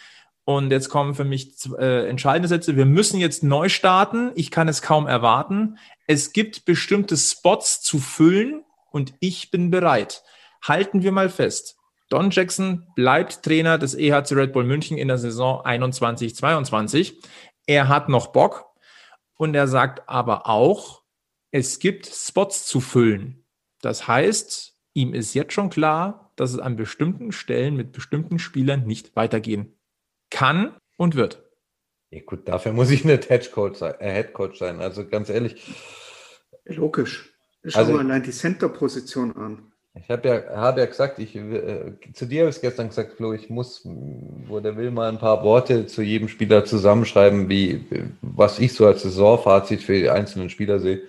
Und 0.44 0.70
jetzt 0.70 0.90
kommen 0.90 1.14
für 1.14 1.24
mich 1.24 1.54
äh, 1.76 2.08
entscheidende 2.08 2.48
Sätze. 2.48 2.76
Wir 2.76 2.86
müssen 2.86 3.18
jetzt 3.18 3.42
neu 3.42 3.68
starten. 3.68 4.30
Ich 4.36 4.52
kann 4.52 4.68
es 4.68 4.80
kaum 4.80 5.08
erwarten. 5.08 5.78
Es 6.06 6.32
gibt 6.32 6.64
bestimmte 6.64 7.16
Spots 7.16 7.82
zu 7.82 7.98
füllen 7.98 8.62
und 8.92 9.14
ich 9.18 9.50
bin 9.50 9.72
bereit. 9.72 10.22
Halten 10.62 11.02
wir 11.02 11.10
mal 11.10 11.30
fest. 11.30 11.76
Don 12.08 12.30
Jackson 12.30 12.86
bleibt 12.94 13.42
Trainer 13.42 13.78
des 13.78 13.94
EHC 13.94 14.32
Red 14.32 14.52
Bull 14.52 14.62
München 14.62 14.96
in 14.96 15.08
der 15.08 15.18
Saison 15.18 15.62
21-22. 15.64 17.14
Er 17.66 17.88
hat 17.88 18.08
noch 18.08 18.28
Bock 18.28 18.65
und 19.36 19.54
er 19.54 19.68
sagt 19.68 20.08
aber 20.08 20.46
auch, 20.46 21.02
es 21.50 21.78
gibt 21.78 22.06
Spots 22.06 22.66
zu 22.66 22.80
füllen. 22.80 23.44
Das 23.80 24.08
heißt, 24.08 24.76
ihm 24.94 25.14
ist 25.14 25.34
jetzt 25.34 25.52
schon 25.52 25.70
klar, 25.70 26.32
dass 26.36 26.52
es 26.52 26.58
an 26.58 26.76
bestimmten 26.76 27.32
Stellen 27.32 27.76
mit 27.76 27.92
bestimmten 27.92 28.38
Spielern 28.38 28.86
nicht 28.86 29.16
weitergehen 29.16 29.78
kann 30.30 30.76
und 30.96 31.14
wird. 31.14 31.42
Ja, 32.10 32.20
gut, 32.24 32.48
dafür 32.48 32.72
muss 32.72 32.90
ich 32.90 33.04
nicht 33.04 33.28
Headcoach 33.28 33.76
sein, 33.76 33.94
äh, 33.98 34.10
Headcoach 34.10 34.56
sein. 34.56 34.80
Also 34.80 35.06
ganz 35.06 35.28
ehrlich. 35.28 35.74
Logisch. 36.64 37.34
Schau 37.64 37.80
also, 37.80 37.92
mal 37.92 38.00
allein 38.00 38.22
die 38.22 38.30
Center-Position 38.30 39.36
an. 39.36 39.72
Ich 39.98 40.10
habe 40.10 40.28
ja, 40.28 40.56
hab 40.56 40.78
ja 40.78 40.84
gesagt, 40.84 41.18
ich, 41.18 41.34
äh, 41.34 41.92
zu 42.12 42.26
dir 42.26 42.42
habe 42.42 42.50
ich 42.50 42.60
gestern 42.60 42.88
gesagt, 42.88 43.14
Flo, 43.14 43.32
ich 43.32 43.48
muss, 43.48 43.82
wo 43.84 44.60
der 44.60 44.76
will, 44.76 44.90
mal 44.90 45.08
ein 45.08 45.18
paar 45.18 45.42
Worte 45.42 45.86
zu 45.86 46.02
jedem 46.02 46.28
Spieler 46.28 46.64
zusammenschreiben, 46.64 47.48
wie, 47.48 47.84
was 48.20 48.58
ich 48.58 48.74
so 48.74 48.86
als 48.86 49.02
Saisonfazit 49.02 49.82
für 49.82 49.98
die 49.98 50.10
einzelnen 50.10 50.50
Spieler 50.50 50.80
sehe. 50.80 51.02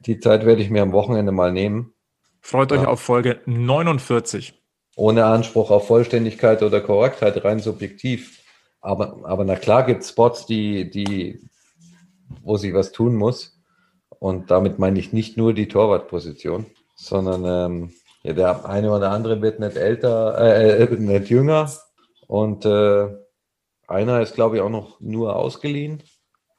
Die 0.00 0.18
Zeit 0.18 0.44
werde 0.44 0.60
ich 0.60 0.70
mir 0.70 0.82
am 0.82 0.92
Wochenende 0.92 1.32
mal 1.32 1.52
nehmen. 1.52 1.94
Freut 2.40 2.72
ja. 2.72 2.80
euch 2.80 2.86
auf 2.86 3.00
Folge 3.00 3.40
49 3.46 4.54
ohne 4.96 5.24
Anspruch 5.24 5.70
auf 5.70 5.86
Vollständigkeit 5.86 6.62
oder 6.62 6.80
Korrektheit, 6.80 7.44
rein 7.44 7.60
subjektiv. 7.60 8.40
Aber, 8.80 9.18
aber 9.24 9.44
na 9.44 9.56
klar 9.56 9.84
gibt 9.84 10.02
es 10.02 10.10
Spots, 10.10 10.46
die, 10.46 10.90
die, 10.90 11.40
wo 12.42 12.56
sich 12.56 12.74
was 12.74 12.92
tun 12.92 13.16
muss. 13.16 13.58
Und 14.18 14.50
damit 14.50 14.78
meine 14.78 14.98
ich 14.98 15.12
nicht 15.12 15.36
nur 15.36 15.52
die 15.52 15.68
Torwartposition, 15.68 16.66
sondern 17.06 17.44
ähm, 17.44 17.92
ja, 18.22 18.32
der 18.32 18.64
eine 18.66 18.90
oder 18.90 19.10
andere 19.10 19.42
wird 19.42 19.60
nicht 19.60 19.76
älter, 19.76 20.38
äh, 20.38 20.82
äh, 20.82 20.96
nicht 20.96 21.28
jünger. 21.28 21.70
Und 22.26 22.64
äh, 22.64 23.08
einer 23.86 24.22
ist, 24.22 24.34
glaube 24.34 24.56
ich, 24.56 24.62
auch 24.62 24.70
noch 24.70 24.98
nur 25.00 25.36
ausgeliehen. 25.36 26.02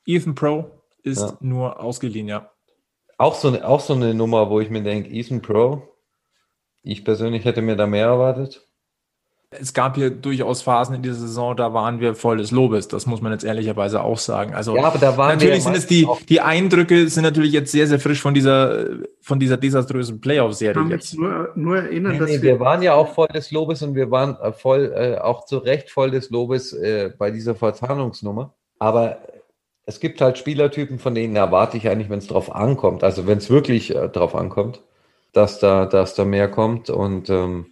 Ethan 0.06 0.36
Pro 0.36 0.70
ist 1.04 1.22
ja. 1.22 1.38
nur 1.40 1.80
ausgeliehen, 1.80 2.28
ja. 2.28 2.52
Auch 3.18 3.36
so, 3.36 3.50
auch 3.62 3.80
so 3.80 3.94
eine 3.94 4.14
Nummer, 4.14 4.50
wo 4.50 4.60
ich 4.60 4.70
mir 4.70 4.84
denke, 4.84 5.10
Ethan 5.10 5.42
Pro, 5.42 5.82
ich 6.84 7.04
persönlich 7.04 7.46
hätte 7.46 7.62
mir 7.62 7.76
da 7.76 7.88
mehr 7.88 8.08
erwartet. 8.08 8.68
Es 9.60 9.74
gab 9.74 9.96
hier 9.96 10.10
durchaus 10.10 10.62
Phasen 10.62 10.96
in 10.96 11.02
dieser 11.02 11.16
Saison, 11.16 11.56
da 11.56 11.74
waren 11.74 12.00
wir 12.00 12.16
voll 12.16 12.38
des 12.38 12.52
Lobes. 12.52 12.88
Das 12.88 13.06
muss 13.06 13.22
man 13.22 13.32
jetzt 13.32 13.44
ehrlicherweise 13.44 14.04
auch 14.04 14.18
sagen. 14.18 14.54
Also 14.54 14.76
ja, 14.76 14.84
aber 14.84 15.00
da 15.00 15.18
waren 15.18 15.38
natürlich 15.38 15.64
sind 15.64 15.76
es 15.76 15.88
die, 15.88 16.08
die 16.30 16.42
Eindrücke 16.42 17.08
sind 17.10 17.24
natürlich 17.24 17.52
jetzt 17.52 17.72
sehr, 17.72 17.88
sehr 17.88 18.00
frisch 18.00 18.22
von 18.22 18.34
dieser, 18.34 18.86
von 19.22 19.40
dieser 19.40 19.58
desaströsen 19.58 20.22
Playoff-Serie 20.22 20.84
jetzt. 20.90 21.18
Nur, 21.18 21.50
nur 21.56 21.78
erinnern, 21.78 22.14
nee, 22.14 22.20
dass 22.20 22.30
nee, 22.30 22.42
wir, 22.42 22.54
wir 22.54 22.60
waren 22.60 22.82
ja 22.82 22.94
auch 22.94 23.14
voll 23.14 23.28
des 23.28 23.52
Lobes 23.52 23.82
und 23.82 23.96
wir 23.96 24.12
waren 24.12 24.38
äh, 24.42 24.52
voll, 24.52 24.94
äh, 24.96 25.18
auch 25.18 25.46
zu 25.46 25.58
Recht 25.58 25.90
voll 25.90 26.12
des 26.12 26.30
Lobes 26.30 26.74
äh, 26.74 27.12
bei 27.18 27.32
dieser 27.32 27.56
Verzahnungsnummer. 27.56 28.54
Aber 28.80 29.20
es 29.86 30.00
gibt 30.00 30.22
halt 30.22 30.38
Spielertypen, 30.38 31.00
von 31.00 31.16
denen 31.16 31.36
erwarte 31.36 31.78
ich 31.78 31.88
eigentlich, 31.88 32.10
wenn 32.10 32.20
es 32.20 32.28
drauf 32.28 32.54
ankommt, 32.54 33.04
also 33.04 33.28
wenn 33.28 33.38
es 33.38 33.50
wirklich 33.50 33.96
äh, 33.96 34.10
drauf 34.10 34.36
ankommt, 34.36 34.82
dass 35.34 35.60
da, 35.60 35.86
dass 35.86 36.16
da 36.16 36.26
mehr 36.26 36.50
kommt. 36.50 36.90
Und 36.90 37.30
ähm, 37.30 37.68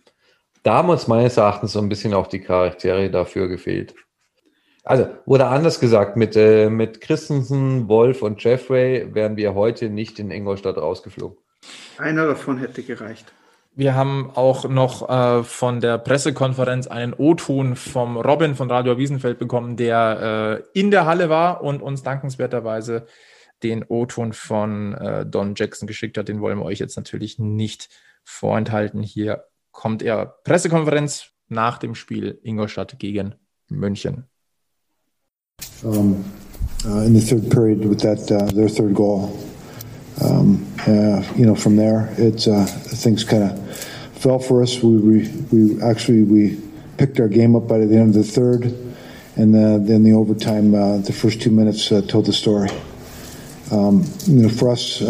da 0.64 0.82
muss 0.82 1.08
meines 1.08 1.38
Erachtens 1.38 1.74
so 1.74 1.80
ein 1.80 1.90
bisschen 1.90 2.14
auch 2.14 2.28
die 2.28 2.42
Charaktere 2.42 3.10
dafür 3.10 3.48
gefehlt. 3.48 3.94
Also, 4.86 5.08
wurde 5.26 5.48
anders 5.48 5.80
gesagt, 5.80 6.18
mit, 6.18 6.36
äh, 6.36 6.70
mit 6.70 7.00
Christensen, 7.00 7.88
Wolf 7.88 8.22
und 8.22 8.44
Jeffrey 8.44 9.14
wären 9.14 9.38
wir 9.38 9.54
heute 9.54 9.90
nicht 9.90 10.20
in 10.20 10.30
Ingolstadt 10.30 10.78
rausgeflogen. 10.78 11.38
Einer 11.98 12.28
davon 12.28 12.58
hätte 12.58 12.84
gereicht. 12.84 13.32
Wir 13.76 13.96
haben 13.96 14.30
auch 14.36 14.68
noch 14.70 15.10
äh, 15.10 15.44
von 15.44 15.80
der 15.80 15.98
Pressekonferenz 15.98 16.88
einen 16.88 17.14
O-Ton 17.14 17.76
vom 17.76 18.18
Robin 18.18 18.56
von 18.56 18.70
Radio 18.70 18.98
Wiesenfeld 18.98 19.40
bekommen, 19.40 19.78
der 19.78 20.62
äh, 20.76 20.80
in 20.80 20.92
der 20.92 21.06
Halle 21.06 21.30
war 21.30 21.64
und 21.64 21.82
uns 21.82 22.04
dankenswerterweise 22.04 23.08
den 23.64 23.84
O-Ton 23.84 24.34
von 24.34 24.94
äh, 24.94 25.26
Don 25.26 25.56
Jackson 25.56 25.88
geschickt 25.88 26.18
hat. 26.18 26.28
Den 26.28 26.42
wollen 26.42 26.60
wir 26.60 26.66
euch 26.66 26.80
jetzt 26.80 26.98
natürlich 26.98 27.40
nicht 27.40 27.90
vorenthalten. 28.24 29.02
Hier 29.02 29.46
kommt 29.74 30.02
er 30.02 30.38
Pressekonferenz 30.46 31.26
nach 31.50 31.78
dem 31.78 31.96
Spiel 31.96 32.40
Ingolstadt 32.44 32.98
gegen 33.00 33.36
München. 33.70 34.30
Um, 35.84 36.24
uh, 36.86 37.06
in 37.06 37.14
the 37.14 37.22
third 37.22 37.50
period 37.50 37.86
with 37.86 38.02
that 38.02 38.32
uh, 38.32 38.46
their 38.54 38.70
third 38.70 38.94
goal. 38.94 39.30
Um, 40.22 40.66
uh, 40.88 41.24
you 41.36 41.46
know, 41.46 41.56
from 41.56 41.76
there, 41.76 42.14
it's 42.18 42.48
uh, 42.48 42.66
things 42.66 43.24
kind 43.24 43.44
of 43.44 43.78
fell 44.22 44.40
for 44.40 44.62
us. 44.62 44.82
We, 44.82 44.98
we, 44.98 45.30
we 45.52 45.82
actually 45.82 46.24
we 46.24 46.62
picked 46.98 47.20
our 47.20 47.28
game 47.28 47.56
up 47.56 47.68
by 47.68 47.80
the 47.80 47.98
end 47.98 48.16
of 48.16 48.26
the 48.26 48.32
third, 48.32 48.66
and 49.36 49.56
uh, 49.56 49.80
then 49.80 50.04
the 50.04 50.14
overtime, 50.14 50.76
uh, 50.76 50.98
the 51.00 51.14
first 51.14 51.42
two 51.42 51.52
minutes 51.52 51.90
told 52.08 52.26
the 52.26 52.34
story. 52.34 52.70
Um, 53.72 54.06
you 54.28 54.44
know, 54.44 54.50
for 54.50 54.70
us, 54.70 55.02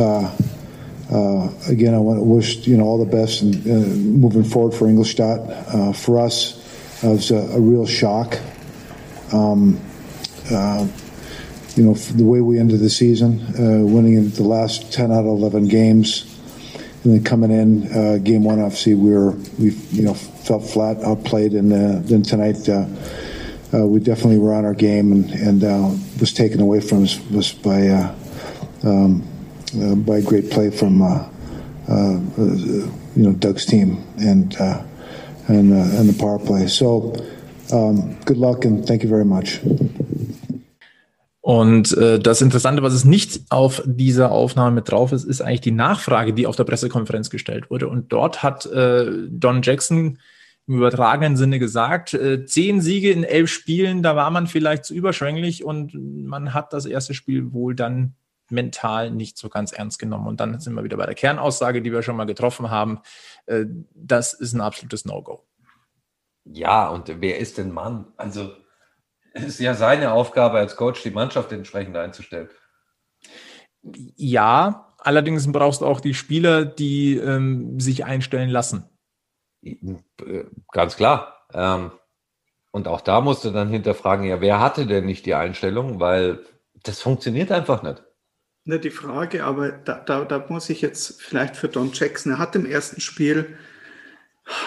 uh, 1.11 1.43
uh, 1.43 1.51
again, 1.67 1.93
I 1.93 1.99
want 1.99 2.19
to 2.19 2.23
wish 2.23 2.65
you 2.67 2.77
know 2.77 2.85
all 2.85 3.03
the 3.03 3.11
best 3.11 3.41
and 3.41 3.55
uh, 3.67 3.87
moving 3.95 4.43
forward 4.43 4.73
for 4.73 4.87
Ingolstadt. 4.87 5.39
Uh, 5.67 5.93
for 5.93 6.19
us, 6.19 7.03
it 7.03 7.07
was 7.07 7.31
a, 7.31 7.37
a 7.37 7.59
real 7.59 7.85
shock. 7.85 8.37
Um, 9.31 9.79
uh, 10.51 10.87
you 11.75 11.83
know, 11.83 11.93
the 11.95 12.23
way 12.23 12.39
we 12.41 12.59
ended 12.59 12.79
the 12.79 12.89
season, 12.89 13.41
uh, 13.55 13.83
winning 13.83 14.13
in 14.13 14.29
the 14.31 14.43
last 14.43 14.93
ten 14.93 15.11
out 15.11 15.21
of 15.21 15.25
eleven 15.25 15.67
games, 15.67 16.23
and 17.03 17.13
then 17.13 17.23
coming 17.23 17.51
in 17.51 18.23
game 18.23 18.43
one, 18.43 18.59
obviously 18.59 18.93
we 18.93 19.11
were 19.11 19.31
we 19.59 19.71
you 19.91 20.03
know 20.03 20.13
felt 20.13 20.63
flat, 20.63 21.03
outplayed, 21.03 21.53
and 21.53 21.71
then 22.05 22.21
tonight. 22.23 22.67
we 23.73 23.99
definitely 23.99 24.37
were 24.37 24.53
on 24.53 24.65
our 24.65 24.75
game 24.75 25.11
and, 25.11 25.31
and 25.31 25.61
was 26.19 26.31
taken 26.31 26.61
away 26.61 26.79
from 26.79 27.03
us 27.03 27.51
by 27.51 27.89
um, 28.83 29.27
uh, 29.75 29.95
by 29.95 30.21
great 30.21 30.49
play 30.49 30.71
from 30.71 31.01
uh, 31.01 31.25
uh, 31.89 32.19
you 32.37 33.23
know 33.23 33.33
Doug's 33.33 33.65
team 33.65 34.03
and 34.17 34.55
and 35.47 35.73
and 35.73 36.09
the 36.09 36.15
power 36.17 36.39
play. 36.39 36.67
So 36.67 37.13
um, 37.71 38.17
good 38.25 38.37
luck 38.37 38.65
and 38.65 38.85
thank 38.85 39.03
you 39.03 39.09
very 39.09 39.25
much. 39.25 39.59
Und 41.45 41.97
äh, 41.97 42.19
das 42.19 42.41
Interessante, 42.41 42.83
was 42.83 42.93
es 42.93 43.03
nicht 43.03 43.41
auf 43.49 43.83
dieser 43.85 44.31
Aufnahme 44.31 44.75
mit 44.75 44.89
drauf 44.89 45.11
ist, 45.11 45.25
ist 45.25 45.41
eigentlich 45.41 45.59
die 45.59 45.71
Nachfrage, 45.71 46.31
die 46.31 46.47
auf 46.47 46.55
der 46.55 46.63
Pressekonferenz 46.63 47.29
gestellt 47.29 47.69
wurde. 47.69 47.89
Und 47.89 48.13
dort 48.13 48.43
hat 48.43 48.65
äh, 48.67 49.11
Don 49.29 49.61
Jackson 49.61 50.19
im 50.67 50.75
übertragenen 50.75 51.35
Sinne 51.35 51.59
gesagt, 51.59 52.13
äh, 52.13 52.45
zehn 52.45 52.79
Siege 52.79 53.11
in 53.11 53.25
elf 53.25 53.51
Spielen, 53.51 54.01
da 54.03 54.15
war 54.15 54.31
man 54.31 54.47
vielleicht 54.47 54.85
zu 54.85 54.93
überschwänglich 54.93 55.65
und 55.65 55.93
man 55.93 56.53
hat 56.53 56.71
das 56.71 56.85
erste 56.85 57.13
Spiel 57.13 57.51
wohl 57.51 57.75
dann 57.75 58.13
mental 58.49 59.11
nicht 59.11 59.37
so 59.37 59.49
ganz 59.49 59.71
ernst 59.71 59.99
genommen. 59.99 60.27
Und 60.27 60.39
dann 60.39 60.59
sind 60.59 60.73
wir 60.73 60.83
wieder 60.83 60.97
bei 60.97 61.05
der 61.05 61.15
Kernaussage, 61.15 61.81
die 61.81 61.91
wir 61.91 62.01
schon 62.01 62.15
mal 62.15 62.25
getroffen 62.25 62.69
haben. 62.69 62.99
Äh, 63.45 63.65
das 63.93 64.33
ist 64.33 64.53
ein 64.53 64.61
absolutes 64.61 65.05
No-Go. 65.05 65.45
Ja, 66.45 66.89
und 66.89 67.21
wer 67.21 67.39
ist 67.39 67.57
denn 67.57 67.71
Mann? 67.71 68.11
Also, 68.17 68.53
es 69.33 69.45
ist 69.45 69.59
ja 69.59 69.73
seine 69.73 70.11
Aufgabe 70.11 70.57
als 70.57 70.75
Coach, 70.75 71.01
die 71.03 71.11
Mannschaft 71.11 71.51
entsprechend 71.51 71.95
einzustellen. 71.95 72.49
Ja, 74.15 74.93
allerdings 74.99 75.51
brauchst 75.51 75.81
du 75.81 75.85
auch 75.85 76.01
die 76.01 76.13
Spieler, 76.13 76.65
die 76.65 77.17
ähm, 77.17 77.79
sich 77.79 78.05
einstellen 78.05 78.49
lassen. 78.49 78.89
Ganz 80.71 80.95
klar. 80.95 81.45
Ähm, 81.53 81.91
und 82.71 82.87
auch 82.87 83.01
da 83.01 83.21
musst 83.21 83.45
du 83.45 83.51
dann 83.51 83.69
hinterfragen, 83.69 84.25
ja, 84.25 84.41
wer 84.41 84.59
hatte 84.59 84.85
denn 84.85 85.05
nicht 85.05 85.25
die 85.25 85.35
Einstellung? 85.35 85.99
Weil 85.99 86.43
das 86.83 87.01
funktioniert 87.01 87.51
einfach 87.51 87.83
nicht. 87.83 88.03
Ne, 88.65 88.79
die 88.79 88.91
Frage, 88.91 89.43
aber 89.43 89.71
da, 89.71 89.99
da, 89.99 90.23
da 90.23 90.45
muss 90.47 90.69
ich 90.69 90.81
jetzt 90.81 91.21
vielleicht 91.21 91.57
für 91.57 91.67
Don 91.67 91.91
Jackson, 91.93 92.33
er 92.33 92.39
hat 92.39 92.55
im 92.55 92.65
ersten 92.65 93.01
Spiel 93.01 93.57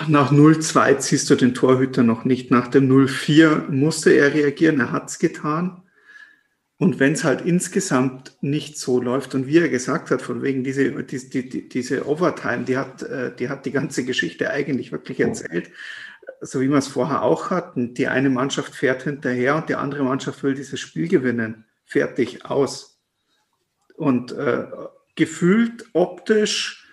nach 0.09 0.33
0-2 0.33 0.99
ziehst 0.99 1.29
du 1.29 1.35
den 1.35 1.55
Torhüter 1.55 2.03
noch 2.03 2.25
nicht. 2.25 2.51
Nach 2.51 2.69
dem 2.69 2.91
0-4 2.91 3.71
musste 3.71 4.11
er 4.11 4.33
reagieren, 4.35 4.81
er 4.81 4.93
hat 4.93 5.11
es 5.11 5.19
getan. 5.19 5.83
Und 6.79 7.01
wenn 7.01 7.15
es 7.15 7.25
halt 7.25 7.41
insgesamt 7.43 8.37
nicht 8.43 8.79
so 8.79 9.01
läuft 9.01 9.35
und 9.35 9.47
wie 9.47 9.59
er 9.59 9.69
gesagt 9.71 10.11
hat, 10.11 10.21
von 10.21 10.43
wegen 10.43 10.63
diese, 10.63 10.91
die, 11.03 11.49
die, 11.49 11.69
diese 11.69 12.07
Overtime, 12.07 12.65
die 12.65 12.77
hat, 12.77 13.03
äh, 13.03 13.35
die 13.35 13.49
hat 13.49 13.65
die 13.65 13.71
ganze 13.71 14.05
Geschichte 14.05 14.51
eigentlich 14.51 14.93
wirklich 14.93 15.21
erzählt, 15.21 15.71
so 16.43 16.61
wie 16.61 16.69
man 16.69 16.81
es 16.81 16.89
vorher 16.89 17.23
auch 17.23 17.51
hatten. 17.51 17.95
Die 17.95 18.09
eine 18.09 18.29
Mannschaft 18.29 18.75
fährt 18.75 19.05
hinterher 19.05 19.57
und 19.57 19.71
die 19.71 19.75
andere 19.75 20.05
Mannschaft 20.05 20.43
will 20.43 20.55
dieses 20.55 20.81
Spiel 20.81 21.09
gewinnen. 21.09 21.65
Fertig, 21.87 22.45
aus. 22.45 22.96
Und 23.97 24.33
äh, 24.33 24.67
gefühlt 25.15 25.87
optisch, 25.93 26.87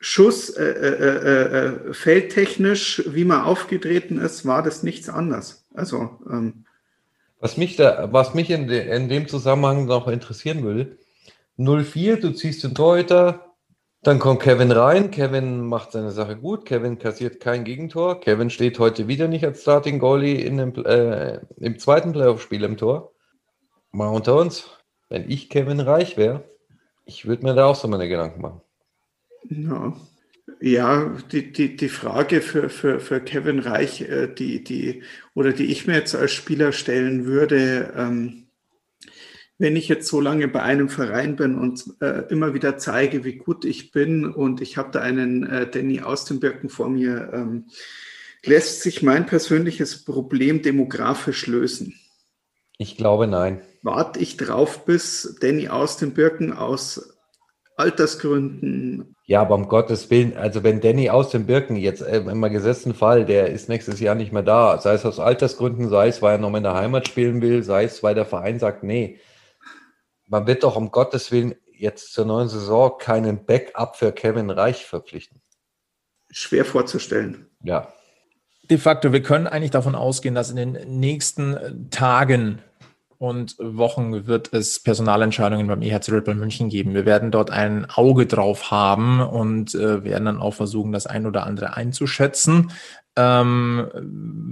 Schuss, 0.00 0.50
äh, 0.50 0.64
äh, 0.64 0.88
äh, 0.90 1.88
äh, 1.88 1.94
feldtechnisch, 1.94 3.04
wie 3.06 3.24
man 3.24 3.40
aufgetreten 3.40 4.18
ist, 4.18 4.44
war 4.44 4.62
das 4.62 4.82
nichts 4.82 5.08
anders. 5.08 5.64
Also 5.72 6.18
ähm, 6.30 6.66
was 7.40 7.56
mich 7.56 7.76
da, 7.76 8.12
was 8.12 8.34
mich 8.34 8.50
in, 8.50 8.68
de, 8.68 8.94
in 8.94 9.08
dem 9.08 9.28
Zusammenhang 9.28 9.86
noch 9.86 10.08
interessieren 10.08 10.62
würde, 10.62 10.98
0-4, 11.58 12.16
du 12.16 12.32
ziehst 12.32 12.64
den 12.64 12.74
Torhüter, 12.74 13.54
dann 14.02 14.18
kommt 14.18 14.42
Kevin 14.42 14.72
rein, 14.72 15.10
Kevin 15.10 15.60
macht 15.60 15.92
seine 15.92 16.10
Sache 16.10 16.36
gut, 16.36 16.66
Kevin 16.66 16.98
kassiert 16.98 17.40
kein 17.40 17.64
Gegentor, 17.64 18.20
Kevin 18.20 18.50
steht 18.50 18.78
heute 18.78 19.08
wieder 19.08 19.28
nicht 19.28 19.44
als 19.44 19.62
Starting 19.62 19.98
Goalie 19.98 20.42
in 20.42 20.58
dem, 20.58 20.74
äh, 20.84 21.40
im 21.56 21.78
zweiten 21.78 22.12
Playoff-Spiel 22.12 22.64
im 22.64 22.76
Tor. 22.76 23.12
Mal 23.90 24.08
unter 24.08 24.36
uns, 24.36 24.68
wenn 25.14 25.30
ich 25.30 25.48
Kevin 25.48 25.78
Reich 25.78 26.16
wäre, 26.16 26.42
ich 27.04 27.24
würde 27.24 27.44
mir 27.44 27.54
da 27.54 27.66
auch 27.66 27.76
so 27.76 27.86
meine 27.86 28.08
Gedanken 28.08 28.40
machen. 28.40 28.60
Ja, 29.48 29.96
ja 30.60 31.16
die, 31.30 31.52
die, 31.52 31.76
die 31.76 31.88
Frage 31.88 32.40
für, 32.40 32.68
für, 32.68 32.98
für 32.98 33.20
Kevin 33.20 33.60
Reich, 33.60 34.00
äh, 34.00 34.26
die, 34.26 34.64
die, 34.64 35.04
oder 35.34 35.52
die 35.52 35.66
ich 35.66 35.86
mir 35.86 35.94
jetzt 35.94 36.16
als 36.16 36.32
Spieler 36.32 36.72
stellen 36.72 37.26
würde, 37.26 37.92
ähm, 37.96 38.48
wenn 39.56 39.76
ich 39.76 39.86
jetzt 39.86 40.08
so 40.08 40.20
lange 40.20 40.48
bei 40.48 40.64
einem 40.64 40.88
Verein 40.88 41.36
bin 41.36 41.56
und 41.56 41.84
äh, 42.00 42.24
immer 42.28 42.52
wieder 42.52 42.76
zeige, 42.76 43.22
wie 43.22 43.36
gut 43.36 43.64
ich 43.64 43.92
bin 43.92 44.26
und 44.26 44.60
ich 44.60 44.76
habe 44.76 44.90
da 44.90 45.00
einen 45.00 45.46
äh, 45.46 45.70
Danny 45.70 46.02
Birken 46.40 46.68
vor 46.68 46.88
mir, 46.88 47.30
ähm, 47.32 47.66
lässt 48.44 48.82
sich 48.82 49.00
mein 49.04 49.26
persönliches 49.26 50.04
Problem 50.04 50.60
demografisch 50.62 51.46
lösen? 51.46 51.94
Ich 52.78 52.96
glaube 52.96 53.26
nein. 53.26 53.62
Warte 53.82 54.18
ich 54.18 54.36
drauf, 54.36 54.84
bis 54.84 55.36
Danny 55.40 55.68
aus 55.68 55.96
den 55.96 56.14
Birken 56.14 56.52
aus 56.52 57.14
Altersgründen. 57.76 59.14
Ja, 59.26 59.40
aber 59.40 59.54
um 59.54 59.68
Gottes 59.68 60.10
Willen, 60.10 60.36
also 60.36 60.62
wenn 60.62 60.80
Danny 60.80 61.10
aus 61.10 61.30
den 61.30 61.46
Birken 61.46 61.76
jetzt 61.76 62.02
äh, 62.02 62.18
im 62.18 62.42
gesetzten 62.42 62.94
Fall, 62.94 63.24
der 63.24 63.48
ist 63.48 63.68
nächstes 63.68 64.00
Jahr 64.00 64.14
nicht 64.14 64.32
mehr 64.32 64.42
da, 64.42 64.78
sei 64.78 64.94
es 64.94 65.06
aus 65.06 65.18
Altersgründen, 65.18 65.88
sei 65.88 66.08
es, 66.08 66.22
weil 66.22 66.36
er 66.36 66.38
noch 66.38 66.54
in 66.54 66.62
der 66.62 66.74
Heimat 66.74 67.08
spielen 67.08 67.40
will, 67.42 67.62
sei 67.62 67.84
es, 67.84 68.02
weil 68.02 68.14
der 68.14 68.26
Verein 68.26 68.58
sagt, 68.58 68.84
nee, 68.84 69.18
man 70.28 70.46
wird 70.46 70.62
doch 70.62 70.76
um 70.76 70.90
Gottes 70.90 71.32
Willen 71.32 71.54
jetzt 71.72 72.12
zur 72.12 72.26
neuen 72.26 72.48
Saison 72.48 72.96
keinen 72.98 73.44
Backup 73.44 73.96
für 73.96 74.12
Kevin 74.12 74.50
Reich 74.50 74.84
verpflichten. 74.84 75.40
Schwer 76.30 76.64
vorzustellen. 76.64 77.50
Ja. 77.62 77.92
De 78.70 78.78
facto, 78.78 79.12
wir 79.12 79.22
können 79.22 79.46
eigentlich 79.46 79.70
davon 79.70 79.94
ausgehen, 79.94 80.34
dass 80.34 80.50
in 80.50 80.56
den 80.56 80.98
nächsten 80.98 81.88
Tagen 81.90 82.60
und 83.18 83.56
Wochen 83.58 84.26
wird 84.26 84.52
es 84.52 84.82
Personalentscheidungen 84.82 85.66
beim 85.66 85.82
EHC 85.82 86.12
Red 86.12 86.24
Bull 86.24 86.34
München 86.34 86.68
geben. 86.68 86.94
Wir 86.94 87.06
werden 87.06 87.30
dort 87.30 87.50
ein 87.50 87.86
Auge 87.88 88.26
drauf 88.26 88.70
haben 88.70 89.20
und 89.20 89.74
äh, 89.74 90.04
werden 90.04 90.26
dann 90.26 90.40
auch 90.40 90.54
versuchen, 90.54 90.92
das 90.92 91.06
ein 91.06 91.26
oder 91.26 91.46
andere 91.46 91.74
einzuschätzen. 91.74 92.72
Ähm, 93.16 93.88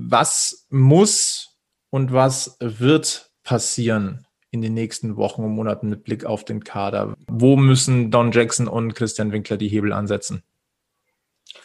was 0.08 0.66
muss 0.70 1.58
und 1.90 2.12
was 2.12 2.56
wird 2.60 3.30
passieren 3.42 4.26
in 4.50 4.62
den 4.62 4.74
nächsten 4.74 5.16
Wochen 5.16 5.42
und 5.42 5.54
Monaten 5.54 5.88
mit 5.88 6.04
Blick 6.04 6.24
auf 6.24 6.44
den 6.44 6.64
Kader? 6.64 7.14
Wo 7.26 7.56
müssen 7.56 8.10
Don 8.10 8.32
Jackson 8.32 8.68
und 8.68 8.94
Christian 8.94 9.32
Winkler 9.32 9.56
die 9.56 9.68
Hebel 9.68 9.92
ansetzen? 9.92 10.42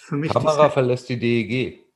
Kamera 0.10 0.70
verlässt 0.70 1.08
die 1.10 1.20
DEG. 1.20 1.87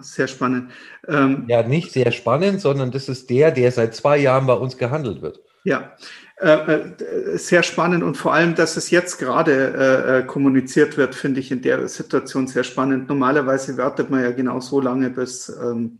Sehr 0.00 0.28
spannend. 0.28 0.70
Ähm, 1.08 1.44
ja, 1.48 1.62
nicht 1.62 1.92
sehr 1.92 2.12
spannend, 2.12 2.60
sondern 2.60 2.92
das 2.92 3.08
ist 3.08 3.30
der, 3.30 3.50
der 3.50 3.72
seit 3.72 3.94
zwei 3.96 4.16
Jahren 4.16 4.46
bei 4.46 4.54
uns 4.54 4.76
gehandelt 4.76 5.22
wird. 5.22 5.40
Ja, 5.64 5.96
äh, 6.36 6.54
äh, 6.54 7.38
sehr 7.38 7.62
spannend 7.62 8.02
und 8.02 8.16
vor 8.16 8.32
allem, 8.32 8.54
dass 8.54 8.76
es 8.76 8.90
jetzt 8.90 9.18
gerade 9.18 9.52
äh, 9.52 10.18
äh, 10.18 10.22
kommuniziert 10.24 10.96
wird, 10.96 11.14
finde 11.14 11.40
ich 11.40 11.50
in 11.50 11.62
der 11.62 11.88
Situation 11.88 12.46
sehr 12.46 12.64
spannend. 12.64 13.08
Normalerweise 13.08 13.76
wartet 13.76 14.10
man 14.10 14.22
ja 14.22 14.30
genau 14.32 14.60
so 14.60 14.80
lange, 14.80 15.10
bis. 15.10 15.48
Ähm, 15.48 15.98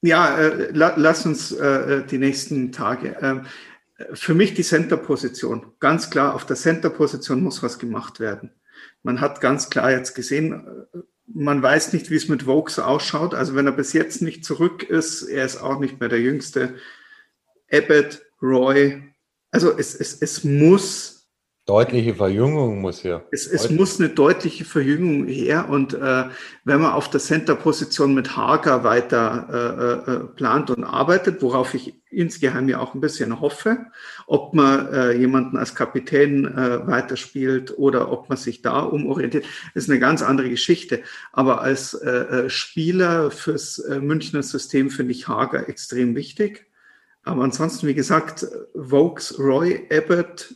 ja, 0.00 0.38
äh, 0.38 0.70
la, 0.72 0.94
lass 0.96 1.26
uns 1.26 1.50
äh, 1.52 2.04
die 2.04 2.18
nächsten 2.18 2.70
Tage. 2.70 3.16
Ähm, 3.20 3.42
für 4.12 4.34
mich 4.34 4.54
die 4.54 4.62
Center-Position. 4.62 5.72
Ganz 5.80 6.10
klar, 6.10 6.34
auf 6.34 6.46
der 6.46 6.54
Center-Position 6.54 7.42
muss 7.42 7.64
was 7.64 7.80
gemacht 7.80 8.20
werden. 8.20 8.52
Man 9.02 9.20
hat 9.20 9.40
ganz 9.40 9.70
klar 9.70 9.90
jetzt 9.90 10.14
gesehen, 10.14 10.86
man 11.34 11.62
weiß 11.62 11.92
nicht, 11.92 12.10
wie 12.10 12.16
es 12.16 12.28
mit 12.28 12.46
Vokes 12.46 12.78
ausschaut. 12.78 13.34
Also 13.34 13.54
wenn 13.54 13.66
er 13.66 13.72
bis 13.72 13.92
jetzt 13.92 14.22
nicht 14.22 14.44
zurück 14.44 14.82
ist, 14.82 15.22
er 15.22 15.44
ist 15.44 15.58
auch 15.58 15.78
nicht 15.78 16.00
mehr 16.00 16.08
der 16.08 16.20
Jüngste. 16.20 16.76
Abbott, 17.70 18.22
Roy, 18.40 19.02
also 19.50 19.76
es, 19.76 19.94
es, 19.94 20.20
es 20.20 20.44
muss 20.44 21.17
Deutliche 21.68 22.14
Verjüngung 22.14 22.80
muss 22.80 23.04
her. 23.04 23.26
Es, 23.30 23.46
es 23.46 23.68
muss 23.68 24.00
eine 24.00 24.08
deutliche 24.08 24.64
Verjüngung 24.64 25.26
her. 25.26 25.68
Und 25.68 25.92
äh, 25.92 26.24
wenn 26.64 26.80
man 26.80 26.92
auf 26.92 27.10
der 27.10 27.20
Center-Position 27.20 28.14
mit 28.14 28.38
Hager 28.38 28.84
weiter 28.84 30.02
äh, 30.06 30.10
äh, 30.10 30.18
plant 30.34 30.70
und 30.70 30.82
arbeitet, 30.82 31.42
worauf 31.42 31.74
ich 31.74 32.00
insgeheim 32.08 32.70
ja 32.70 32.80
auch 32.80 32.94
ein 32.94 33.02
bisschen 33.02 33.42
hoffe, 33.42 33.84
ob 34.26 34.54
man 34.54 34.90
äh, 34.94 35.12
jemanden 35.12 35.58
als 35.58 35.74
Kapitän 35.74 36.46
äh, 36.46 36.86
weiterspielt 36.86 37.76
oder 37.76 38.10
ob 38.10 38.30
man 38.30 38.38
sich 38.38 38.62
da 38.62 38.80
umorientiert, 38.80 39.44
ist 39.74 39.90
eine 39.90 39.98
ganz 39.98 40.22
andere 40.22 40.48
Geschichte. 40.48 41.02
Aber 41.32 41.60
als 41.60 41.92
äh, 41.92 42.08
äh 42.08 42.48
Spieler 42.48 43.30
fürs 43.30 43.78
äh, 43.78 44.00
Münchner 44.00 44.42
System 44.42 44.88
finde 44.88 45.12
ich 45.12 45.28
Hager 45.28 45.68
extrem 45.68 46.16
wichtig. 46.16 46.64
Aber 47.24 47.44
ansonsten, 47.44 47.86
wie 47.86 47.94
gesagt, 47.94 48.46
Vokes, 48.72 49.38
Roy, 49.38 49.86
Abbott, 49.92 50.54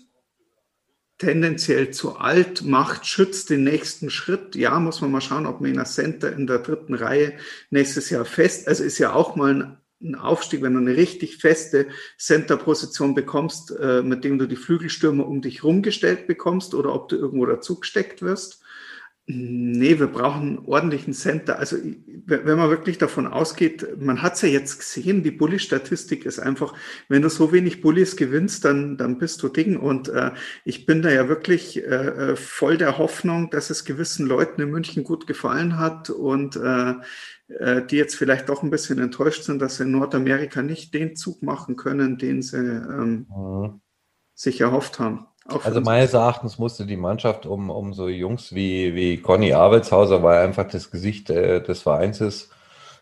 tendenziell 1.23 1.93
zu 1.93 2.16
alt, 2.16 2.64
macht, 2.64 3.07
schützt 3.07 3.49
den 3.49 3.62
nächsten 3.62 4.11
Schritt. 4.11 4.57
Ja, 4.57 4.81
muss 4.81 5.01
man 5.01 5.12
mal 5.12 5.20
schauen, 5.20 5.47
ob 5.47 5.61
man 5.61 5.70
ihn 5.70 5.79
als 5.79 5.95
Center 5.95 6.33
in 6.33 6.49
der 6.49 6.59
dritten 6.59 6.95
Reihe 6.95 7.35
nächstes 7.70 8.11
Jahr 8.11 8.25
fest, 8.25 8.66
also 8.66 8.83
ist 8.83 8.99
ja 8.99 9.12
auch 9.12 9.37
mal 9.37 9.79
ein, 10.03 10.16
Aufstieg, 10.16 10.62
wenn 10.62 10.75
du 10.75 10.81
eine 10.81 10.97
richtig 10.97 11.37
feste 11.37 11.87
Center-Position 12.18 13.14
bekommst, 13.14 13.70
äh, 13.70 14.03
mit 14.03 14.25
dem 14.25 14.37
du 14.37 14.49
die 14.49 14.57
Flügelstürmer 14.57 15.25
um 15.25 15.43
dich 15.43 15.62
rumgestellt 15.62 16.27
bekommst 16.27 16.75
oder 16.75 16.93
ob 16.93 17.09
du 17.09 17.14
irgendwo 17.14 17.47
dazugesteckt 17.47 18.20
wirst. 18.20 18.62
Nee, 19.27 20.01
wir 20.01 20.09
brauchen 20.09 20.59
einen 20.59 20.66
ordentlichen 20.66 21.14
Center. 21.14 21.57
Also 21.61 21.77
wenn 22.27 22.59
man 22.59 22.70
wirklich 22.70 22.99
davon 22.99 23.29
ausgeht, 23.29 23.87
man 24.01 24.20
hat 24.20 24.35
es 24.35 24.43
ja 24.43 24.49
jetzt 24.49 24.81
gesehen, 24.81 25.23
die 25.23 25.31
Bully-Statistik 25.31 26.27
ist 26.27 26.41
einfach, 26.41 26.75
wenn 27.09 27.23
du 27.23 27.31
so 27.31 27.53
wenig 27.53 27.81
Bullies 27.83 28.16
gewinnst, 28.16 28.64
dann, 28.64 28.97
dann 28.97 29.18
bist 29.18 29.41
du 29.45 29.49
Ding. 29.49 29.77
Und 29.77 30.09
äh, 30.09 30.33
ich 30.64 30.87
bin 30.87 31.03
da 31.03 31.11
ja 31.11 31.29
wirklich 31.29 31.77
äh, 31.77 32.33
äh, 32.33 32.37
voll 32.37 32.77
der 32.77 32.99
Hoffnung, 32.99 33.49
dass 33.51 33.70
es 33.70 33.85
gewissen 33.85 34.27
Leuten 34.27 34.61
in 34.61 34.70
München 34.70 35.05
gut 35.05 35.29
gefallen 35.29 35.79
hat 35.79 36.11
und 36.11 36.57
äh, 36.57 36.95
äh, 37.47 37.87
die 37.87 37.97
jetzt 37.97 38.16
vielleicht 38.16 38.49
doch 38.49 38.64
ein 38.64 38.70
bisschen 38.70 38.99
enttäuscht 38.99 39.45
sind, 39.45 39.62
dass 39.62 39.77
sie 39.77 39.85
in 39.85 39.93
Nordamerika 39.93 40.62
nicht 40.62 40.95
den 40.95 41.14
Zug 41.14 41.45
machen 41.45 41.77
können, 41.77 42.18
den 42.18 42.43
sie 42.43 42.57
ähm, 42.57 43.27
mhm. 43.31 43.81
sich 44.35 44.61
erhofft 44.61 44.99
haben. 44.99 45.27
Also 45.64 45.80
meines 45.80 46.14
Erachtens 46.14 46.59
musste 46.59 46.86
die 46.86 46.97
Mannschaft 46.97 47.47
um, 47.47 47.70
um 47.70 47.93
so 47.93 48.09
Jungs 48.09 48.55
wie, 48.55 48.95
wie 48.95 49.18
Conny 49.18 49.53
Arbeitshauser, 49.53 50.22
weil 50.22 50.36
er 50.38 50.45
einfach 50.45 50.68
das 50.68 50.90
Gesicht 50.90 51.30
äh, 51.30 51.62
des 51.62 51.82
Vereins 51.82 52.20
ist. 52.20 52.51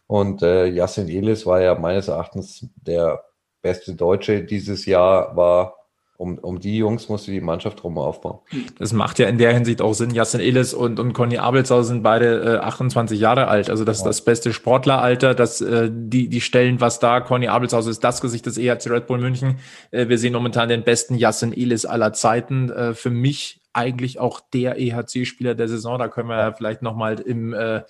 Und 0.07 0.43
äh, 0.43 0.66
Yassin 0.66 1.09
Elis 1.09 1.47
war 1.47 1.61
ja 1.61 1.74
meines 1.74 2.09
Erachtens 2.09 2.66
der 2.76 3.22
beste 3.62 3.95
Deutsche 3.95 4.43
dieses 4.43 4.86
Jahr, 4.86 5.36
war 5.36 5.76
um, 6.21 6.37
um 6.39 6.61
die 6.61 6.77
Jungs 6.77 7.09
musste 7.09 7.31
die 7.31 7.41
Mannschaft 7.41 7.83
drum 7.83 7.97
aufbauen. 7.97 8.41
Das 8.79 8.93
macht 8.93 9.18
ja 9.18 9.27
in 9.27 9.39
der 9.39 9.55
Hinsicht 9.55 9.81
auch 9.81 9.95
Sinn. 9.95 10.11
Jassen 10.11 10.41
Illes 10.41 10.75
und, 10.75 11.01
und 11.01 11.14
Conny 11.14 11.39
Abelsau 11.39 11.83
sind 11.83 12.03
beide 12.03 12.57
äh, 12.57 12.59
28 12.59 13.18
Jahre 13.18 13.49
alt. 13.49 13.71
Also 13.71 13.85
das 13.85 13.99
ist 13.99 14.03
ja. 14.03 14.11
das 14.11 14.21
beste 14.23 14.53
Sportleralter. 14.53 15.35
Das, 15.35 15.62
äh, 15.62 15.89
die, 15.91 16.29
die 16.29 16.43
stellen 16.43 16.79
was 16.81 16.99
da. 17.01 17.21
Conny 17.21 17.49
Abelsau 17.49 17.79
ist 17.79 18.05
das 18.05 18.21
Gesicht 18.21 18.45
des 18.45 18.59
EHC 18.59 18.91
Red 18.91 19.07
Bull 19.07 19.18
München. 19.18 19.61
Äh, 19.93 20.09
wir 20.09 20.18
sehen 20.18 20.35
momentan 20.35 20.68
den 20.68 20.85
besten 20.85 21.14
Jassen 21.14 21.55
Illes 21.55 21.87
aller 21.87 22.12
Zeiten. 22.12 22.71
Äh, 22.71 22.93
für 22.93 23.11
mich 23.11 23.60
eigentlich 23.73 24.18
auch 24.18 24.41
der 24.53 24.79
EHC-Spieler 24.79 25.55
der 25.55 25.68
Saison. 25.68 25.99
Da 25.99 26.09
können 26.09 26.29
wir 26.29 26.39
ja 26.39 26.53
vielleicht 26.53 26.83
nochmal 26.83 27.21
im, 27.21 27.53
äh, 27.53 27.79
in 27.79 27.85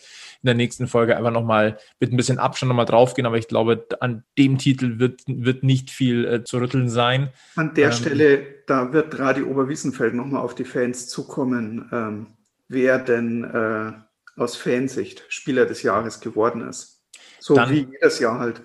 der 0.44 0.54
nächsten 0.54 0.86
Folge 0.86 1.16
einfach 1.16 1.30
nochmal 1.30 1.78
mit 1.98 2.12
ein 2.12 2.16
bisschen 2.16 2.38
Abstand 2.38 2.68
nochmal 2.68 2.86
draufgehen. 2.86 3.26
Aber 3.26 3.38
ich 3.38 3.48
glaube, 3.48 3.86
an 4.00 4.24
dem 4.38 4.58
Titel 4.58 4.98
wird, 4.98 5.22
wird 5.26 5.62
nicht 5.62 5.90
viel 5.90 6.24
äh, 6.26 6.44
zu 6.44 6.58
rütteln 6.58 6.88
sein. 6.88 7.30
An 7.56 7.74
der 7.74 7.86
ähm, 7.86 7.92
Stelle, 7.92 8.46
da 8.66 8.92
wird 8.92 9.18
Radio 9.18 9.46
Oberwiesenfeld 9.46 10.14
nochmal 10.14 10.42
auf 10.42 10.54
die 10.54 10.64
Fans 10.64 11.08
zukommen, 11.08 11.88
ähm, 11.92 12.26
wer 12.68 12.98
denn 12.98 13.44
äh, 13.44 13.92
aus 14.40 14.56
Fansicht 14.56 15.24
Spieler 15.28 15.66
des 15.66 15.82
Jahres 15.82 16.20
geworden 16.20 16.68
ist. 16.68 17.02
So 17.40 17.54
dann, 17.54 17.70
wie 17.70 17.88
jedes 17.90 18.18
Jahr 18.18 18.38
halt 18.38 18.62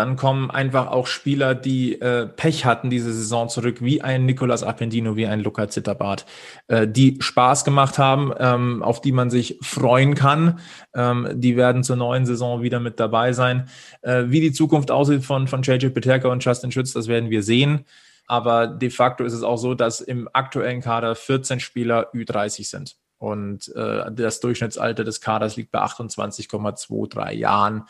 Dann 0.00 0.16
kommen 0.16 0.50
einfach 0.50 0.86
auch 0.86 1.06
Spieler, 1.06 1.54
die 1.54 2.00
äh, 2.00 2.26
Pech 2.26 2.64
hatten 2.64 2.88
diese 2.88 3.12
Saison 3.12 3.50
zurück, 3.50 3.82
wie 3.82 4.00
ein 4.00 4.24
Nicolas 4.24 4.62
Appendino, 4.62 5.14
wie 5.14 5.26
ein 5.26 5.40
Luca 5.40 5.68
Zitterbart, 5.68 6.24
äh, 6.68 6.88
die 6.88 7.18
Spaß 7.20 7.66
gemacht 7.66 7.98
haben, 7.98 8.32
ähm, 8.38 8.82
auf 8.82 9.02
die 9.02 9.12
man 9.12 9.28
sich 9.28 9.58
freuen 9.60 10.14
kann. 10.14 10.60
Ähm, 10.94 11.28
die 11.34 11.54
werden 11.58 11.84
zur 11.84 11.96
neuen 11.96 12.24
Saison 12.24 12.62
wieder 12.62 12.80
mit 12.80 12.98
dabei 12.98 13.34
sein. 13.34 13.68
Äh, 14.00 14.24
wie 14.28 14.40
die 14.40 14.52
Zukunft 14.52 14.90
aussieht 14.90 15.22
von, 15.22 15.48
von 15.48 15.60
JJ 15.60 15.88
Peterka 15.88 16.28
und 16.28 16.42
Justin 16.42 16.72
Schütz, 16.72 16.94
das 16.94 17.06
werden 17.06 17.28
wir 17.28 17.42
sehen. 17.42 17.84
Aber 18.26 18.68
de 18.68 18.88
facto 18.88 19.22
ist 19.24 19.34
es 19.34 19.42
auch 19.42 19.58
so, 19.58 19.74
dass 19.74 20.00
im 20.00 20.30
aktuellen 20.32 20.80
Kader 20.80 21.14
14 21.14 21.60
Spieler 21.60 22.10
Ü30 22.14 22.66
sind. 22.66 22.96
Und 23.20 23.70
äh, 23.76 24.10
das 24.12 24.40
Durchschnittsalter 24.40 25.04
des 25.04 25.20
Kaders 25.20 25.56
liegt 25.56 25.70
bei 25.70 25.80
28,23 25.80 27.32
Jahren 27.32 27.84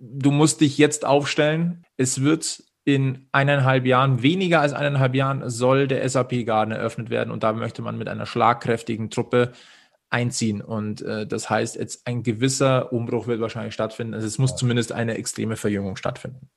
du 0.00 0.30
musst 0.30 0.60
dich 0.60 0.78
jetzt 0.78 1.04
aufstellen. 1.04 1.84
Es 1.96 2.22
wird 2.22 2.64
in 2.84 3.28
eineinhalb 3.30 3.86
Jahren, 3.86 4.22
weniger 4.22 4.60
als 4.60 4.72
eineinhalb 4.72 5.14
Jahren, 5.14 5.48
soll 5.48 5.86
der 5.86 6.08
SAP-Garden 6.08 6.72
eröffnet 6.72 7.10
werden 7.10 7.30
und 7.30 7.42
da 7.42 7.52
möchte 7.52 7.82
man 7.82 7.98
mit 7.98 8.08
einer 8.08 8.26
schlagkräftigen 8.26 9.10
Truppe 9.10 9.52
einziehen. 10.08 10.60
Und 10.60 11.02
äh, 11.02 11.26
das 11.26 11.50
heißt, 11.50 11.76
jetzt 11.76 12.06
ein 12.06 12.22
gewisser 12.22 12.92
Umbruch 12.92 13.26
wird 13.26 13.40
wahrscheinlich 13.40 13.74
stattfinden. 13.74 14.14
Also 14.14 14.26
es 14.26 14.38
muss 14.38 14.56
zumindest 14.56 14.92
eine 14.92 15.16
extreme 15.16 15.56
Verjüngung 15.56 15.96
stattfinden. 15.96 16.48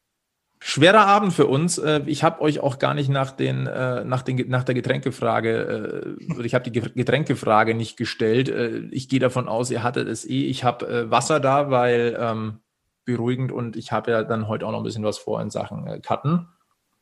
Schwerer 0.59 1.05
Abend 1.05 1.33
für 1.33 1.45
uns. 1.45 1.77
Äh, 1.77 2.03
ich 2.05 2.23
habe 2.23 2.41
euch 2.41 2.61
auch 2.61 2.79
gar 2.79 2.93
nicht 2.93 3.09
nach, 3.09 3.31
den, 3.31 3.67
äh, 3.67 4.05
nach, 4.05 4.21
den, 4.21 4.49
nach 4.49 4.63
der 4.63 4.73
Getränkefrage, 4.73 6.15
äh, 6.39 6.41
ich 6.45 6.55
habe 6.55 6.69
die 6.69 6.71
Getränkefrage 6.71 7.75
nicht 7.75 7.97
gestellt. 7.97 8.49
Ich 8.91 9.09
gehe 9.09 9.19
davon 9.19 9.49
aus, 9.49 9.69
ihr 9.69 9.83
hattet 9.83 10.07
es 10.07 10.25
eh. 10.25 10.45
Ich 10.45 10.63
habe 10.63 11.11
Wasser 11.11 11.41
da, 11.41 11.69
weil 11.69 12.17
ähm, 12.17 12.62
beruhigend 13.05 13.51
und 13.51 13.75
ich 13.75 13.91
habe 13.91 14.11
ja 14.11 14.23
dann 14.23 14.47
heute 14.47 14.65
auch 14.65 14.71
noch 14.71 14.79
ein 14.79 14.83
bisschen 14.83 15.03
was 15.03 15.17
vor 15.17 15.41
in 15.41 15.49
Sachen 15.49 15.87
äh, 15.87 15.99
Cutten. 15.99 16.47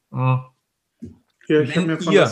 Mhm. 0.10 0.41
Ja, 1.47 1.62
ich 1.62 1.76
habe 1.76 1.88
mir 1.88 1.99
von 1.99 2.14
ihr, 2.14 2.30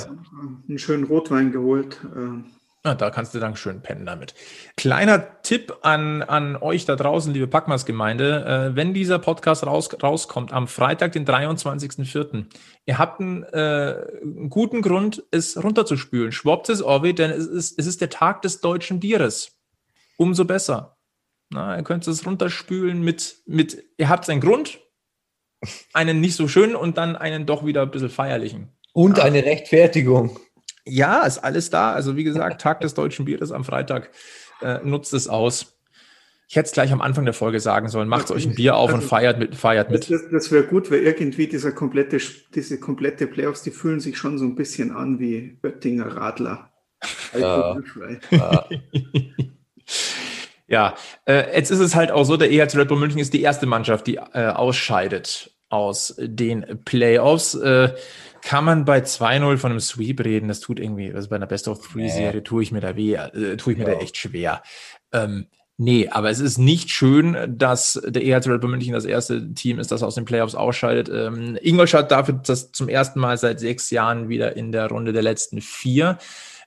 einen 0.67 0.77
schönen 0.77 1.03
Rotwein 1.03 1.51
geholt. 1.51 1.99
Äh. 2.15 2.43
Na, 2.83 2.95
da 2.95 3.09
kannst 3.09 3.33
du 3.33 3.39
dann 3.39 3.57
schön 3.57 3.81
pennen 3.81 4.05
damit. 4.05 4.33
Kleiner 4.77 5.41
Tipp 5.41 5.79
an, 5.81 6.21
an 6.21 6.55
euch 6.55 6.85
da 6.85 6.95
draußen, 6.95 7.33
liebe 7.33 7.47
Packmas-Gemeinde. 7.47 8.71
Äh, 8.71 8.75
wenn 8.75 8.93
dieser 8.93 9.19
Podcast 9.19 9.65
raus, 9.65 9.89
rauskommt 10.01 10.53
am 10.53 10.67
Freitag, 10.69 11.11
den 11.11 11.25
23.04., 11.25 12.45
ihr 12.85 12.97
habt 12.97 13.19
einen, 13.19 13.43
äh, 13.43 14.05
einen, 14.21 14.49
guten 14.49 14.81
Grund, 14.81 15.23
es 15.31 15.61
runterzuspülen. 15.61 16.31
Schwappt 16.31 16.69
es 16.69 16.81
Orbi, 16.81 17.13
denn 17.13 17.31
es 17.31 17.47
ist, 17.47 17.77
es 17.77 17.85
ist 17.85 17.99
der 17.99 18.09
Tag 18.09 18.43
des 18.43 18.61
deutschen 18.61 19.01
Bieres. 19.01 19.59
Umso 20.15 20.45
besser. 20.45 20.98
Na, 21.49 21.77
ihr 21.77 21.83
könnt 21.83 22.07
es 22.07 22.25
runterspülen 22.25 23.01
mit, 23.01 23.37
mit, 23.45 23.83
ihr 23.97 24.09
habt 24.09 24.29
einen 24.29 24.41
Grund, 24.41 24.79
einen 25.93 26.21
nicht 26.21 26.35
so 26.35 26.47
schönen 26.47 26.75
und 26.75 26.97
dann 26.97 27.15
einen 27.15 27.45
doch 27.45 27.65
wieder 27.65 27.81
ein 27.81 27.91
bisschen 27.91 28.09
feierlichen. 28.09 28.69
Und 28.93 29.17
ja. 29.17 29.23
eine 29.23 29.43
Rechtfertigung. 29.43 30.39
Ja, 30.85 31.23
ist 31.23 31.39
alles 31.39 31.69
da. 31.69 31.93
Also 31.93 32.15
wie 32.15 32.23
gesagt, 32.23 32.61
Tag 32.61 32.81
des 32.81 32.93
deutschen 32.93 33.25
Bieres 33.25 33.51
am 33.51 33.63
Freitag. 33.63 34.11
Äh, 34.61 34.79
nutzt 34.83 35.13
es 35.13 35.27
aus. 35.27 35.79
Ich 36.47 36.55
hätte 36.55 36.65
es 36.65 36.71
gleich 36.71 36.91
am 36.91 37.01
Anfang 37.01 37.25
der 37.25 37.35
Folge 37.35 37.59
sagen 37.59 37.89
sollen. 37.89 38.07
Macht 38.07 38.31
euch 38.31 38.45
ein 38.45 38.55
Bier 38.55 38.75
auf 38.75 38.91
und 38.91 39.03
feiert 39.03 39.37
mit. 39.37 39.55
Feiert 39.55 39.91
mit. 39.91 40.09
Das, 40.09 40.23
das 40.31 40.51
wäre 40.51 40.63
gut, 40.65 40.89
weil 40.89 41.01
irgendwie 41.01 41.47
dieser 41.47 41.71
komplette, 41.71 42.17
diese 42.55 42.79
komplette 42.79 43.27
Playoffs, 43.27 43.61
die 43.61 43.69
fühlen 43.69 43.99
sich 43.99 44.17
schon 44.17 44.39
so 44.39 44.45
ein 44.45 44.55
bisschen 44.55 44.91
an 44.91 45.19
wie 45.19 45.59
Böttinger 45.61 46.07
Radler. 46.07 46.73
Ja. 47.37 47.79
ja. 48.31 48.65
Ja, 50.69 50.95
äh, 51.25 51.55
jetzt 51.55 51.71
ist 51.71 51.79
es 51.79 51.95
halt 51.95 52.11
auch 52.11 52.23
so, 52.23 52.37
der 52.37 52.51
EHC 52.51 52.77
Red 52.77 52.87
Bull 52.87 52.99
München 52.99 53.19
ist 53.19 53.33
die 53.33 53.41
erste 53.41 53.65
Mannschaft, 53.65 54.05
die 54.07 54.17
äh, 54.17 54.49
ausscheidet 54.49 55.51
aus 55.69 56.15
den 56.19 56.83
Playoffs. 56.85 57.55
Äh, 57.55 57.93
kann 58.41 58.65
man 58.65 58.85
bei 58.85 58.99
2-0 58.99 59.57
von 59.57 59.71
einem 59.71 59.79
Sweep 59.79 60.23
reden? 60.23 60.47
Das 60.47 60.59
tut 60.59 60.79
irgendwie, 60.79 61.11
also 61.11 61.29
bei 61.29 61.35
einer 61.35 61.47
Best 61.47 61.67
of 61.67 61.85
Three 61.85 62.07
Serie 62.09 62.43
tue 62.43 62.63
ich 62.63 62.71
mir 62.71 62.81
da 62.81 62.95
weh, 62.95 63.15
äh, 63.15 63.57
tue 63.57 63.73
ich 63.73 63.79
mir 63.79 63.87
ja. 63.87 63.95
da 63.95 63.99
echt 63.99 64.15
schwer. 64.15 64.61
Ähm, 65.11 65.47
nee, 65.77 66.07
aber 66.07 66.29
es 66.29 66.39
ist 66.39 66.59
nicht 66.59 66.91
schön, 66.91 67.35
dass 67.57 67.99
der 68.05 68.23
EHC 68.23 68.47
Red 68.47 68.61
Bull 68.61 68.69
München 68.69 68.93
das 68.93 69.05
erste 69.05 69.53
Team 69.55 69.79
ist, 69.79 69.91
das 69.91 70.03
aus 70.03 70.15
den 70.15 70.25
Playoffs 70.25 70.55
ausscheidet. 70.55 71.09
Ähm, 71.09 71.57
Ingolstadt 71.61 72.11
dafür 72.11 72.39
das 72.45 72.71
zum 72.71 72.89
ersten 72.89 73.19
Mal 73.19 73.37
seit 73.37 73.59
sechs 73.59 73.89
Jahren 73.89 74.29
wieder 74.29 74.55
in 74.55 74.71
der 74.71 74.87
Runde 74.87 75.13
der 75.13 75.23
letzten 75.23 75.61
vier. 75.61 76.19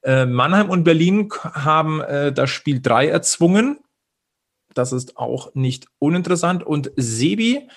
Äh, 0.02 0.26
Mannheim 0.26 0.68
und 0.68 0.84
Berlin 0.84 1.28
haben 1.42 2.00
äh, 2.00 2.32
das 2.32 2.50
Spiel 2.50 2.80
drei 2.80 3.08
erzwungen. 3.08 3.78
Das 4.74 4.92
ist 4.92 5.16
auch 5.16 5.54
nicht 5.54 5.86
uninteressant. 5.98 6.64
Und 6.64 6.92
Sebi, 6.96 7.68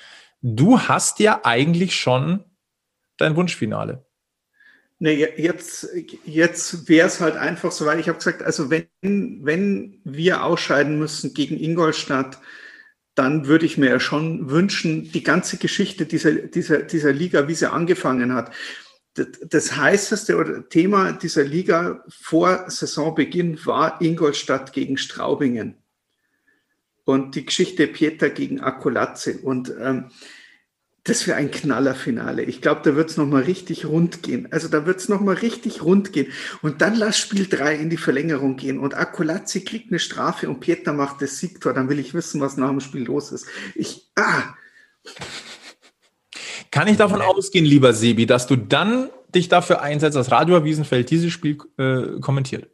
du 0.42 0.80
hast 0.80 1.20
ja 1.20 1.42
eigentlich 1.44 1.96
schon 1.96 2.44
dein 3.18 3.36
Wunschfinale. 3.36 4.06
Nee, 4.98 5.28
jetzt, 5.38 5.90
jetzt 6.24 6.88
wäre 6.88 7.08
es 7.08 7.20
halt 7.20 7.36
einfach 7.36 7.72
so, 7.72 7.86
weil 7.86 8.00
ich 8.00 8.08
habe 8.08 8.18
gesagt, 8.18 8.42
also 8.42 8.70
wenn, 8.70 8.88
wenn 9.02 10.00
wir 10.06 10.44
ausscheiden 10.44 10.98
müssen 10.98 11.34
gegen 11.34 11.60
Ingolstadt, 11.60 12.40
dann 13.14 13.48
würde 13.48 13.66
ich 13.66 13.78
mir 13.78 13.90
ja 13.90 14.00
schon 14.00 14.50
wünschen, 14.50 15.12
die 15.12 15.24
ganze 15.24 15.58
Geschichte 15.58 16.06
dieser, 16.06 16.34
dieser, 16.34 16.84
dieser 16.84 17.12
Liga, 17.12 17.48
wie 17.48 17.56
sie 17.56 17.70
angefangen 17.70 18.34
hat. 18.34 18.52
Das 19.14 19.76
heißeste 19.76 20.66
Thema 20.70 21.14
dieser 21.14 21.44
Liga 21.44 22.04
vor 22.10 22.70
Saisonbeginn 22.70 23.66
war 23.66 24.02
Ingolstadt 24.02 24.74
gegen 24.74 24.98
Straubingen 24.98 25.85
und 27.06 27.36
die 27.36 27.46
Geschichte 27.46 27.88
Pieter 27.88 28.30
gegen 28.30 28.60
Akolatze. 28.60 29.38
Und 29.38 29.74
ähm, 29.80 30.10
das 31.04 31.28
wäre 31.28 31.38
ein 31.38 31.52
Knallerfinale. 31.52 32.44
Ich 32.44 32.62
glaube, 32.62 32.82
da 32.84 32.96
wird 32.96 33.12
es 33.12 33.18
nochmal 33.18 33.44
richtig 33.44 33.86
rund 33.86 34.24
gehen. 34.24 34.48
Also 34.52 34.68
da 34.68 34.88
wird 34.88 34.98
es 34.98 35.08
nochmal 35.08 35.36
richtig 35.36 35.84
rund 35.84 36.12
gehen. 36.12 36.32
Und 36.64 36.82
dann 36.82 36.96
lass 36.96 37.20
Spiel 37.20 37.48
3 37.48 37.76
in 37.76 37.92
die 37.92 37.98
Verlängerung 37.98 38.56
gehen. 38.58 38.80
Und 38.80 38.96
Akolazzi 38.96 39.64
kriegt 39.64 39.92
eine 39.92 40.00
Strafe 40.00 40.50
und 40.50 40.60
Pieter 40.62 40.94
macht 40.94 41.22
das 41.22 41.38
Siegtor. 41.38 41.74
Dann 41.74 41.90
will 41.90 42.00
ich 42.00 42.16
wissen, 42.16 42.42
was 42.42 42.58
nach 42.58 42.70
dem 42.70 42.80
Spiel 42.80 43.04
los 43.04 43.32
ist. 43.32 43.46
Ich, 43.76 44.10
ah. 44.16 44.56
Kann 46.72 46.88
ich 46.88 46.98
davon 46.98 47.22
ausgehen, 47.22 47.66
lieber 47.66 47.94
Sebi, 47.94 48.26
dass 48.26 48.48
du 48.48 48.56
dann 48.56 49.12
dich 49.34 49.48
dafür 49.48 49.84
einsetzt, 49.84 50.18
dass 50.18 50.32
Radio 50.32 50.64
Wiesenfeld 50.64 51.12
dieses 51.12 51.32
Spiel 51.32 51.60
äh, 51.78 52.20
kommentiert? 52.20 52.68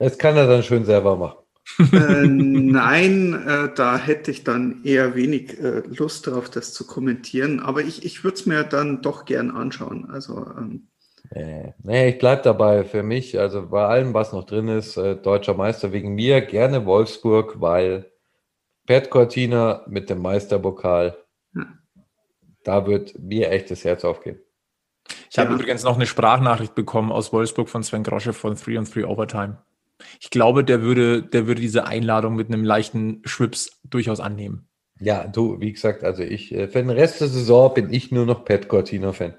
Das 0.00 0.18
kann 0.18 0.36
er 0.36 0.48
dann 0.48 0.64
schön 0.64 0.84
selber 0.84 1.16
machen 1.16 1.43
äh, 1.78 2.26
nein, 2.26 3.34
äh, 3.46 3.74
da 3.74 3.98
hätte 3.98 4.30
ich 4.30 4.44
dann 4.44 4.82
eher 4.84 5.14
wenig 5.14 5.58
äh, 5.58 5.82
Lust 5.86 6.26
darauf, 6.26 6.50
das 6.50 6.72
zu 6.72 6.86
kommentieren. 6.86 7.60
Aber 7.60 7.82
ich, 7.82 8.04
ich 8.04 8.24
würde 8.24 8.36
es 8.36 8.46
mir 8.46 8.64
dann 8.64 9.02
doch 9.02 9.24
gern 9.24 9.50
anschauen. 9.50 10.10
Also 10.10 10.46
ähm, 10.58 10.88
nee, 11.30 11.74
nee, 11.82 12.08
ich 12.10 12.18
bleibe 12.18 12.42
dabei 12.42 12.84
für 12.84 13.02
mich. 13.02 13.38
Also 13.38 13.68
bei 13.68 13.86
allem, 13.86 14.14
was 14.14 14.32
noch 14.32 14.44
drin 14.44 14.68
ist, 14.68 14.96
äh, 14.96 15.16
deutscher 15.16 15.54
Meister 15.54 15.92
wegen 15.92 16.14
mir, 16.14 16.40
gerne 16.40 16.86
Wolfsburg, 16.86 17.60
weil 17.60 18.10
Pet 18.86 19.10
Cortina 19.10 19.82
mit 19.88 20.10
dem 20.10 20.20
Meisterpokal, 20.20 21.16
ja. 21.54 21.66
da 22.64 22.86
wird 22.86 23.18
mir 23.18 23.50
echt 23.50 23.70
das 23.70 23.84
Herz 23.84 24.04
aufgehen. 24.04 24.38
Ich 25.30 25.38
habe 25.38 25.50
ja. 25.50 25.56
übrigens 25.56 25.82
noch 25.82 25.96
eine 25.96 26.06
Sprachnachricht 26.06 26.74
bekommen 26.74 27.12
aus 27.12 27.32
Wolfsburg 27.32 27.68
von 27.68 27.82
Sven 27.82 28.04
Grosche 28.04 28.32
von 28.32 28.54
3 28.54 28.78
on 28.78 28.84
3 28.84 29.06
Overtime. 29.06 29.58
Ich 30.20 30.30
glaube, 30.30 30.64
der 30.64 30.82
würde, 30.82 31.22
der 31.22 31.46
würde 31.46 31.60
diese 31.60 31.86
Einladung 31.86 32.36
mit 32.36 32.48
einem 32.48 32.64
leichten 32.64 33.22
Schwips 33.24 33.80
durchaus 33.84 34.20
annehmen. 34.20 34.68
Ja, 35.00 35.26
du, 35.26 35.60
wie 35.60 35.72
gesagt, 35.72 36.04
also 36.04 36.22
ich, 36.22 36.54
äh, 36.54 36.68
für 36.68 36.78
den 36.78 36.90
Rest 36.90 37.20
der 37.20 37.28
Saison 37.28 37.74
bin 37.74 37.92
ich 37.92 38.12
nur 38.12 38.26
noch 38.26 38.44
Pat 38.44 38.68
Cortina-Fan. 38.68 39.34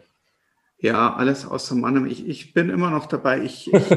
Ja, 0.79 1.15
alles 1.15 1.47
außer 1.47 1.75
Mannheim. 1.75 2.05
Ich, 2.05 2.27
ich 2.27 2.53
bin 2.53 2.69
immer 2.69 2.89
noch 2.89 3.05
dabei. 3.05 3.41
Ich, 3.41 3.73
ich 3.73 3.83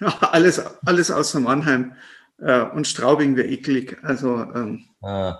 alles, 0.20 0.62
alles 0.84 1.10
außer 1.10 1.40
Mannheim. 1.40 1.92
Äh, 2.38 2.62
und 2.62 2.86
Straubing 2.86 3.36
wäre 3.36 3.48
eklig. 3.48 3.98
Also, 4.02 4.46
ähm, 4.54 4.84
ah. 5.02 5.38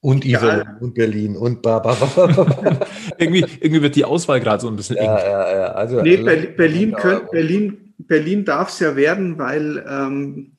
Und 0.00 0.26
Iserlohn 0.26 0.66
ja. 0.66 0.76
und 0.80 0.94
Berlin 0.94 1.36
und 1.36 1.62
Baba. 1.62 1.96
irgendwie, 3.18 3.46
irgendwie 3.60 3.80
wird 3.80 3.96
die 3.96 4.04
Auswahl 4.04 4.38
gerade 4.38 4.60
so 4.60 4.68
ein 4.68 4.76
bisschen 4.76 4.96
ja, 4.96 5.02
eng. 5.02 5.30
Ja, 5.30 5.56
ja. 5.56 5.66
Also, 5.72 6.02
nee, 6.02 6.18
Berlin, 6.18 6.56
Berlin, 6.56 6.92
könnt, 6.92 7.30
Berlin 7.30 7.83
Berlin 8.06 8.44
darf 8.44 8.70
es 8.70 8.80
ja 8.80 8.96
werden, 8.96 9.38
weil 9.38 9.84
ähm, 9.88 10.56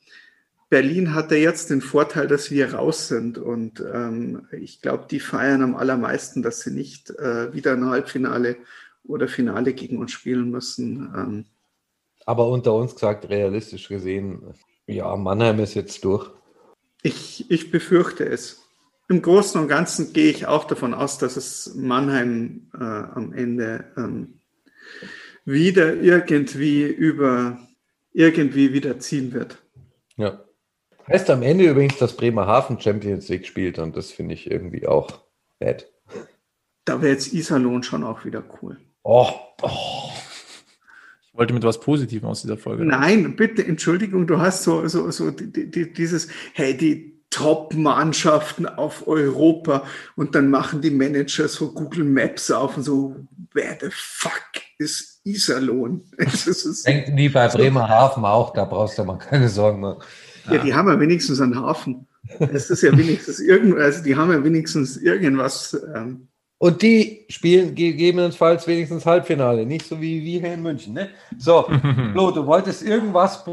Berlin 0.70 1.14
hat 1.14 1.32
ja 1.32 1.38
jetzt 1.38 1.70
den 1.70 1.82
Vorteil, 1.82 2.28
dass 2.28 2.52
wir 2.52 2.74
raus 2.74 3.08
sind. 3.08 3.38
Und 3.38 3.84
ähm, 3.94 4.48
ich 4.52 4.82
glaube, 4.82 5.06
die 5.10 5.20
feiern 5.20 5.62
am 5.62 5.76
allermeisten, 5.76 6.42
dass 6.42 6.62
sie 6.62 6.72
nicht 6.72 7.12
äh, 7.12 7.54
wieder 7.54 7.74
ein 7.74 7.86
Halbfinale 7.86 8.58
oder 9.04 9.28
Finale 9.28 9.74
gegen 9.74 10.00
uns 10.00 10.12
spielen 10.12 10.50
müssen. 10.50 11.14
Ähm, 11.16 11.46
Aber 12.26 12.50
unter 12.50 12.74
uns 12.74 12.94
gesagt, 12.94 13.30
realistisch 13.30 13.88
gesehen, 13.88 14.42
ja, 14.88 15.16
Mannheim 15.16 15.60
ist 15.60 15.76
jetzt 15.76 16.04
durch. 16.04 16.30
Ich, 17.04 17.50
ich 17.52 17.72
befürchte 17.72 18.26
es. 18.26 18.62
Im 19.08 19.22
Großen 19.22 19.62
und 19.62 19.68
Ganzen 19.68 20.14
gehe 20.14 20.32
ich 20.32 20.48
auch 20.48 20.64
davon 20.64 20.96
aus, 20.96 21.20
dass 21.20 21.38
es 21.38 21.76
Mannheim 21.76 22.72
äh, 22.74 22.84
am 22.84 23.34
Ende 23.34 23.86
ähm, 23.96 24.40
wieder 25.46 25.94
irgendwie 25.94 26.84
über 26.84 27.60
irgendwie 28.12 28.74
wieder 28.74 29.00
ziehen 29.00 29.34
wird. 29.34 29.62
Ja. 30.18 30.44
Heißt 31.08 31.30
am 31.30 31.44
Ende 31.44 31.70
übrigens, 31.70 31.98
dass 31.98 32.18
Bremerhaven 32.18 32.80
Champions 32.80 33.30
League 33.30 33.46
spielt 33.46 33.78
und 33.78 33.96
das 33.96 34.12
finde 34.12 34.34
ich 34.34 34.50
irgendwie 34.50 34.88
auch 34.88 35.22
Bad. 35.60 35.88
Da 36.86 37.02
wäre 37.02 37.14
jetzt 37.14 37.34
Iserlohn 37.34 37.84
schon 37.84 38.04
auch 38.04 38.26
wieder 38.26 38.44
cool. 38.62 38.78
Oh, 39.04 39.30
oh. 39.62 40.10
Ich 41.28 41.38
wollte 41.38 41.54
mit 41.54 41.64
was 41.64 41.80
Positivem 41.80 42.30
aus 42.30 42.42
dieser 42.42 42.58
Folge. 42.58 42.86
Nein, 42.86 43.36
bitte, 43.36 43.64
Entschuldigung, 43.66 44.26
du 44.26 44.40
hast 44.40 44.64
so, 44.64 44.88
so, 44.88 45.12
so 45.12 45.32
die, 45.32 45.70
die, 45.70 45.92
dieses, 45.92 46.30
hey, 46.54 46.76
die 46.76 47.15
Top-Mannschaften 47.36 48.66
auf 48.66 49.08
Europa 49.10 49.84
und 50.16 50.36
dann 50.36 50.50
machen 50.50 50.82
die 50.82 50.90
Manager 50.90 51.50
so 51.50 51.74
Google 51.74 52.06
Maps 52.06 52.50
auf 52.50 52.78
und 52.78 52.84
so, 52.84 53.18
wer 53.54 53.78
the 53.82 53.90
fuck 53.92 54.42
ist 54.78 55.20
Iserlohn? 55.26 56.02
Denken 56.86 57.18
die 57.18 57.28
bei 57.28 57.50
Bremerhaven 57.50 58.24
auch, 58.24 58.54
da 58.54 58.64
brauchst 58.64 58.98
du 58.98 59.04
mal 59.04 59.18
keine 59.18 59.50
Sorgen 59.50 59.82
machen. 59.82 60.02
Ja, 60.50 60.60
die 60.60 60.74
haben 60.74 60.88
ja 60.88 60.98
wenigstens 60.98 61.42
einen 61.42 61.60
Hafen. 61.60 62.08
Das 62.40 62.70
ist 62.70 62.84
ja 62.84 62.98
wenigstens 62.98 63.40
irgendwas, 63.42 63.84
also 63.84 64.04
die 64.04 64.16
haben 64.16 64.32
ja 64.32 64.42
wenigstens 64.42 64.96
irgendwas. 64.96 65.78
Ähm, 65.94 66.30
und 66.58 66.82
die 66.82 67.26
spielen 67.28 67.76
gegebenenfalls 67.76 68.66
wenigstens 68.66 69.06
Halbfinale, 69.06 69.66
nicht 69.66 69.86
so 69.86 70.00
wie 70.00 70.24
wir 70.24 70.40
hier 70.40 70.54
in 70.54 70.62
München. 70.62 70.94
Ne? 70.94 71.10
So, 71.38 71.64
Flo, 72.14 72.32
du 72.32 72.46
wolltest 72.46 72.82
irgendwas. 72.82 73.44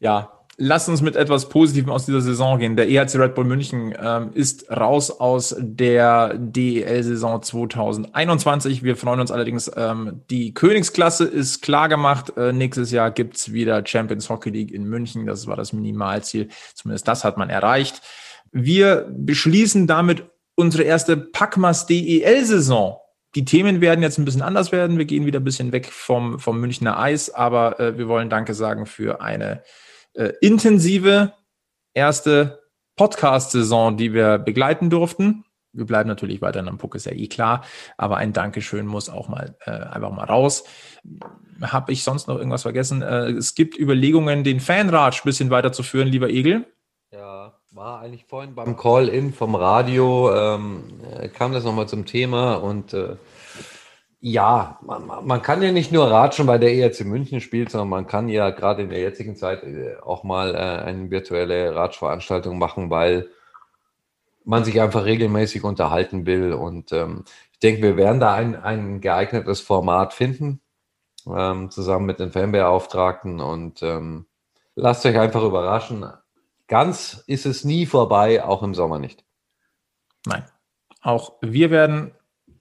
Ja, 0.00 0.32
lass 0.56 0.88
uns 0.88 1.00
mit 1.00 1.16
etwas 1.16 1.48
Positivem 1.48 1.90
aus 1.90 2.06
dieser 2.06 2.20
Saison 2.20 2.58
gehen. 2.58 2.76
Der 2.76 2.88
EHC 2.88 3.16
Red 3.16 3.34
Bull 3.34 3.44
München 3.44 3.94
ähm, 3.98 4.30
ist 4.34 4.70
raus 4.70 5.10
aus 5.10 5.56
der 5.58 6.34
DEL-Saison 6.36 7.42
2021. 7.42 8.82
Wir 8.82 8.96
freuen 8.96 9.20
uns 9.20 9.30
allerdings, 9.30 9.70
ähm, 9.76 10.22
die 10.30 10.54
Königsklasse 10.54 11.24
ist 11.24 11.62
klar 11.62 11.88
gemacht. 11.88 12.36
Äh, 12.36 12.52
nächstes 12.52 12.90
Jahr 12.90 13.10
gibt's 13.10 13.52
wieder 13.52 13.84
Champions 13.86 14.28
Hockey 14.28 14.50
League 14.50 14.72
in 14.72 14.84
München. 14.84 15.26
Das 15.26 15.46
war 15.46 15.56
das 15.56 15.72
Minimalziel. 15.72 16.48
Zumindest 16.74 17.08
das 17.08 17.24
hat 17.24 17.38
man 17.38 17.50
erreicht. 17.50 18.02
Wir 18.52 19.08
beschließen 19.10 19.86
damit 19.86 20.24
unsere 20.54 20.82
erste 20.82 21.16
Packmas 21.16 21.86
DEL-Saison. 21.86 22.98
Die 23.34 23.46
Themen 23.46 23.80
werden 23.80 24.02
jetzt 24.02 24.18
ein 24.18 24.26
bisschen 24.26 24.42
anders 24.42 24.72
werden. 24.72 24.98
Wir 24.98 25.06
gehen 25.06 25.24
wieder 25.24 25.40
ein 25.40 25.44
bisschen 25.44 25.72
weg 25.72 25.86
vom, 25.86 26.38
vom 26.38 26.60
Münchner 26.60 26.98
Eis, 26.98 27.32
aber 27.32 27.80
äh, 27.80 27.96
wir 27.96 28.06
wollen 28.06 28.28
Danke 28.28 28.52
sagen 28.52 28.84
für 28.84 29.22
eine 29.22 29.62
äh, 30.14 30.32
intensive 30.40 31.32
erste 31.94 32.62
Podcast-Saison, 32.96 33.96
die 33.96 34.12
wir 34.12 34.38
begleiten 34.38 34.90
durften. 34.90 35.44
Wir 35.72 35.86
bleiben 35.86 36.08
natürlich 36.08 36.42
weiterhin 36.42 36.68
am 36.68 36.76
Puck, 36.76 36.94
ist 36.94 37.06
ja 37.06 37.12
eh 37.12 37.28
klar, 37.28 37.64
aber 37.96 38.18
ein 38.18 38.34
Dankeschön 38.34 38.86
muss 38.86 39.08
auch 39.08 39.28
mal 39.28 39.56
äh, 39.64 39.70
einfach 39.70 40.10
mal 40.10 40.24
raus. 40.24 40.64
Habe 41.62 41.92
ich 41.92 42.04
sonst 42.04 42.28
noch 42.28 42.36
irgendwas 42.36 42.62
vergessen? 42.62 43.00
Äh, 43.00 43.30
es 43.30 43.54
gibt 43.54 43.78
Überlegungen, 43.78 44.44
den 44.44 44.60
Fanratsch 44.60 45.20
ein 45.20 45.28
bisschen 45.28 45.50
weiterzuführen, 45.50 46.08
lieber 46.08 46.28
Egel. 46.28 46.66
Ja, 47.10 47.54
war 47.70 48.00
eigentlich 48.00 48.26
vorhin 48.26 48.54
beim 48.54 48.76
Call-In 48.76 49.32
vom 49.32 49.54
Radio, 49.54 50.30
ähm, 50.34 50.84
kam 51.32 51.52
das 51.52 51.64
nochmal 51.64 51.88
zum 51.88 52.04
Thema 52.04 52.56
und 52.56 52.92
äh, 52.92 53.16
ja, 54.24 54.78
man, 54.82 55.26
man, 55.26 55.42
kann 55.42 55.62
ja 55.62 55.72
nicht 55.72 55.90
nur 55.90 56.08
ratschen, 56.08 56.46
weil 56.46 56.60
der 56.60 56.72
ERC 56.72 57.00
München 57.04 57.40
spielt, 57.40 57.70
sondern 57.70 57.88
man 57.88 58.06
kann 58.06 58.28
ja 58.28 58.50
gerade 58.50 58.82
in 58.82 58.88
der 58.88 59.00
jetzigen 59.00 59.34
Zeit 59.34 59.64
äh, 59.64 59.96
auch 60.00 60.22
mal 60.22 60.54
äh, 60.54 60.58
eine 60.58 61.10
virtuelle 61.10 61.74
Ratschveranstaltung 61.74 62.56
machen, 62.56 62.88
weil 62.88 63.28
man 64.44 64.62
sich 64.62 64.80
einfach 64.80 65.06
regelmäßig 65.06 65.64
unterhalten 65.64 66.24
will. 66.24 66.52
Und 66.52 66.92
ähm, 66.92 67.24
ich 67.52 67.58
denke, 67.58 67.82
wir 67.82 67.96
werden 67.96 68.20
da 68.20 68.32
ein, 68.34 68.54
ein 68.54 69.00
geeignetes 69.00 69.60
Format 69.60 70.14
finden, 70.14 70.60
ähm, 71.26 71.72
zusammen 71.72 72.06
mit 72.06 72.20
den 72.20 72.30
Fanbeauftragten. 72.30 73.40
Und 73.40 73.82
ähm, 73.82 74.26
lasst 74.76 75.04
euch 75.04 75.18
einfach 75.18 75.42
überraschen. 75.42 76.06
Ganz 76.68 77.24
ist 77.26 77.44
es 77.44 77.64
nie 77.64 77.86
vorbei, 77.86 78.44
auch 78.44 78.62
im 78.62 78.74
Sommer 78.74 79.00
nicht. 79.00 79.24
Nein. 80.26 80.44
Auch 81.00 81.32
wir 81.40 81.72
werden 81.72 82.12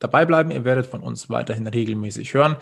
dabei 0.01 0.25
bleiben. 0.25 0.51
Ihr 0.51 0.65
werdet 0.65 0.85
von 0.85 1.01
uns 1.01 1.29
weiterhin 1.29 1.67
regelmäßig 1.67 2.33
hören. 2.33 2.57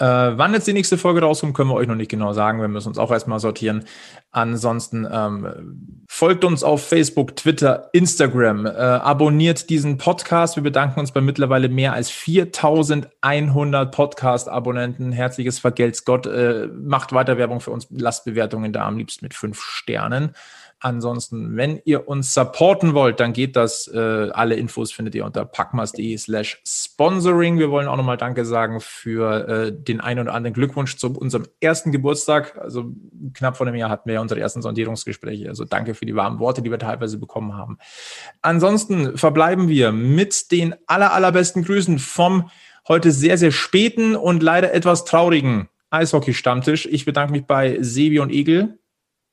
Äh, 0.00 0.04
wann 0.06 0.54
jetzt 0.54 0.68
die 0.68 0.72
nächste 0.72 0.96
Folge 0.96 1.22
rauskommt, 1.22 1.54
können 1.54 1.70
wir 1.70 1.74
euch 1.74 1.88
noch 1.88 1.96
nicht 1.96 2.10
genau 2.10 2.32
sagen. 2.32 2.60
Wir 2.60 2.68
müssen 2.68 2.88
uns 2.88 2.98
auch 2.98 3.10
erstmal 3.10 3.40
sortieren. 3.40 3.84
Ansonsten 4.30 5.08
ähm, 5.10 6.04
folgt 6.08 6.44
uns 6.44 6.62
auf 6.62 6.86
Facebook, 6.86 7.34
Twitter, 7.34 7.90
Instagram, 7.92 8.66
äh, 8.66 8.70
abonniert 8.70 9.70
diesen 9.70 9.98
Podcast. 9.98 10.54
Wir 10.54 10.62
bedanken 10.62 11.00
uns 11.00 11.10
bei 11.10 11.20
mittlerweile 11.20 11.68
mehr 11.68 11.94
als 11.94 12.10
4100 12.10 13.92
Podcast-Abonnenten. 13.92 15.10
Herzliches 15.10 15.58
Vergelt's 15.58 16.04
Gott. 16.04 16.26
Äh, 16.26 16.68
macht 16.68 17.12
weiter 17.12 17.36
Werbung 17.36 17.60
für 17.60 17.72
uns. 17.72 17.88
Lasst 17.90 18.24
Bewertungen 18.24 18.72
da, 18.72 18.86
am 18.86 18.98
liebsten 18.98 19.24
mit 19.24 19.34
fünf 19.34 19.60
Sternen. 19.60 20.32
Ansonsten, 20.80 21.56
wenn 21.56 21.80
ihr 21.84 22.06
uns 22.06 22.32
supporten 22.32 22.94
wollt, 22.94 23.18
dann 23.18 23.32
geht 23.32 23.56
das. 23.56 23.88
Äh, 23.88 23.98
alle 24.30 24.54
Infos 24.54 24.92
findet 24.92 25.14
ihr 25.16 25.24
unter 25.24 25.44
packmas.de 25.44 26.16
slash 26.16 26.62
sponsoring. 26.64 27.58
Wir 27.58 27.70
wollen 27.70 27.88
auch 27.88 27.96
nochmal 27.96 28.16
Danke 28.16 28.44
sagen 28.44 28.80
für 28.80 29.48
äh, 29.48 29.72
den 29.72 30.00
einen 30.00 30.20
oder 30.20 30.34
anderen 30.34 30.54
Glückwunsch 30.54 30.96
zu 30.96 31.12
unserem 31.12 31.46
ersten 31.60 31.90
Geburtstag. 31.90 32.56
Also 32.58 32.92
knapp 33.34 33.56
vor 33.56 33.66
einem 33.66 33.74
Jahr 33.74 33.90
hatten 33.90 34.08
wir 34.08 34.14
ja 34.14 34.20
unsere 34.20 34.38
ersten 34.38 34.62
Sondierungsgespräche. 34.62 35.48
Also 35.48 35.64
danke 35.64 35.94
für 35.94 36.06
die 36.06 36.14
warmen 36.14 36.38
Worte, 36.38 36.62
die 36.62 36.70
wir 36.70 36.78
teilweise 36.78 37.18
bekommen 37.18 37.56
haben. 37.56 37.78
Ansonsten 38.40 39.18
verbleiben 39.18 39.68
wir 39.68 39.90
mit 39.90 40.52
den 40.52 40.76
aller, 40.86 41.12
allerbesten 41.12 41.64
Grüßen 41.64 41.98
vom 41.98 42.50
heute 42.86 43.10
sehr, 43.10 43.36
sehr 43.36 43.50
späten 43.50 44.14
und 44.14 44.44
leider 44.44 44.72
etwas 44.72 45.04
traurigen 45.04 45.68
Eishockey-Stammtisch. 45.90 46.86
Ich 46.86 47.04
bedanke 47.04 47.32
mich 47.32 47.46
bei 47.46 47.78
Sebi 47.80 48.20
und 48.20 48.30
Egel 48.30 48.78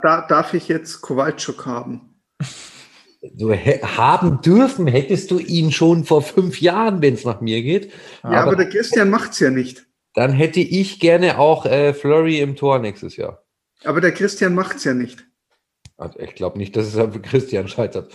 da 0.05 0.21
darf 0.21 0.53
ich 0.53 0.67
jetzt 0.67 1.01
Kowalczuk 1.01 1.65
haben. 1.65 2.21
So 3.35 3.51
haben 3.51 4.39
dürfen, 4.41 4.85
hättest 4.85 5.31
du 5.31 5.39
ihn 5.39 5.71
schon 5.71 6.05
vor 6.05 6.21
fünf 6.21 6.61
Jahren, 6.61 7.01
wenn 7.01 7.15
es 7.15 7.25
nach 7.25 7.41
mir 7.41 7.63
geht. 7.63 7.91
Ja, 8.23 8.29
aber, 8.29 8.41
aber 8.41 8.55
der 8.55 8.69
Christian 8.69 9.09
macht 9.09 9.31
es 9.31 9.39
ja 9.39 9.49
nicht. 9.49 9.87
Dann 10.13 10.31
hätte 10.31 10.59
ich 10.59 10.99
gerne 10.99 11.39
auch 11.39 11.65
äh, 11.65 11.93
Flurry 11.95 12.39
im 12.39 12.55
Tor 12.55 12.77
nächstes 12.77 13.17
Jahr. 13.17 13.43
Aber 13.83 13.99
der 13.99 14.11
Christian 14.11 14.53
macht 14.53 14.77
es 14.77 14.83
ja 14.83 14.93
nicht. 14.93 15.25
Also 15.97 16.19
ich 16.19 16.35
glaube 16.35 16.59
nicht, 16.59 16.75
dass 16.75 16.85
es 16.85 16.93
für 16.93 17.21
Christian 17.21 17.67
scheitert. 17.67 18.13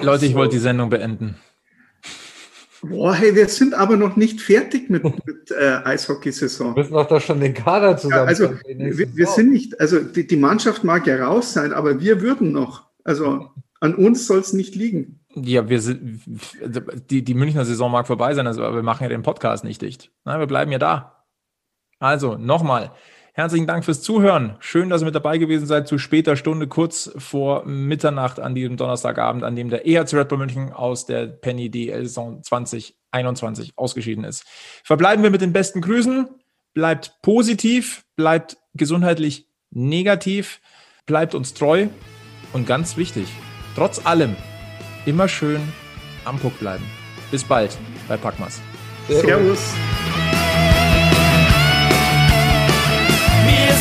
Leute, 0.00 0.24
ich 0.24 0.34
wollte 0.34 0.56
die 0.56 0.62
Sendung 0.62 0.88
beenden. 0.88 1.36
Boah, 2.82 3.14
hey, 3.14 3.34
wir 3.34 3.48
sind 3.48 3.74
aber 3.74 3.96
noch 3.96 4.16
nicht 4.16 4.40
fertig 4.40 4.88
mit, 4.90 5.04
mit 5.26 5.50
äh, 5.50 5.80
Eishockeysaison. 5.84 6.76
Wir 6.76 6.82
müssen 6.82 6.94
doch 6.94 7.08
da 7.08 7.20
schon 7.20 7.40
den 7.40 7.54
Kader 7.54 7.96
zusammen. 7.96 8.22
Ja, 8.22 8.24
also 8.24 8.50
wir, 8.66 9.16
wir 9.16 9.26
sind 9.26 9.50
nicht, 9.50 9.80
also 9.80 10.00
die, 10.00 10.26
die 10.26 10.36
Mannschaft 10.36 10.84
mag 10.84 11.06
ja 11.06 11.24
raus 11.24 11.52
sein, 11.52 11.72
aber 11.72 12.00
wir 12.00 12.20
würden 12.20 12.52
noch. 12.52 12.86
Also 13.04 13.50
an 13.80 13.94
uns 13.94 14.26
soll 14.26 14.40
es 14.40 14.52
nicht 14.52 14.74
liegen. 14.74 15.20
Ja, 15.34 15.68
wir 15.68 15.80
sind, 15.80 16.20
die, 17.10 17.22
die 17.22 17.34
Münchner 17.34 17.64
Saison 17.64 17.90
mag 17.92 18.06
vorbei 18.06 18.34
sein, 18.34 18.46
also, 18.46 18.64
aber 18.64 18.76
wir 18.76 18.82
machen 18.82 19.02
ja 19.02 19.08
den 19.08 19.22
Podcast 19.22 19.64
nicht 19.64 19.82
dicht. 19.82 20.10
Na, 20.24 20.38
wir 20.38 20.46
bleiben 20.46 20.72
ja 20.72 20.78
da. 20.78 21.24
Also, 22.00 22.36
nochmal. 22.36 22.92
Herzlichen 23.38 23.68
Dank 23.68 23.84
fürs 23.84 24.02
Zuhören. 24.02 24.56
Schön, 24.58 24.88
dass 24.88 25.00
ihr 25.00 25.04
mit 25.04 25.14
dabei 25.14 25.38
gewesen 25.38 25.64
seid 25.64 25.86
zu 25.86 25.96
später 25.96 26.34
Stunde, 26.34 26.66
kurz 26.66 27.12
vor 27.18 27.64
Mitternacht 27.66 28.40
an 28.40 28.56
diesem 28.56 28.76
Donnerstagabend, 28.76 29.44
an 29.44 29.54
dem 29.54 29.70
der 29.70 29.86
EHC 29.86 30.14
Red 30.14 30.28
Bull 30.28 30.38
München 30.38 30.72
aus 30.72 31.06
der 31.06 31.28
Penny 31.28 31.70
DL 31.70 32.04
Saison 32.04 32.42
2021 32.42 33.74
ausgeschieden 33.76 34.24
ist. 34.24 34.44
Verbleiben 34.82 35.22
wir 35.22 35.30
mit 35.30 35.40
den 35.40 35.52
besten 35.52 35.82
Grüßen. 35.82 36.26
Bleibt 36.74 37.22
positiv, 37.22 38.04
bleibt 38.16 38.56
gesundheitlich 38.74 39.46
negativ, 39.70 40.60
bleibt 41.06 41.36
uns 41.36 41.54
treu 41.54 41.86
und 42.52 42.66
ganz 42.66 42.96
wichtig, 42.96 43.28
trotz 43.76 44.04
allem 44.04 44.34
immer 45.06 45.28
schön 45.28 45.60
am 46.24 46.40
Puck 46.40 46.58
bleiben. 46.58 46.84
Bis 47.30 47.44
bald 47.44 47.78
bei 48.08 48.16
Packmas. 48.16 48.60
Servus. 49.06 49.22
Servus. 49.22 49.97